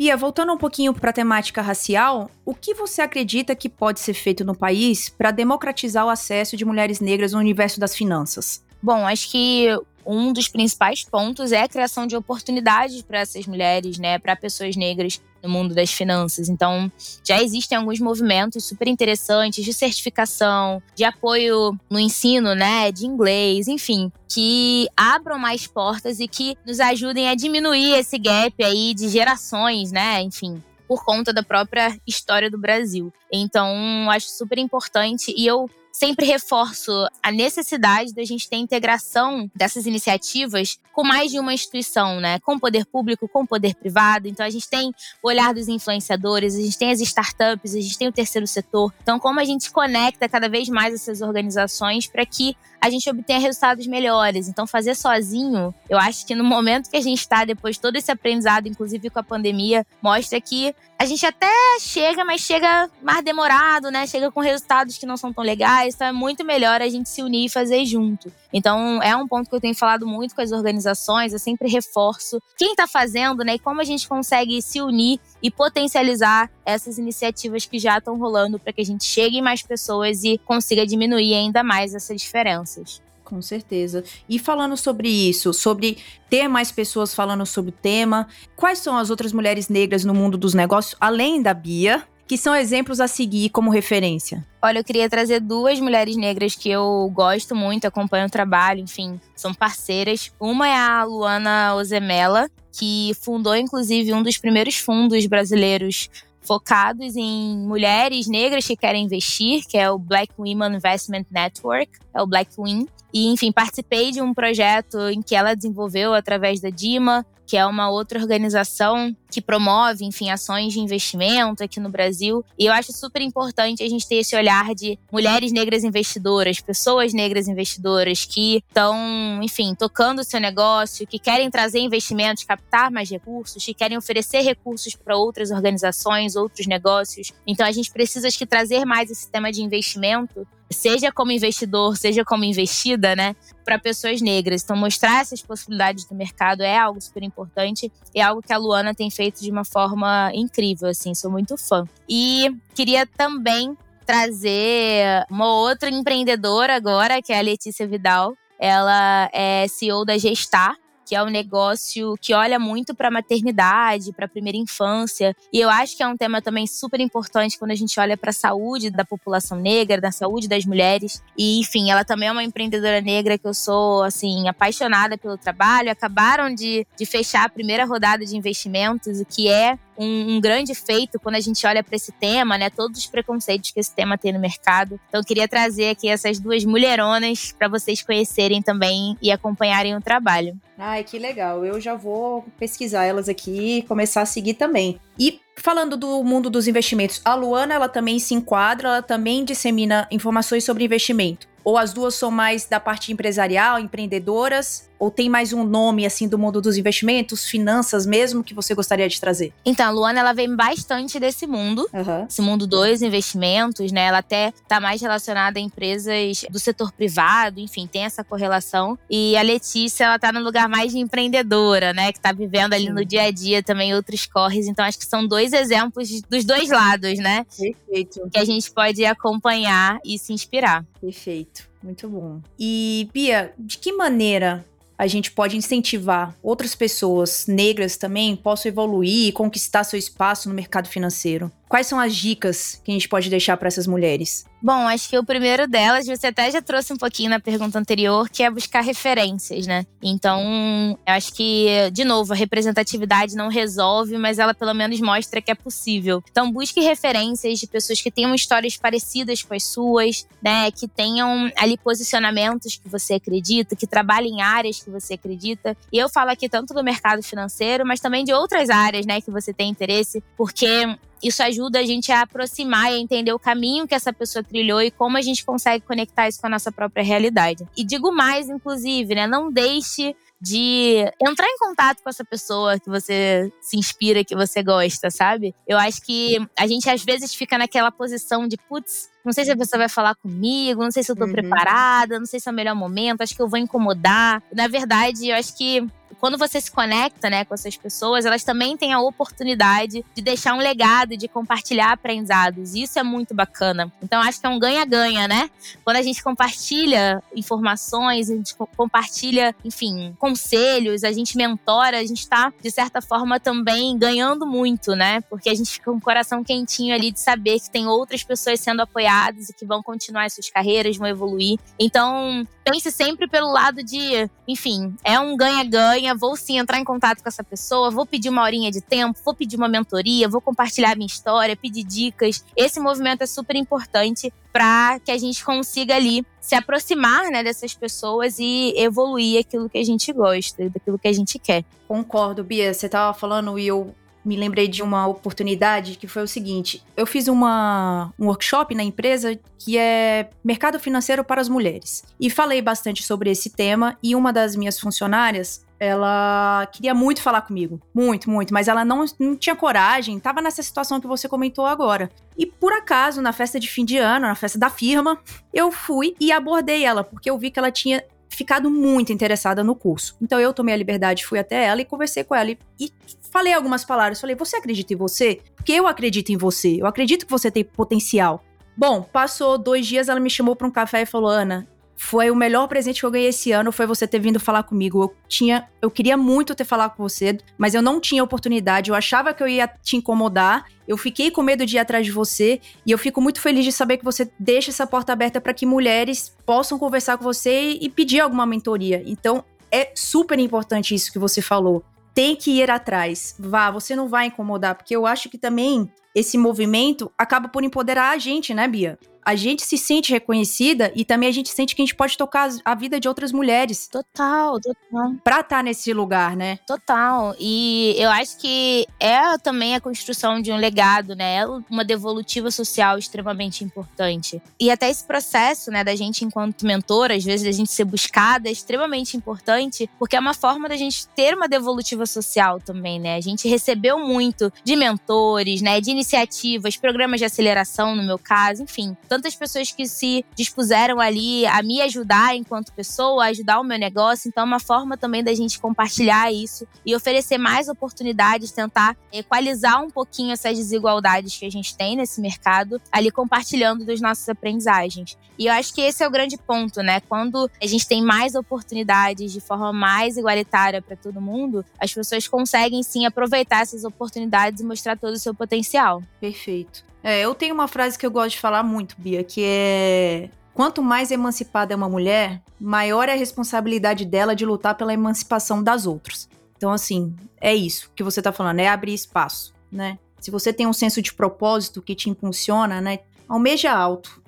Bia, 0.00 0.16
voltando 0.16 0.50
um 0.50 0.56
pouquinho 0.56 0.94
para 0.94 1.10
a 1.10 1.12
temática 1.12 1.60
racial, 1.60 2.30
o 2.42 2.54
que 2.54 2.72
você 2.72 3.02
acredita 3.02 3.54
que 3.54 3.68
pode 3.68 4.00
ser 4.00 4.14
feito 4.14 4.42
no 4.42 4.56
país 4.56 5.10
para 5.10 5.30
democratizar 5.30 6.06
o 6.06 6.08
acesso 6.08 6.56
de 6.56 6.64
mulheres 6.64 7.00
negras 7.00 7.34
no 7.34 7.38
universo 7.38 7.78
das 7.78 7.94
finanças? 7.94 8.64
Bom, 8.82 9.06
acho 9.06 9.30
que 9.30 9.66
um 10.04 10.32
dos 10.32 10.48
principais 10.48 11.02
pontos 11.02 11.52
é 11.52 11.62
a 11.62 11.68
criação 11.68 12.06
de 12.06 12.16
oportunidades 12.16 13.02
para 13.02 13.20
essas 13.20 13.46
mulheres, 13.46 13.98
né, 13.98 14.18
para 14.18 14.34
pessoas 14.36 14.76
negras 14.76 15.20
no 15.42 15.48
mundo 15.48 15.74
das 15.74 15.90
finanças. 15.90 16.48
Então, 16.48 16.90
já 17.24 17.42
existem 17.42 17.78
alguns 17.78 17.98
movimentos 17.98 18.64
super 18.64 18.88
interessantes 18.88 19.64
de 19.64 19.72
certificação, 19.72 20.82
de 20.94 21.04
apoio 21.04 21.78
no 21.88 21.98
ensino, 21.98 22.54
né, 22.54 22.92
de 22.92 23.06
inglês, 23.06 23.68
enfim, 23.68 24.12
que 24.28 24.88
abram 24.96 25.38
mais 25.38 25.66
portas 25.66 26.20
e 26.20 26.28
que 26.28 26.56
nos 26.66 26.80
ajudem 26.80 27.28
a 27.28 27.34
diminuir 27.34 27.94
esse 27.94 28.18
gap 28.18 28.62
aí 28.62 28.94
de 28.94 29.08
gerações, 29.08 29.92
né, 29.92 30.22
enfim, 30.22 30.62
por 30.86 31.04
conta 31.04 31.32
da 31.32 31.42
própria 31.42 31.96
história 32.06 32.50
do 32.50 32.58
Brasil. 32.58 33.12
Então, 33.32 34.10
acho 34.10 34.28
super 34.28 34.58
importante 34.58 35.32
e 35.36 35.46
eu 35.46 35.70
sempre 35.92 36.26
reforço 36.26 36.90
a 37.22 37.30
necessidade 37.30 38.14
da 38.14 38.24
gente 38.24 38.48
ter 38.48 38.56
integração 38.56 39.50
dessas 39.54 39.86
iniciativas 39.86 40.78
com 40.92 41.04
mais 41.04 41.30
de 41.30 41.38
uma 41.38 41.52
instituição, 41.54 42.20
né? 42.20 42.38
Com 42.40 42.54
o 42.54 42.60
poder 42.60 42.84
público, 42.86 43.28
com 43.28 43.42
o 43.42 43.46
poder 43.46 43.74
privado. 43.74 44.28
Então 44.28 44.44
a 44.44 44.50
gente 44.50 44.68
tem 44.68 44.92
o 45.22 45.28
olhar 45.28 45.54
dos 45.54 45.68
influenciadores, 45.68 46.54
a 46.54 46.60
gente 46.60 46.78
tem 46.78 46.90
as 46.90 47.00
startups, 47.00 47.74
a 47.74 47.80
gente 47.80 47.98
tem 47.98 48.08
o 48.08 48.12
terceiro 48.12 48.46
setor. 48.46 48.92
Então, 49.02 49.18
como 49.18 49.40
a 49.40 49.44
gente 49.44 49.70
conecta 49.70 50.28
cada 50.28 50.48
vez 50.48 50.68
mais 50.68 50.94
essas 50.94 51.20
organizações 51.20 52.06
para 52.06 52.24
que 52.26 52.56
a 52.80 52.88
gente 52.88 53.08
obtenha 53.10 53.38
resultados 53.38 53.86
melhores. 53.86 54.48
Então, 54.48 54.66
fazer 54.66 54.96
sozinho, 54.96 55.74
eu 55.88 55.98
acho 55.98 56.26
que 56.26 56.34
no 56.34 56.42
momento 56.42 56.90
que 56.90 56.96
a 56.96 57.02
gente 57.02 57.18
está, 57.18 57.44
depois 57.44 57.76
de 57.76 57.82
todo 57.82 57.96
esse 57.96 58.10
aprendizado, 58.10 58.66
inclusive 58.66 59.10
com 59.10 59.18
a 59.18 59.22
pandemia, 59.22 59.86
mostra 60.02 60.40
que 60.40 60.74
a 60.98 61.04
gente 61.04 61.24
até 61.24 61.50
chega, 61.80 62.24
mas 62.24 62.40
chega 62.40 62.90
mais 63.02 63.22
demorado, 63.22 63.90
né? 63.90 64.06
Chega 64.06 64.30
com 64.30 64.40
resultados 64.40 64.96
que 64.96 65.06
não 65.06 65.16
são 65.16 65.32
tão 65.32 65.44
legais. 65.44 65.89
Então, 65.94 66.06
é 66.06 66.12
muito 66.12 66.44
melhor 66.44 66.80
a 66.80 66.88
gente 66.88 67.08
se 67.08 67.22
unir 67.22 67.46
e 67.46 67.48
fazer 67.48 67.84
junto. 67.84 68.32
Então, 68.52 69.02
é 69.02 69.14
um 69.16 69.26
ponto 69.26 69.48
que 69.48 69.54
eu 69.54 69.60
tenho 69.60 69.74
falado 69.74 70.06
muito 70.06 70.34
com 70.34 70.40
as 70.40 70.52
organizações. 70.52 71.32
Eu 71.32 71.38
sempre 71.38 71.68
reforço 71.68 72.40
quem 72.56 72.72
está 72.72 72.86
fazendo, 72.86 73.44
né? 73.44 73.54
E 73.54 73.58
como 73.58 73.80
a 73.80 73.84
gente 73.84 74.08
consegue 74.08 74.60
se 74.62 74.80
unir 74.80 75.20
e 75.42 75.50
potencializar 75.50 76.50
essas 76.64 76.98
iniciativas 76.98 77.66
que 77.66 77.78
já 77.78 77.98
estão 77.98 78.18
rolando 78.18 78.58
para 78.58 78.72
que 78.72 78.80
a 78.80 78.84
gente 78.84 79.04
chegue 79.04 79.38
em 79.38 79.42
mais 79.42 79.62
pessoas 79.62 80.24
e 80.24 80.38
consiga 80.38 80.86
diminuir 80.86 81.34
ainda 81.34 81.62
mais 81.62 81.94
essa 81.94 82.14
diferença. 82.14 82.82
Com 83.30 83.40
certeza. 83.40 84.02
E 84.28 84.40
falando 84.40 84.76
sobre 84.76 85.08
isso, 85.08 85.54
sobre 85.54 85.98
ter 86.28 86.48
mais 86.48 86.72
pessoas 86.72 87.14
falando 87.14 87.46
sobre 87.46 87.70
o 87.70 87.72
tema, 87.72 88.26
quais 88.56 88.80
são 88.80 88.96
as 88.96 89.08
outras 89.08 89.32
mulheres 89.32 89.68
negras 89.68 90.04
no 90.04 90.12
mundo 90.12 90.36
dos 90.36 90.52
negócios, 90.52 90.96
além 91.00 91.40
da 91.40 91.54
Bia, 91.54 92.02
que 92.30 92.38
são 92.38 92.54
exemplos 92.54 93.00
a 93.00 93.08
seguir 93.08 93.50
como 93.50 93.72
referência? 93.72 94.46
Olha, 94.62 94.78
eu 94.78 94.84
queria 94.84 95.10
trazer 95.10 95.40
duas 95.40 95.80
mulheres 95.80 96.16
negras 96.16 96.54
que 96.54 96.70
eu 96.70 97.10
gosto 97.12 97.56
muito, 97.56 97.86
acompanho 97.86 98.28
o 98.28 98.30
trabalho, 98.30 98.78
enfim, 98.78 99.20
são 99.34 99.52
parceiras. 99.52 100.30
Uma 100.38 100.68
é 100.68 100.76
a 100.76 101.02
Luana 101.02 101.74
Ozemela, 101.74 102.48
que 102.70 103.10
fundou 103.20 103.56
inclusive 103.56 104.14
um 104.14 104.22
dos 104.22 104.38
primeiros 104.38 104.76
fundos 104.76 105.26
brasileiros 105.26 106.08
focados 106.40 107.16
em 107.16 107.58
mulheres 107.66 108.28
negras 108.28 108.64
que 108.64 108.76
querem 108.76 109.06
investir, 109.06 109.64
que 109.66 109.76
é 109.76 109.90
o 109.90 109.98
Black 109.98 110.32
Women 110.38 110.76
Investment 110.76 111.26
Network, 111.32 111.90
é 112.14 112.22
o 112.22 112.26
Black 112.26 112.50
Win. 112.58 112.86
E, 113.12 113.26
enfim, 113.26 113.50
participei 113.50 114.10
de 114.10 114.20
um 114.20 114.32
projeto 114.32 114.98
em 115.08 115.20
que 115.20 115.34
ela 115.34 115.54
desenvolveu 115.54 116.14
através 116.14 116.60
da 116.60 116.70
DIMA, 116.70 117.26
que 117.50 117.56
é 117.56 117.66
uma 117.66 117.90
outra 117.90 118.20
organização 118.20 119.12
que 119.28 119.40
promove, 119.40 120.04
enfim, 120.04 120.30
ações 120.30 120.72
de 120.72 120.78
investimento 120.78 121.64
aqui 121.64 121.80
no 121.80 121.88
Brasil. 121.88 122.44
E 122.56 122.66
eu 122.66 122.72
acho 122.72 122.92
super 122.92 123.20
importante 123.20 123.82
a 123.82 123.88
gente 123.88 124.06
ter 124.06 124.18
esse 124.18 124.36
olhar 124.36 124.72
de 124.72 124.96
mulheres 125.10 125.50
negras 125.50 125.82
investidoras, 125.82 126.60
pessoas 126.60 127.12
negras 127.12 127.48
investidoras 127.48 128.24
que 128.24 128.62
estão, 128.68 129.40
enfim, 129.42 129.74
tocando 129.74 130.20
o 130.20 130.24
seu 130.24 130.40
negócio, 130.40 131.04
que 131.08 131.18
querem 131.18 131.50
trazer 131.50 131.80
investimentos, 131.80 132.44
captar 132.44 132.88
mais 132.88 133.10
recursos, 133.10 133.64
que 133.64 133.74
querem 133.74 133.98
oferecer 133.98 134.42
recursos 134.42 134.94
para 134.94 135.16
outras 135.16 135.50
organizações, 135.50 136.36
outros 136.36 136.68
negócios. 136.68 137.32
Então 137.44 137.66
a 137.66 137.72
gente 137.72 137.90
precisa 137.90 138.28
acho 138.28 138.38
que 138.38 138.46
trazer 138.46 138.84
mais 138.84 139.10
esse 139.10 139.28
tema 139.28 139.50
de 139.50 139.60
investimento 139.60 140.46
seja 140.72 141.10
como 141.10 141.32
investidor, 141.32 141.96
seja 141.96 142.24
como 142.24 142.44
investida, 142.44 143.16
né, 143.16 143.34
para 143.64 143.78
pessoas 143.78 144.20
negras. 144.20 144.62
Então, 144.62 144.76
mostrar 144.76 145.20
essas 145.20 145.42
possibilidades 145.42 146.04
do 146.04 146.14
mercado 146.14 146.62
é 146.62 146.78
algo 146.78 147.00
super 147.00 147.22
importante 147.22 147.90
e 148.14 148.20
é 148.20 148.22
algo 148.22 148.40
que 148.42 148.52
a 148.52 148.56
Luana 148.56 148.94
tem 148.94 149.10
feito 149.10 149.40
de 149.40 149.50
uma 149.50 149.64
forma 149.64 150.30
incrível, 150.34 150.88
assim, 150.88 151.14
sou 151.14 151.30
muito 151.30 151.56
fã. 151.56 151.84
E 152.08 152.54
queria 152.74 153.06
também 153.06 153.76
trazer 154.06 155.24
uma 155.30 155.52
outra 155.52 155.88
empreendedora 155.88 156.74
agora, 156.74 157.22
que 157.22 157.32
é 157.32 157.38
a 157.38 157.42
Letícia 157.42 157.86
Vidal. 157.86 158.34
Ela 158.58 159.30
é 159.32 159.66
CEO 159.68 160.04
da 160.04 160.18
Gestar, 160.18 160.76
que 161.10 161.16
é 161.16 161.22
um 161.24 161.28
negócio 161.28 162.14
que 162.20 162.32
olha 162.32 162.56
muito 162.56 162.94
para 162.94 163.08
a 163.08 163.10
maternidade, 163.10 164.12
para 164.12 164.26
a 164.26 164.28
primeira 164.28 164.56
infância. 164.56 165.34
E 165.52 165.58
eu 165.58 165.68
acho 165.68 165.96
que 165.96 166.04
é 166.04 166.06
um 166.06 166.16
tema 166.16 166.40
também 166.40 166.68
super 166.68 167.00
importante 167.00 167.58
quando 167.58 167.72
a 167.72 167.74
gente 167.74 167.98
olha 167.98 168.16
para 168.16 168.30
a 168.30 168.32
saúde 168.32 168.90
da 168.90 169.04
população 169.04 169.58
negra, 169.58 170.00
da 170.00 170.12
saúde 170.12 170.48
das 170.48 170.64
mulheres. 170.64 171.20
E, 171.36 171.58
enfim, 171.58 171.90
ela 171.90 172.04
também 172.04 172.28
é 172.28 172.32
uma 172.32 172.44
empreendedora 172.44 173.00
negra 173.00 173.36
que 173.36 173.44
eu 173.44 173.52
sou, 173.52 174.04
assim, 174.04 174.48
apaixonada 174.48 175.18
pelo 175.18 175.36
trabalho. 175.36 175.90
Acabaram 175.90 176.54
de, 176.54 176.86
de 176.96 177.04
fechar 177.04 177.44
a 177.44 177.48
primeira 177.48 177.84
rodada 177.84 178.24
de 178.24 178.36
investimentos, 178.36 179.18
o 179.20 179.24
que 179.24 179.48
é 179.48 179.76
um, 179.96 180.36
um, 180.36 180.40
grande 180.40 180.74
feito 180.74 181.18
quando 181.20 181.36
a 181.36 181.40
gente 181.40 181.66
olha 181.66 181.82
para 181.82 181.96
esse 181.96 182.12
tema, 182.12 182.56
né? 182.56 182.70
Todos 182.70 182.98
os 182.98 183.06
preconceitos 183.06 183.70
que 183.70 183.80
esse 183.80 183.94
tema 183.94 184.16
tem 184.16 184.32
no 184.32 184.38
mercado. 184.38 185.00
Então, 185.08 185.20
eu 185.20 185.24
queria 185.24 185.48
trazer 185.48 185.90
aqui 185.90 186.08
essas 186.08 186.38
duas 186.38 186.64
mulheronas 186.64 187.52
para 187.52 187.68
vocês 187.68 188.02
conhecerem 188.02 188.62
também 188.62 189.16
e 189.20 189.30
acompanharem 189.30 189.96
o 189.96 190.00
trabalho. 190.00 190.58
Ai, 190.78 191.04
que 191.04 191.18
legal. 191.18 191.64
Eu 191.64 191.78
já 191.80 191.94
vou 191.94 192.46
pesquisar 192.58 193.04
elas 193.04 193.28
aqui 193.28 193.78
e 193.78 193.82
começar 193.82 194.22
a 194.22 194.26
seguir 194.26 194.54
também. 194.54 194.98
E 195.18 195.38
falando 195.54 195.96
do 195.96 196.24
mundo 196.24 196.48
dos 196.48 196.66
investimentos, 196.66 197.20
a 197.22 197.34
Luana, 197.34 197.74
ela 197.74 197.88
também 197.88 198.18
se 198.18 198.32
enquadra, 198.32 198.88
ela 198.88 199.02
também 199.02 199.44
dissemina 199.44 200.08
informações 200.10 200.64
sobre 200.64 200.84
investimento. 200.84 201.46
Ou 201.64 201.78
as 201.78 201.92
duas 201.92 202.14
são 202.14 202.30
mais 202.30 202.64
da 202.66 202.80
parte 202.80 203.12
empresarial, 203.12 203.78
empreendedoras? 203.78 204.88
Ou 204.98 205.10
tem 205.10 205.30
mais 205.30 205.54
um 205.54 205.64
nome, 205.64 206.04
assim, 206.04 206.28
do 206.28 206.38
mundo 206.38 206.60
dos 206.60 206.76
investimentos, 206.76 207.46
finanças 207.46 208.04
mesmo, 208.04 208.44
que 208.44 208.52
você 208.52 208.74
gostaria 208.74 209.08
de 209.08 209.18
trazer? 209.18 209.50
Então, 209.64 209.86
a 209.86 209.90
Luana, 209.90 210.20
ela 210.20 210.34
vem 210.34 210.54
bastante 210.54 211.18
desse 211.18 211.46
mundo. 211.46 211.88
Uhum. 211.90 212.26
Esse 212.28 212.42
mundo 212.42 212.66
dos 212.66 213.00
investimentos, 213.00 213.90
né? 213.92 214.02
Ela 214.02 214.18
até 214.18 214.52
tá 214.68 214.78
mais 214.78 215.00
relacionada 215.00 215.58
a 215.58 215.62
empresas 215.62 216.44
do 216.50 216.58
setor 216.58 216.92
privado, 216.92 217.60
enfim, 217.60 217.86
tem 217.86 218.04
essa 218.04 218.22
correlação. 218.22 218.98
E 219.08 219.38
a 219.38 219.42
Letícia, 219.42 220.04
ela 220.04 220.18
tá 220.18 220.30
no 220.32 220.40
lugar 220.40 220.68
mais 220.68 220.92
de 220.92 220.98
empreendedora, 220.98 221.94
né? 221.94 222.12
Que 222.12 222.20
tá 222.20 222.30
vivendo 222.32 222.74
ali 222.74 222.84
Sim. 222.84 222.92
no 222.92 223.02
dia 223.02 223.22
a 223.22 223.30
dia 223.30 223.62
também 223.62 223.94
outros 223.94 224.26
corres. 224.26 224.66
Então, 224.66 224.84
acho 224.84 224.98
que 224.98 225.06
são 225.06 225.26
dois 225.26 225.54
exemplos 225.54 226.10
dos 226.28 226.44
dois 226.44 226.68
lados, 226.68 227.18
né? 227.18 227.46
Perfeito. 227.56 228.28
Que 228.30 228.38
a 228.38 228.44
gente 228.44 228.70
pode 228.70 229.02
acompanhar 229.06 229.98
e 230.04 230.18
se 230.18 230.34
inspirar. 230.34 230.84
Perfeito. 231.00 231.68
Muito 231.82 232.08
bom. 232.08 232.40
E, 232.58 233.08
Bia, 233.12 233.54
de 233.58 233.78
que 233.78 233.92
maneira 233.92 234.64
a 234.98 235.06
gente 235.06 235.30
pode 235.30 235.56
incentivar 235.56 236.36
outras 236.42 236.74
pessoas 236.74 237.46
negras 237.46 237.96
também 237.96 238.36
possam 238.36 238.68
evoluir 238.68 239.28
e 239.28 239.32
conquistar 239.32 239.82
seu 239.82 239.98
espaço 239.98 240.48
no 240.48 240.54
mercado 240.54 240.88
financeiro? 240.88 241.50
Quais 241.70 241.86
são 241.86 242.00
as 242.00 242.16
dicas 242.16 242.82
que 242.84 242.90
a 242.90 242.94
gente 242.94 243.08
pode 243.08 243.30
deixar 243.30 243.56
para 243.56 243.68
essas 243.68 243.86
mulheres? 243.86 244.44
Bom, 244.60 244.88
acho 244.88 245.08
que 245.08 245.16
o 245.16 245.24
primeiro 245.24 245.68
delas, 245.68 246.04
você 246.04 246.26
até 246.26 246.50
já 246.50 246.60
trouxe 246.60 246.92
um 246.92 246.96
pouquinho 246.96 247.30
na 247.30 247.38
pergunta 247.38 247.78
anterior, 247.78 248.28
que 248.28 248.42
é 248.42 248.50
buscar 248.50 248.80
referências, 248.80 249.68
né? 249.68 249.86
Então, 250.02 250.98
eu 251.06 251.14
acho 251.14 251.32
que, 251.32 251.88
de 251.92 252.02
novo, 252.02 252.32
a 252.32 252.36
representatividade 252.36 253.36
não 253.36 253.46
resolve, 253.46 254.18
mas 254.18 254.40
ela 254.40 254.52
pelo 254.52 254.74
menos 254.74 255.00
mostra 255.00 255.40
que 255.40 255.48
é 255.48 255.54
possível. 255.54 256.20
Então, 256.28 256.50
busque 256.50 256.80
referências 256.80 257.60
de 257.60 257.68
pessoas 257.68 258.02
que 258.02 258.10
tenham 258.10 258.34
histórias 258.34 258.76
parecidas 258.76 259.40
com 259.44 259.54
as 259.54 259.62
suas, 259.62 260.26
né? 260.42 260.72
Que 260.72 260.88
tenham 260.88 261.52
ali 261.56 261.78
posicionamentos 261.78 262.80
que 262.82 262.88
você 262.88 263.14
acredita, 263.14 263.76
que 263.76 263.86
trabalhem 263.86 264.38
em 264.38 264.42
áreas 264.42 264.82
que 264.82 264.90
você 264.90 265.14
acredita. 265.14 265.76
E 265.92 265.98
eu 265.98 266.08
falo 266.08 266.32
aqui 266.32 266.48
tanto 266.48 266.74
do 266.74 266.82
mercado 266.82 267.22
financeiro, 267.22 267.86
mas 267.86 268.00
também 268.00 268.24
de 268.24 268.32
outras 268.32 268.68
áreas, 268.70 269.06
né, 269.06 269.20
que 269.20 269.30
você 269.30 269.52
tem 269.52 269.70
interesse, 269.70 270.20
porque 270.36 270.98
isso 271.22 271.42
ajuda 271.42 271.80
a 271.80 271.84
gente 271.84 272.10
a 272.12 272.22
aproximar 272.22 272.92
e 272.92 272.96
a 272.96 272.98
entender 272.98 273.32
o 273.32 273.38
caminho 273.38 273.86
que 273.86 273.94
essa 273.94 274.12
pessoa 274.12 274.42
trilhou 274.42 274.82
e 274.82 274.90
como 274.90 275.16
a 275.16 275.22
gente 275.22 275.44
consegue 275.44 275.84
conectar 275.84 276.28
isso 276.28 276.40
com 276.40 276.46
a 276.46 276.50
nossa 276.50 276.72
própria 276.72 277.02
realidade. 277.02 277.66
E 277.76 277.84
digo 277.84 278.12
mais, 278.12 278.48
inclusive, 278.48 279.14
né? 279.14 279.26
Não 279.26 279.50
deixe 279.50 280.14
de 280.40 281.04
entrar 281.20 281.46
em 281.46 281.58
contato 281.58 282.02
com 282.02 282.08
essa 282.08 282.24
pessoa 282.24 282.80
que 282.80 282.88
você 282.88 283.52
se 283.60 283.76
inspira, 283.76 284.24
que 284.24 284.34
você 284.34 284.62
gosta, 284.62 285.10
sabe? 285.10 285.54
Eu 285.68 285.76
acho 285.76 286.00
que 286.00 286.38
a 286.58 286.66
gente 286.66 286.88
às 286.88 287.04
vezes 287.04 287.34
fica 287.34 287.58
naquela 287.58 287.92
posição 287.92 288.48
de, 288.48 288.56
putz, 288.56 289.10
não 289.22 289.32
sei 289.32 289.44
se 289.44 289.50
a 289.50 289.56
pessoa 289.56 289.80
vai 289.80 289.88
falar 289.88 290.14
comigo, 290.14 290.82
não 290.82 290.90
sei 290.90 291.02
se 291.02 291.12
eu 291.12 291.16
tô 291.16 291.26
uhum. 291.26 291.32
preparada, 291.32 292.18
não 292.18 292.24
sei 292.24 292.40
se 292.40 292.48
é 292.48 292.52
o 292.52 292.54
melhor 292.54 292.74
momento, 292.74 293.20
acho 293.20 293.36
que 293.36 293.42
eu 293.42 293.48
vou 293.48 293.58
incomodar. 293.58 294.42
Na 294.54 294.66
verdade, 294.66 295.28
eu 295.28 295.36
acho 295.36 295.54
que 295.56 295.86
quando 296.18 296.36
você 296.36 296.60
se 296.60 296.70
conecta, 296.70 297.30
né, 297.30 297.44
com 297.44 297.54
essas 297.54 297.76
pessoas, 297.76 298.24
elas 298.24 298.44
também 298.44 298.76
têm 298.76 298.92
a 298.92 299.00
oportunidade 299.00 300.04
de 300.14 300.22
deixar 300.22 300.54
um 300.54 300.58
legado, 300.58 301.16
de 301.16 301.28
compartilhar 301.28 301.92
aprendizados. 301.92 302.74
Isso 302.74 302.98
é 302.98 303.02
muito 303.02 303.34
bacana. 303.34 303.92
Então, 304.02 304.20
acho 304.20 304.40
que 304.40 304.46
é 304.46 304.48
um 304.48 304.58
ganha-ganha, 304.58 305.28
né? 305.28 305.50
Quando 305.84 305.96
a 305.96 306.02
gente 306.02 306.22
compartilha 306.22 307.22
informações, 307.34 308.30
a 308.30 308.34
gente 308.34 308.54
compartilha, 308.76 309.54
enfim, 309.64 310.14
conselhos, 310.18 311.04
a 311.04 311.12
gente 311.12 311.36
mentora, 311.36 311.98
a 311.98 312.04
gente 312.04 312.28
tá, 312.28 312.52
de 312.62 312.70
certa 312.70 313.00
forma, 313.00 313.38
também 313.38 313.96
ganhando 313.98 314.46
muito, 314.46 314.94
né? 314.94 315.20
Porque 315.22 315.48
a 315.48 315.54
gente 315.54 315.72
fica 315.72 315.90
com 315.90 315.96
o 315.96 316.00
coração 316.00 316.42
quentinho 316.42 316.94
ali 316.94 317.10
de 317.10 317.20
saber 317.20 317.60
que 317.60 317.70
tem 317.70 317.86
outras 317.86 318.22
pessoas 318.22 318.60
sendo 318.60 318.80
apoiadas 318.80 319.48
e 319.48 319.54
que 319.54 319.64
vão 319.64 319.82
continuar 319.82 320.24
as 320.24 320.34
suas 320.34 320.50
carreiras, 320.50 320.96
vão 320.96 321.08
evoluir. 321.08 321.58
Então, 321.78 322.46
pense 322.64 322.90
sempre 322.90 323.28
pelo 323.28 323.52
lado 323.52 323.82
de, 323.82 324.28
enfim, 324.46 324.94
é 325.04 325.18
um 325.18 325.36
ganha-ganha. 325.36 325.99
Vou 326.14 326.36
sim 326.36 326.58
entrar 326.58 326.78
em 326.78 326.84
contato 326.84 327.22
com 327.22 327.28
essa 327.28 327.44
pessoa, 327.44 327.90
vou 327.90 328.06
pedir 328.06 328.28
uma 328.28 328.42
horinha 328.42 328.70
de 328.70 328.80
tempo, 328.80 329.18
vou 329.24 329.34
pedir 329.34 329.56
uma 329.56 329.68
mentoria, 329.68 330.28
vou 330.28 330.40
compartilhar 330.40 330.96
minha 330.96 331.06
história, 331.06 331.56
pedir 331.56 331.84
dicas. 331.84 332.44
Esse 332.56 332.80
movimento 332.80 333.22
é 333.22 333.26
super 333.26 333.56
importante 333.56 334.32
para 334.52 334.98
que 335.00 335.10
a 335.10 335.18
gente 335.18 335.44
consiga 335.44 335.94
ali 335.94 336.24
se 336.40 336.54
aproximar 336.54 337.30
né, 337.30 337.42
dessas 337.42 337.74
pessoas 337.74 338.38
e 338.38 338.74
evoluir 338.76 339.40
aquilo 339.40 339.68
que 339.68 339.78
a 339.78 339.84
gente 339.84 340.12
gosta, 340.12 340.68
daquilo 340.68 340.98
que 340.98 341.08
a 341.08 341.12
gente 341.12 341.38
quer. 341.38 341.64
Concordo, 341.86 342.42
Bia. 342.42 342.72
Você 342.72 342.86
estava 342.86 343.12
falando 343.16 343.58
e 343.58 343.66
eu 343.66 343.94
me 344.24 344.36
lembrei 344.36 344.68
de 344.68 344.82
uma 344.82 345.06
oportunidade 345.06 345.96
que 345.96 346.06
foi 346.06 346.22
o 346.22 346.28
seguinte: 346.28 346.82
eu 346.96 347.06
fiz 347.06 347.28
uma, 347.28 348.12
um 348.18 348.26
workshop 348.26 348.74
na 348.74 348.82
empresa 348.82 349.38
que 349.58 349.78
é 349.78 350.30
mercado 350.44 350.78
financeiro 350.78 351.24
para 351.24 351.40
as 351.40 351.48
mulheres. 351.48 352.04
E 352.18 352.28
falei 352.30 352.60
bastante 352.60 353.02
sobre 353.02 353.30
esse 353.30 353.50
tema 353.50 353.96
e 354.02 354.14
uma 354.14 354.32
das 354.32 354.56
minhas 354.56 354.78
funcionárias 354.78 355.64
ela 355.80 356.68
queria 356.70 356.94
muito 356.94 357.22
falar 357.22 357.40
comigo. 357.40 357.80
Muito, 357.94 358.28
muito. 358.28 358.52
Mas 358.52 358.68
ela 358.68 358.84
não, 358.84 359.06
não 359.18 359.34
tinha 359.34 359.56
coragem. 359.56 360.20
Tava 360.20 360.42
nessa 360.42 360.62
situação 360.62 361.00
que 361.00 361.06
você 361.06 361.26
comentou 361.26 361.64
agora. 361.64 362.10
E 362.36 362.44
por 362.44 362.74
acaso, 362.74 363.22
na 363.22 363.32
festa 363.32 363.58
de 363.58 363.66
fim 363.66 363.86
de 363.86 363.96
ano, 363.96 364.26
na 364.26 364.34
festa 364.34 364.58
da 364.58 364.68
firma, 364.68 365.18
eu 365.54 365.72
fui 365.72 366.14
e 366.20 366.30
abordei 366.30 366.84
ela, 366.84 367.02
porque 367.02 367.30
eu 367.30 367.38
vi 367.38 367.50
que 367.50 367.58
ela 367.58 367.70
tinha 367.70 368.04
ficado 368.28 368.70
muito 368.70 369.10
interessada 369.10 369.64
no 369.64 369.74
curso. 369.74 370.16
Então 370.20 370.38
eu 370.38 370.52
tomei 370.52 370.74
a 370.74 370.76
liberdade, 370.76 371.24
fui 371.24 371.38
até 371.38 371.64
ela 371.64 371.80
e 371.80 371.84
conversei 371.86 372.24
com 372.24 372.34
ela. 372.34 372.50
E, 372.50 372.58
e 372.78 372.92
falei 373.32 373.54
algumas 373.54 373.82
palavras. 373.82 374.20
Falei, 374.20 374.36
você 374.36 374.56
acredita 374.56 374.92
em 374.92 374.96
você? 374.96 375.40
Porque 375.56 375.72
eu 375.72 375.86
acredito 375.86 376.30
em 376.30 376.36
você. 376.36 376.76
Eu 376.78 376.86
acredito 376.86 377.24
que 377.24 377.32
você 377.32 377.50
tem 377.50 377.64
potencial. 377.64 378.44
Bom, 378.76 379.02
passou 379.02 379.56
dois 379.56 379.86
dias, 379.86 380.10
ela 380.10 380.20
me 380.20 380.30
chamou 380.30 380.54
para 380.54 380.66
um 380.66 380.70
café 380.70 381.02
e 381.02 381.06
falou: 381.06 381.30
Ana, 381.30 381.66
foi 382.02 382.30
o 382.30 382.34
melhor 382.34 382.66
presente 382.66 382.98
que 382.98 383.04
eu 383.04 383.10
ganhei 383.10 383.28
esse 383.28 383.52
ano, 383.52 383.70
foi 383.70 383.86
você 383.86 384.06
ter 384.06 384.18
vindo 384.18 384.40
falar 384.40 384.62
comigo. 384.62 385.02
Eu 385.02 385.14
tinha, 385.28 385.68
eu 385.82 385.90
queria 385.90 386.16
muito 386.16 386.54
ter 386.54 386.64
falado 386.64 386.96
com 386.96 387.02
você, 387.02 387.36
mas 387.58 387.74
eu 387.74 387.82
não 387.82 388.00
tinha 388.00 388.24
oportunidade. 388.24 388.90
Eu 388.90 388.94
achava 388.94 389.34
que 389.34 389.42
eu 389.42 389.46
ia 389.46 389.68
te 389.68 389.98
incomodar. 389.98 390.64
Eu 390.88 390.96
fiquei 390.96 391.30
com 391.30 391.42
medo 391.42 391.66
de 391.66 391.76
ir 391.76 391.78
atrás 391.78 392.06
de 392.06 392.10
você 392.10 392.58
e 392.86 392.90
eu 392.90 392.96
fico 392.96 393.20
muito 393.20 393.38
feliz 393.38 393.66
de 393.66 393.70
saber 393.70 393.98
que 393.98 394.04
você 394.04 394.30
deixa 394.40 394.70
essa 394.70 394.86
porta 394.86 395.12
aberta 395.12 395.42
para 395.42 395.52
que 395.52 395.66
mulheres 395.66 396.34
possam 396.46 396.78
conversar 396.78 397.18
com 397.18 397.22
você 397.22 397.72
e 397.78 397.90
pedir 397.90 398.20
alguma 398.20 398.46
mentoria. 398.46 399.02
Então, 399.04 399.44
é 399.70 399.92
super 399.94 400.38
importante 400.38 400.94
isso 400.94 401.12
que 401.12 401.18
você 401.18 401.42
falou 401.42 401.84
tem 402.14 402.34
que 402.34 402.50
ir 402.50 402.70
atrás. 402.70 403.36
Vá, 403.38 403.70
você 403.70 403.94
não 403.94 404.08
vai 404.08 404.26
incomodar, 404.26 404.74
porque 404.74 404.96
eu 404.96 405.06
acho 405.06 405.28
que 405.28 405.38
também 405.38 405.88
esse 406.14 406.36
movimento 406.36 407.10
acaba 407.16 407.48
por 407.48 407.64
empoderar 407.64 408.10
a 408.10 408.18
gente, 408.18 408.52
né, 408.54 408.66
Bia? 408.66 408.98
a 409.24 409.36
gente 409.36 409.62
se 409.62 409.76
sente 409.76 410.12
reconhecida 410.12 410.92
e 410.94 411.04
também 411.04 411.28
a 411.28 411.32
gente 411.32 411.50
sente 411.50 411.74
que 411.74 411.82
a 411.82 411.84
gente 411.84 411.94
pode 411.94 412.16
tocar 412.16 412.50
a 412.64 412.74
vida 412.74 412.98
de 412.98 413.08
outras 413.08 413.32
mulheres. 413.32 413.88
Total, 413.88 414.58
total. 414.60 415.14
Pra 415.22 415.40
estar 415.40 415.58
tá 415.58 415.62
nesse 415.62 415.92
lugar, 415.92 416.36
né? 416.36 416.58
Total. 416.66 417.34
E 417.38 417.94
eu 417.98 418.10
acho 418.10 418.38
que 418.38 418.86
é 418.98 419.38
também 419.38 419.74
a 419.74 419.80
construção 419.80 420.40
de 420.40 420.52
um 420.52 420.56
legado, 420.56 421.14
né? 421.14 421.36
É 421.36 421.46
uma 421.46 421.84
devolutiva 421.84 422.50
social 422.50 422.98
extremamente 422.98 423.64
importante. 423.64 424.40
E 424.58 424.70
até 424.70 424.90
esse 424.90 425.04
processo, 425.04 425.70
né, 425.70 425.84
da 425.84 425.94
gente 425.94 426.24
enquanto 426.24 426.66
mentora, 426.66 427.14
às 427.14 427.24
vezes 427.24 427.46
a 427.46 427.52
gente 427.52 427.70
ser 427.70 427.84
buscada, 427.84 428.48
é 428.48 428.52
extremamente 428.52 429.16
importante, 429.16 429.88
porque 429.98 430.16
é 430.16 430.20
uma 430.20 430.34
forma 430.34 430.68
da 430.68 430.76
gente 430.76 431.06
ter 431.08 431.34
uma 431.34 431.48
devolutiva 431.48 432.06
social 432.06 432.60
também, 432.60 432.98
né? 432.98 433.16
A 433.16 433.20
gente 433.20 433.48
recebeu 433.48 433.98
muito 433.98 434.52
de 434.64 434.76
mentores, 434.76 435.62
né, 435.62 435.80
de 435.80 435.90
iniciativas, 436.00 436.76
programas 436.76 437.20
de 437.20 437.26
aceleração, 437.26 437.94
no 437.94 438.02
meu 438.02 438.18
caso, 438.18 438.62
enfim, 438.62 438.96
tantas 439.08 439.34
pessoas 439.34 439.70
que 439.70 439.86
se 439.86 440.24
dispuseram 440.34 440.98
ali 440.98 441.46
a 441.46 441.62
me 441.62 441.80
ajudar 441.82 442.34
enquanto 442.34 442.72
pessoa, 442.72 443.24
a 443.24 443.28
ajudar 443.28 443.60
o 443.60 443.64
meu 443.64 443.78
negócio. 443.78 444.28
Então, 444.28 444.44
é 444.44 444.46
uma 444.46 444.60
forma 444.60 444.96
também 444.96 445.22
da 445.22 445.34
gente 445.34 445.60
compartilhar 445.60 446.32
isso 446.32 446.66
e 446.84 446.96
oferecer 446.96 447.38
mais 447.38 447.68
oportunidades, 447.68 448.50
tentar 448.50 448.96
equalizar 449.12 449.82
um 449.82 449.90
pouquinho 449.90 450.32
essas 450.32 450.56
desigualdades 450.56 451.36
que 451.36 451.44
a 451.44 451.50
gente 451.50 451.76
tem 451.76 451.96
nesse 451.96 452.20
mercado, 452.20 452.80
ali 452.90 453.10
compartilhando 453.10 453.84
das 453.84 454.00
nossas 454.00 454.28
aprendizagens. 454.28 455.18
E 455.38 455.46
eu 455.46 455.52
acho 455.52 455.72
que 455.74 455.80
esse 455.80 456.02
é 456.02 456.06
o 456.06 456.10
grande 456.10 456.36
ponto, 456.36 456.82
né? 456.82 457.00
Quando 457.00 457.50
a 457.62 457.66
gente 457.66 457.86
tem 457.86 458.02
mais 458.02 458.34
oportunidades 458.34 459.32
de 459.32 459.40
forma 459.40 459.72
mais 459.72 460.16
igualitária 460.16 460.82
para 460.82 460.96
todo 460.96 461.20
mundo, 461.20 461.64
as 461.78 461.92
pessoas 461.92 462.28
conseguem 462.28 462.82
sim 462.82 463.06
aproveitar 463.06 463.62
essas 463.62 463.84
oportunidades 463.84 464.60
e 464.60 464.64
mostrar 464.64 464.98
todo 464.98 465.14
o 465.14 465.18
seu 465.18 465.34
potencial. 465.34 465.89
Perfeito. 466.20 466.84
É, 467.02 467.20
eu 467.20 467.34
tenho 467.34 467.54
uma 467.54 467.66
frase 467.66 467.98
que 467.98 468.04
eu 468.04 468.10
gosto 468.10 468.32
de 468.32 468.40
falar 468.40 468.62
muito, 468.62 468.94
Bia, 468.98 469.24
que 469.24 469.42
é 469.44 470.30
Quanto 470.52 470.82
mais 470.82 471.10
emancipada 471.10 471.72
é 471.72 471.76
uma 471.76 471.88
mulher, 471.88 472.42
maior 472.60 473.08
é 473.08 473.12
a 473.12 473.16
responsabilidade 473.16 474.04
dela 474.04 474.34
de 474.34 474.44
lutar 474.44 474.74
pela 474.74 474.92
emancipação 474.92 475.62
das 475.62 475.86
outras. 475.86 476.28
Então, 476.56 476.70
assim, 476.70 477.16
é 477.40 477.54
isso 477.54 477.90
que 477.94 478.02
você 478.02 478.20
tá 478.20 478.32
falando, 478.32 478.60
é 478.60 478.68
abrir 478.68 478.92
espaço, 478.92 479.54
né? 479.72 479.98
Se 480.20 480.30
você 480.30 480.52
tem 480.52 480.66
um 480.66 480.72
senso 480.72 481.00
de 481.00 481.14
propósito 481.14 481.80
que 481.80 481.94
te 481.94 482.10
impulsiona, 482.10 482.80
né? 482.80 482.98
Almeja 483.26 483.72
alto, 483.72 484.22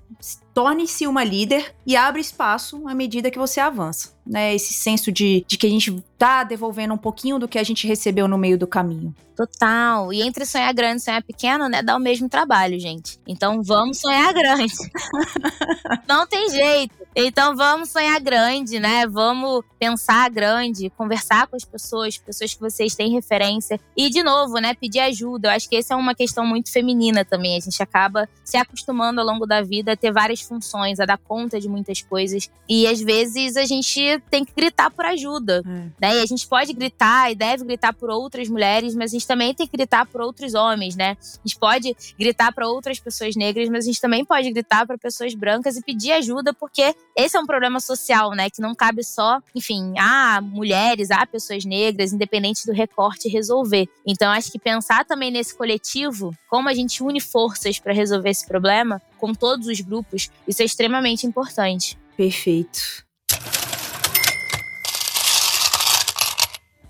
torne-se 0.55 1.07
uma 1.07 1.25
líder 1.25 1.75
e 1.87 1.97
abre 1.97 2.21
espaço 2.21 2.87
à 2.87 2.95
medida 2.95 3.31
que 3.31 3.39
você 3.39 3.61
avança, 3.61 4.15
né? 4.27 4.55
Esse 4.55 4.75
senso 4.75 5.11
de, 5.11 5.45
de 5.47 5.57
que 5.57 5.67
a 5.67 5.71
gente 5.71 6.03
tá 6.19 6.45
devolvendo 6.45 6.95
um 6.95 6.99
pouquinho 6.99 7.39
do 7.39 7.49
que 7.49 7.59
a 7.59 7.65
gente 7.65 7.87
recebeu 7.87 8.29
no 8.29 8.39
meio 8.39 8.59
do 8.59 8.67
caminho. 8.67 9.15
Total. 9.35 10.13
E 10.13 10.23
entre 10.23 10.45
sonhar 10.45 10.73
grande 10.75 11.01
e 11.01 11.05
sonhar 11.05 11.23
pequeno, 11.23 11.69
né, 11.69 11.83
dá 11.83 11.97
o 11.97 12.01
mesmo 12.01 12.29
trabalho, 12.29 12.79
gente. 12.79 13.19
Então 13.27 13.63
vamos 13.63 13.99
sonhar 13.99 14.33
grande. 14.35 14.73
Não 16.07 16.27
tem 16.27 16.51
jeito. 16.51 16.95
Então 17.15 17.57
vamos 17.57 17.91
sonhar 17.91 18.21
grande, 18.21 18.79
né? 18.79 19.07
Vamos 19.07 19.65
pensar 19.79 20.31
grande, 20.31 20.91
conversar 20.91 21.47
com 21.47 21.57
as 21.57 21.65
pessoas, 21.65 22.17
pessoas 22.17 22.55
que 22.55 22.61
vocês 22.61 22.95
têm 22.95 23.13
referência. 23.13 23.81
E, 23.97 24.09
de 24.09 24.23
novo, 24.23 24.55
né, 24.55 24.75
pedir 24.75 25.01
ajuda. 25.01 25.49
Eu 25.49 25.53
acho 25.53 25.69
que 25.69 25.77
essa 25.77 25.95
é 25.95 25.97
uma 25.97 26.15
questão 26.15 26.47
muito 26.47 26.73
feminina 26.73 27.25
também. 27.25 27.57
A 27.57 27.61
gente 27.61 27.83
acaba 27.83 28.29
se 28.45 28.57
acostumando 28.57 29.21
ao 29.21 29.27
longo 29.27 29.47
da 29.47 29.61
vida 29.61 29.93
a 29.93 29.97
ter 29.97 30.13
várias 30.13 30.42
funções, 30.43 31.01
a 31.01 31.05
dar 31.05 31.19
conta 31.19 31.61
de 31.61 31.69
muitas 31.69 32.03
coisas. 32.03 32.51
E 32.69 32.87
às 32.87 33.01
vezes 33.01 33.57
a 33.57 33.65
gente 33.65 34.21
tem 34.31 34.45
que 34.45 34.53
gritar 34.55 34.91
por 34.91 35.05
ajuda. 35.05 35.63
É. 35.67 35.71
Né? 36.01 36.19
E 36.19 36.23
a 36.23 36.27
gente 36.27 36.47
pode 36.47 36.73
gritar 36.73 37.31
e 37.31 37.35
deve 37.35 37.65
gritar 37.65 37.93
por 37.93 38.11
outras 38.11 38.49
mulheres, 38.49 38.95
mas 38.95 39.11
a 39.11 39.15
gente 39.15 39.27
também 39.27 39.55
tem 39.55 39.67
que 39.67 39.77
gritar 39.77 40.07
por 40.07 40.21
outros 40.21 40.55
homens, 40.55 40.97
né? 40.97 41.17
A 41.21 41.49
gente 41.49 41.59
pode 41.59 41.97
gritar 42.19 42.53
para 42.53 42.69
outras 42.69 42.99
pessoas 42.99 43.35
negras, 43.37 43.69
mas 43.69 43.85
a 43.85 43.87
gente 43.87 44.01
também 44.01 44.25
pode 44.25 44.51
gritar 44.51 44.87
para 44.87 44.99
pessoas 44.99 45.35
brancas 45.35 45.77
e 45.77 45.83
pedir 45.83 46.13
ajuda, 46.13 46.53
porque 46.53 46.95
esse 47.17 47.37
é 47.37 47.41
um 47.41 47.47
problema 47.47 47.81
social, 47.81 48.31
né? 48.33 48.51
Que 48.51 48.61
não 48.61 48.75
cabe 48.75 49.03
só, 49.05 49.41
enfim, 49.55 49.95
a 49.99 50.41
mulheres, 50.41 51.11
a 51.11 51.27
pessoas 51.27 51.65
negras, 51.65 52.13
independente 52.13 52.67
do 52.67 52.73
recorte, 52.73 53.29
resolver. 53.29 53.89
Então, 54.07 54.31
acho 54.31 54.51
que 54.51 54.59
pensar 54.59 55.05
também 55.05 55.31
nesse 55.31 55.57
coletivo, 55.57 56.35
como 56.49 56.69
a 56.69 56.75
gente 56.75 57.03
une 57.03 57.21
forças 57.21 57.79
para 57.79 57.93
resolver 57.93 58.31
esse 58.31 58.47
problema, 58.47 59.01
com 59.23 59.33
todos 59.33 59.69
os 59.69 59.81
grupos, 59.81 60.29
isso 60.49 60.63
é 60.63 60.65
extremamente 60.65 61.25
importante. 61.25 61.97
Perfeito. 62.17 63.07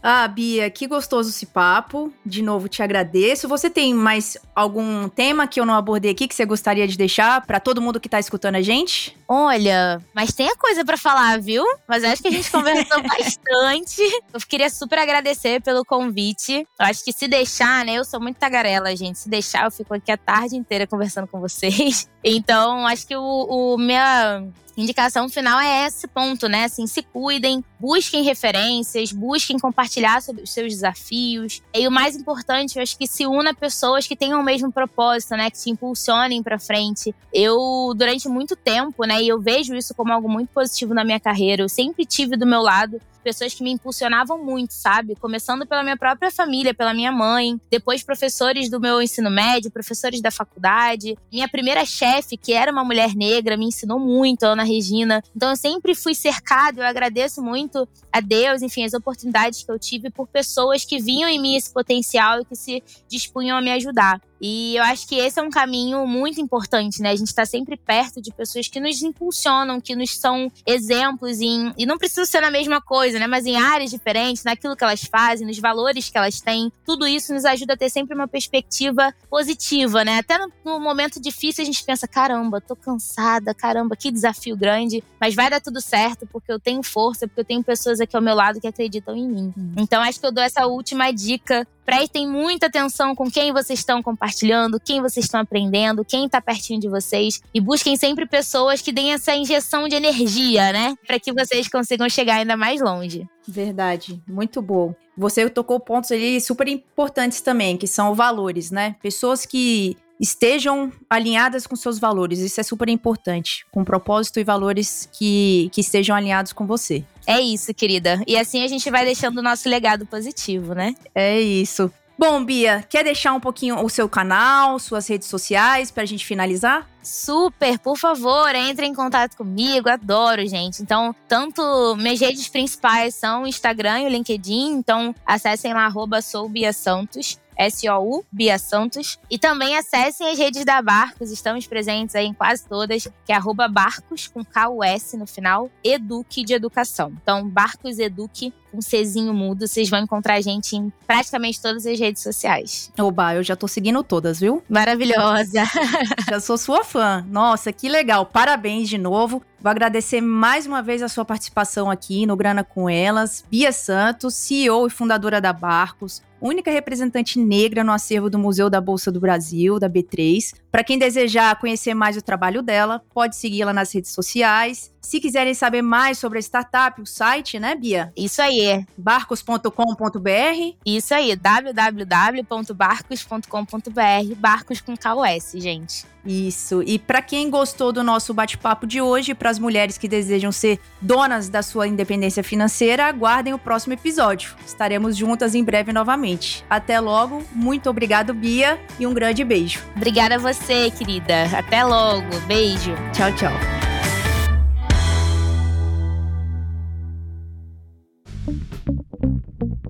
Ah, 0.03 0.27
Bia, 0.27 0.69
que 0.69 0.89
gostoso 0.89 1.31
esse 1.31 1.47
papo. 1.47 2.13
De 2.27 2.43
novo, 2.43 2.69
te 2.69 2.83
agradeço. 2.83 3.47
Você 3.49 3.71
tem 3.71 3.95
mais 3.95 4.37
algum 4.55 5.09
tema 5.09 5.47
que 5.47 5.61
eu 5.61 5.65
não 5.65 5.75
abordei 5.75 6.11
aqui 6.11 6.27
que 6.27 6.35
você 6.35 6.45
gostaria 6.45 6.89
de 6.89 6.99
deixar 6.99 7.47
para 7.47 7.61
todo 7.61 7.81
mundo 7.81 8.01
que 8.01 8.09
tá 8.09 8.19
escutando 8.19 8.57
a 8.57 8.63
gente? 8.63 9.17
Olha, 9.29 10.03
mas 10.13 10.33
tem 10.33 10.49
a 10.49 10.57
coisa 10.57 10.85
para 10.85 10.97
falar, 10.97 11.41
viu? 11.41 11.65
Mas 11.89 12.03
acho 12.03 12.21
que 12.21 12.29
a 12.29 12.33
gente 12.33 12.51
conversou 12.53 13.01
bastante. 13.03 14.03
Eu 14.35 14.41
queria 14.49 14.69
super 14.69 14.99
agradecer 14.99 15.63
pelo 15.63 15.85
convite. 15.85 16.67
Eu 16.79 16.87
acho 16.87 17.05
que 17.05 17.13
se 17.13 17.29
deixar, 17.29 17.85
né? 17.85 17.95
Eu 17.95 18.05
sou 18.05 18.21
muito 18.21 18.39
tagarela, 18.39 18.95
gente. 18.97 19.21
Se 19.21 19.29
deixar, 19.29 19.65
eu 19.65 19.71
fico 19.71 19.95
aqui 19.95 20.11
a 20.11 20.17
tarde 20.17 20.57
inteira 20.57 20.87
conversando 20.87 21.29
com 21.29 21.41
vocês. 21.41 22.11
Então, 22.25 22.87
acho 22.87 23.05
que 23.05 23.17
o, 23.17 23.21
o 23.21 23.77
minha 23.77 24.45
indicação 24.77 25.29
final 25.29 25.61
é 25.61 25.87
esse 25.87 26.07
ponto, 26.07 26.49
né? 26.49 26.65
Assim, 26.65 26.87
se 26.87 27.03
cuidem, 27.03 27.65
busquem 27.79 28.23
referências, 28.23 29.13
busquem 29.13 29.59
compartilhar 29.59 30.23
sobre 30.23 30.43
os 30.43 30.51
seus 30.51 30.73
desafios. 30.73 31.63
E 31.75 31.87
o 31.87 31.91
mais 31.91 32.17
importante, 32.17 32.77
eu 32.77 32.83
acho 32.83 32.97
que 32.97 33.07
se 33.07 33.27
una 33.27 33.55
pessoas 33.55 34.07
que 34.07 34.17
tenham 34.17 34.41
o 34.41 34.45
mesmo 34.45 34.73
propósito, 34.73 35.37
né? 35.37 35.51
Que 35.51 35.59
te 35.59 35.71
impulsionem 35.71 36.43
para 36.43 36.59
frente. 36.59 37.15
Eu, 37.33 37.93
durante 37.97 38.29
muito 38.29 38.57
tempo, 38.57 39.05
né? 39.05 39.23
E 39.23 39.29
eu 39.29 39.41
vejo 39.41 39.75
isso 39.75 39.95
como 39.95 40.13
algo 40.13 40.29
muito 40.29 40.49
positivo 40.49 40.95
na 40.95 41.05
minha 41.05 41.21
carreira. 41.21 41.63
Eu 41.63 41.69
sempre 41.69 42.05
tive 42.05 42.37
do 42.37 42.47
meu 42.47 42.63
lado 42.63 43.01
pessoas 43.23 43.55
que 43.55 43.63
me 43.63 43.71
impulsionavam 43.71 44.45
muito, 44.45 44.73
sabe? 44.73 45.17
Começando 45.17 45.67
pela 45.67 45.83
minha 45.83 45.97
própria 45.97 46.31
família, 46.31 46.75
pela 46.75 46.93
minha 46.93 47.13
mãe, 47.13 47.61
depois 47.71 48.03
professores 48.03 48.69
do 48.69 48.81
meu 48.81 49.01
ensino 49.01 49.31
médio, 49.31 49.71
professores 49.71 50.21
da 50.21 50.31
faculdade. 50.31 51.17
Minha 51.31 51.49
primeira 51.49 51.85
chefe, 51.85 52.37
que 52.37 52.53
era 52.53 52.71
uma 52.71 52.85
mulher 52.85 53.15
negra, 53.15 53.57
me 53.57 53.67
ensinou 53.67 53.99
muito, 53.99 54.45
Ana 54.45 54.65
Regina. 54.65 55.23
Então 55.35 55.51
eu 55.51 55.57
sempre 55.57 55.95
fui 55.95 56.15
cercado, 56.15 56.79
eu 56.79 56.85
agradeço 56.85 57.43
muito 57.43 57.89
a 58.13 58.21
Deus, 58.21 58.63
enfim, 58.63 58.85
as 58.85 58.95
oportunidades 58.95 59.63
que 59.63 59.71
eu 59.71 59.79
tive 59.79 60.11
por 60.11 60.27
pessoas 60.29 60.85
que 60.85 61.01
vinham 61.01 61.29
em 61.29 61.41
mim 61.41 61.57
esse 61.57 61.73
potencial 61.73 62.41
e 62.41 62.45
que 62.45 62.57
se 62.57 62.83
dispunham 63.09 63.57
a 63.57 63.61
me 63.61 63.71
ajudar. 63.73 64.21
E 64.43 64.75
eu 64.77 64.83
acho 64.83 65.07
que 65.07 65.15
esse 65.15 65.39
é 65.39 65.43
um 65.43 65.51
caminho 65.51 66.05
muito 66.05 66.41
importante, 66.41 67.01
né? 67.01 67.11
A 67.11 67.17
gente 67.17 67.29
está 67.29 67.47
sempre 67.47 67.77
perto 67.77 68.21
de 68.21 68.33
pessoas 68.33 68.67
que 68.67 68.81
nos 68.81 69.01
impulsionam, 69.01 69.81
que 69.81 69.95
nos 69.95 70.19
são 70.19 70.51
exemplos 70.67 71.41
em. 71.41 71.73
E 71.79 71.87
não 71.87 71.97
precisa 71.97 72.27
ser 72.27 72.41
na 72.41 72.51
mesma 72.51 72.81
coisa, 72.81 73.21
né? 73.21 73.29
Mas 73.29 73.47
em 73.47 73.57
áreas 73.57 73.93
diferentes, 73.93 74.43
naquilo 74.43 74.75
que 74.75 74.83
elas 74.83 75.05
fazem, 75.05 75.47
nos 75.47 75.61
valores 75.61 76.09
que 76.09 76.19
elas 76.19 76.41
têm. 76.41 76.73
Tudo 76.85 77.07
isso 77.07 77.33
nos 77.33 77.45
ajuda 77.45 77.75
a 77.75 77.77
ter 77.77 77.89
sempre 77.89 78.17
uma 78.17 78.27
perspectiva 78.27 79.15
positiva, 79.31 80.05
né? 80.05 80.19
Até 80.19 80.37
no, 80.37 80.51
no 80.65 80.81
momento 80.81 81.21
difícil 81.21 81.63
a 81.63 81.65
gente 81.65 81.85
pensa: 81.85 82.09
caramba, 82.09 82.61
tô 82.61 82.75
cansada, 82.75 83.55
caramba, 83.55 83.95
que 83.95 84.11
desafio 84.11 84.57
grande. 84.57 85.05
Mas 85.21 85.37
vai 85.37 85.49
dar 85.49 85.61
tudo 85.61 85.81
certo, 85.81 86.27
porque 86.27 86.51
eu 86.51 86.59
tenho 86.59 86.83
força, 86.83 87.29
porque 87.29 87.43
eu 87.43 87.45
tenho 87.45 87.63
pessoas 87.63 88.01
aqui 88.01 88.17
ao 88.17 88.23
meu 88.23 88.35
lado 88.35 88.61
que 88.61 88.67
acreditam 88.67 89.17
em 89.17 89.29
mim. 89.29 89.55
Hum. 89.57 89.75
Então 89.79 90.03
acho 90.03 90.19
que 90.19 90.27
eu 90.27 90.33
dou 90.33 90.43
essa 90.43 90.67
última 90.67 91.13
dica 91.13 91.65
Prestem 91.85 92.29
muita 92.29 92.67
atenção 92.67 93.15
com 93.15 93.31
quem 93.31 93.53
vocês 93.53 93.81
estão 93.81 94.03
compartilhando, 94.03 94.81
quem 94.81 95.01
vocês 95.01 95.27
estão 95.27 95.41
aprendendo, 95.41 96.05
quem 96.05 96.27
está 96.27 96.41
pertinho 96.41 96.81
de 96.81 96.89
vocês. 96.89 97.43
E 97.53 97.61
busquem 97.61 97.97
sempre 97.97 98.27
pessoas 98.27 98.81
que 98.81 98.93
deem 98.93 99.13
essa 99.13 99.35
injeção 99.35 99.89
de 99.89 99.97
energia, 99.97 100.73
né? 100.73 100.95
Para 101.07 101.19
que 101.19 101.33
vocês 101.33 101.69
consigam 101.69 102.09
chegar 102.09 102.37
ainda 102.37 102.57
mais 102.57 102.81
longe. 102.81 103.27
Verdade, 103.47 104.23
muito 104.29 104.63
bom. 104.63 104.95
Você 105.17 105.49
tocou 105.51 105.79
pontos 105.81 106.11
ali 106.13 106.41
super 106.41 106.69
importantes 106.69 107.41
também, 107.41 107.77
que 107.77 107.87
são 107.87 108.15
valores, 108.15 108.71
né? 108.71 108.97
Pessoas 109.03 109.45
que 109.45 109.97
estejam 110.23 110.93
alinhadas 111.11 111.67
com 111.67 111.75
seus 111.75 111.99
valores. 111.99 112.39
Isso 112.39 112.61
é 112.61 112.63
super 112.63 112.89
importante. 112.89 113.67
Com 113.73 113.85
propósito 113.85 114.39
e 114.39 114.45
valores 114.45 115.09
que, 115.13 115.69
que 115.73 115.81
estejam 115.81 116.15
alinhados 116.15 116.53
com 116.53 116.65
você. 116.65 117.05
É 117.27 117.41
isso, 117.41 117.73
querida. 117.73 118.23
E 118.27 118.37
assim 118.37 118.63
a 118.63 118.69
gente 118.69 118.91
vai 118.91 119.05
deixando 119.05 119.39
o 119.39 119.43
nosso 119.43 119.69
legado 119.69 120.07
positivo, 120.07 120.75
né? 120.75 120.95
É 121.15 121.41
isso. 121.41 121.91
Bom, 122.19 122.45
Bia, 122.45 122.85
quer 122.89 123.03
deixar 123.03 123.33
um 123.33 123.41
pouquinho 123.41 123.85
o 123.85 123.89
seu 123.89 124.09
canal, 124.09 124.79
suas 124.79 125.09
redes 125.09 125.27
sociais 125.27 125.91
para 125.91 126.05
a 126.05 126.07
gente 126.07 126.25
finalizar? 126.25 126.89
Super, 127.03 127.79
por 127.81 127.97
favor, 127.97 128.55
entre 128.55 128.87
em 128.87 128.95
contato 128.95 129.37
comigo, 129.37 129.89
adoro, 129.89 130.47
gente. 130.47 130.83
Então, 130.83 131.13
tanto 131.27 131.97
minhas 131.97 132.21
redes 132.21 132.49
principais 132.49 133.15
são 133.17 133.43
o 133.43 133.47
Instagram 133.49 134.03
e 134.03 134.07
o 134.07 134.09
LinkedIn, 134.09 134.71
então 134.71 135.13
acessem 135.27 135.73
lá, 135.73 135.85
arroba 135.87 136.21
Santos. 136.23 137.41
S-O-U, 137.63 138.25
Bia 138.31 138.59
Santos. 138.59 139.19
E 139.31 139.39
também 139.39 139.77
acessem 139.77 140.29
as 140.31 140.39
redes 140.39 140.65
da 140.65 140.81
Barcos, 140.83 141.31
estamos 141.31 141.67
presentes 141.67 142.15
aí 142.15 142.27
em 142.27 142.35
quase 142.35 142.67
todas, 142.67 143.09
que 143.25 143.33
é 143.33 143.39
Barcos, 143.71 144.29
com 144.29 144.45
K-U-S 144.45 145.17
no 145.17 145.27
final, 145.27 145.71
Eduque 145.83 146.45
de 146.45 146.55
Educação. 146.55 147.13
Então, 147.23 147.49
Barcos 147.49 147.99
Eduque, 147.99 148.53
com 148.73 148.81
Czinho 148.81 149.35
mudo, 149.35 149.69
vocês 149.69 149.91
vão 149.91 150.01
encontrar 150.01 150.35
a 150.35 150.41
gente 150.41 150.75
em 150.75 150.91
praticamente 151.07 151.61
todas 151.61 151.87
as 151.87 152.01
redes 152.01 152.23
sociais. 152.23 152.91
Oba, 152.99 153.35
eu 153.35 153.43
já 153.43 153.55
tô 153.55 153.69
seguindo 153.69 154.03
todas, 154.03 154.41
viu? 154.41 154.63
Maravilhosa! 154.69 155.65
já 156.29 156.41
sou 156.41 156.57
sua 156.57 156.83
fã. 156.83 157.25
Nossa, 157.29 157.71
que 157.71 157.89
legal. 157.89 158.25
Parabéns 158.25 158.89
de 158.89 158.97
novo. 158.97 159.43
Vou 159.61 159.71
agradecer 159.71 160.21
mais 160.21 160.67
uma 160.67 160.83
vez 160.83 161.03
a 161.03 161.09
sua 161.09 161.25
participação 161.25 161.89
aqui 161.89 162.27
no 162.27 162.35
Grana 162.35 162.65
com 162.65 162.91
Elas. 162.91 163.45
Bia 163.49 163.71
Santos, 163.71 164.35
CEO 164.35 164.89
e 164.89 164.91
fundadora 164.91 165.41
da 165.41 165.53
Barcos, 165.53 166.21
única 166.41 166.69
representante 166.69 167.39
negra 167.39 167.85
no 167.85 167.93
acervo 167.93 168.29
do 168.29 168.41
Museu 168.41 168.69
da 168.69 168.81
Bolsa 168.81 169.13
do 169.13 169.21
Brasil, 169.21 169.79
da 169.79 169.89
B3. 169.89 170.55
Para 170.71 170.83
quem 170.83 170.99
desejar 170.99 171.61
conhecer 171.61 171.95
mais 171.95 172.17
o 172.17 172.23
trabalho 172.23 172.61
dela, 172.61 173.01
pode 173.15 173.37
segui-la 173.37 173.73
nas 173.73 173.95
redes 173.95 174.11
sociais. 174.11 174.93
Se 175.01 175.21
quiserem 175.21 175.55
saber 175.55 175.83
mais 175.83 176.19
sobre 176.19 176.39
a 176.39 176.43
startup, 176.43 177.01
o 177.01 177.07
site, 177.07 177.61
né, 177.61 177.77
Bia? 177.77 178.13
Isso 178.17 178.43
aí. 178.43 178.62
barcos.com.br. 178.97 180.77
Isso 180.85 181.15
aí, 181.15 181.37
www.barcos.com.br, 181.37 184.35
barcos 184.37 184.81
com 184.81 184.97
KOS, 184.97 185.53
gente. 185.57 186.11
Isso. 186.25 186.83
E 186.85 186.99
para 186.99 187.21
quem 187.21 187.51
gostou 187.51 187.93
do 187.93 188.03
nosso 188.03 188.33
bate-papo 188.33 188.87
de 188.87 189.01
hoje, 189.01 189.35
para 189.35 189.51
as 189.51 189.59
mulheres 189.59 189.99
que 189.99 190.07
desejam 190.07 190.53
ser 190.53 190.79
donas 191.01 191.49
da 191.49 191.63
sua 191.63 191.89
independência 191.89 192.45
financeira, 192.45 193.07
aguardem 193.07 193.53
o 193.53 193.59
próximo 193.59 193.95
episódio. 193.95 194.55
Estaremos 194.65 195.17
juntas 195.17 195.55
em 195.55 195.65
breve 195.65 195.93
novamente. 195.93 196.65
Até 196.71 197.01
logo. 197.01 197.43
Muito 197.53 197.91
obrigado, 197.91 198.33
Bia, 198.33 198.81
e 198.99 199.07
um 199.07 199.15
grande 199.15 199.45
beijo. 199.45 199.83
Obrigada 199.97 200.37
a 200.37 200.39
você, 200.39 200.91
querida. 200.91 201.45
Até 201.57 201.85
logo. 201.85 202.39
Beijo. 202.47 202.93
Tchau, 203.13 203.33
tchau. 203.35 203.92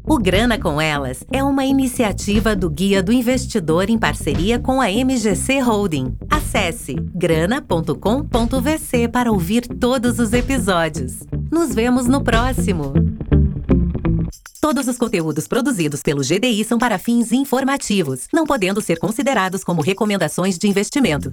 O 0.04 0.18
Grana 0.18 0.58
com 0.58 0.80
Elas 0.80 1.24
é 1.32 1.42
uma 1.42 1.64
iniciativa 1.64 2.54
do 2.54 2.68
Guia 2.68 3.02
do 3.02 3.12
Investidor 3.12 3.88
em 3.88 3.98
parceria 3.98 4.58
com 4.58 4.80
a 4.80 4.88
MGC 4.90 5.60
Holding. 5.60 6.16
Acesse 6.30 6.94
grana.com.vc 7.14 9.08
para 9.08 9.32
ouvir 9.32 9.66
todos 9.66 10.18
os 10.18 10.32
episódios. 10.32 11.20
Nos 11.50 11.74
vemos 11.74 12.06
no 12.06 12.22
próximo! 12.22 12.92
Todos 14.60 14.86
os 14.86 14.96
conteúdos 14.96 15.48
produzidos 15.48 16.02
pelo 16.02 16.20
GDI 16.20 16.62
são 16.64 16.78
para 16.78 16.98
fins 16.98 17.32
informativos, 17.32 18.28
não 18.32 18.46
podendo 18.46 18.80
ser 18.80 18.98
considerados 18.98 19.64
como 19.64 19.82
recomendações 19.82 20.58
de 20.58 20.68
investimento. 20.68 21.32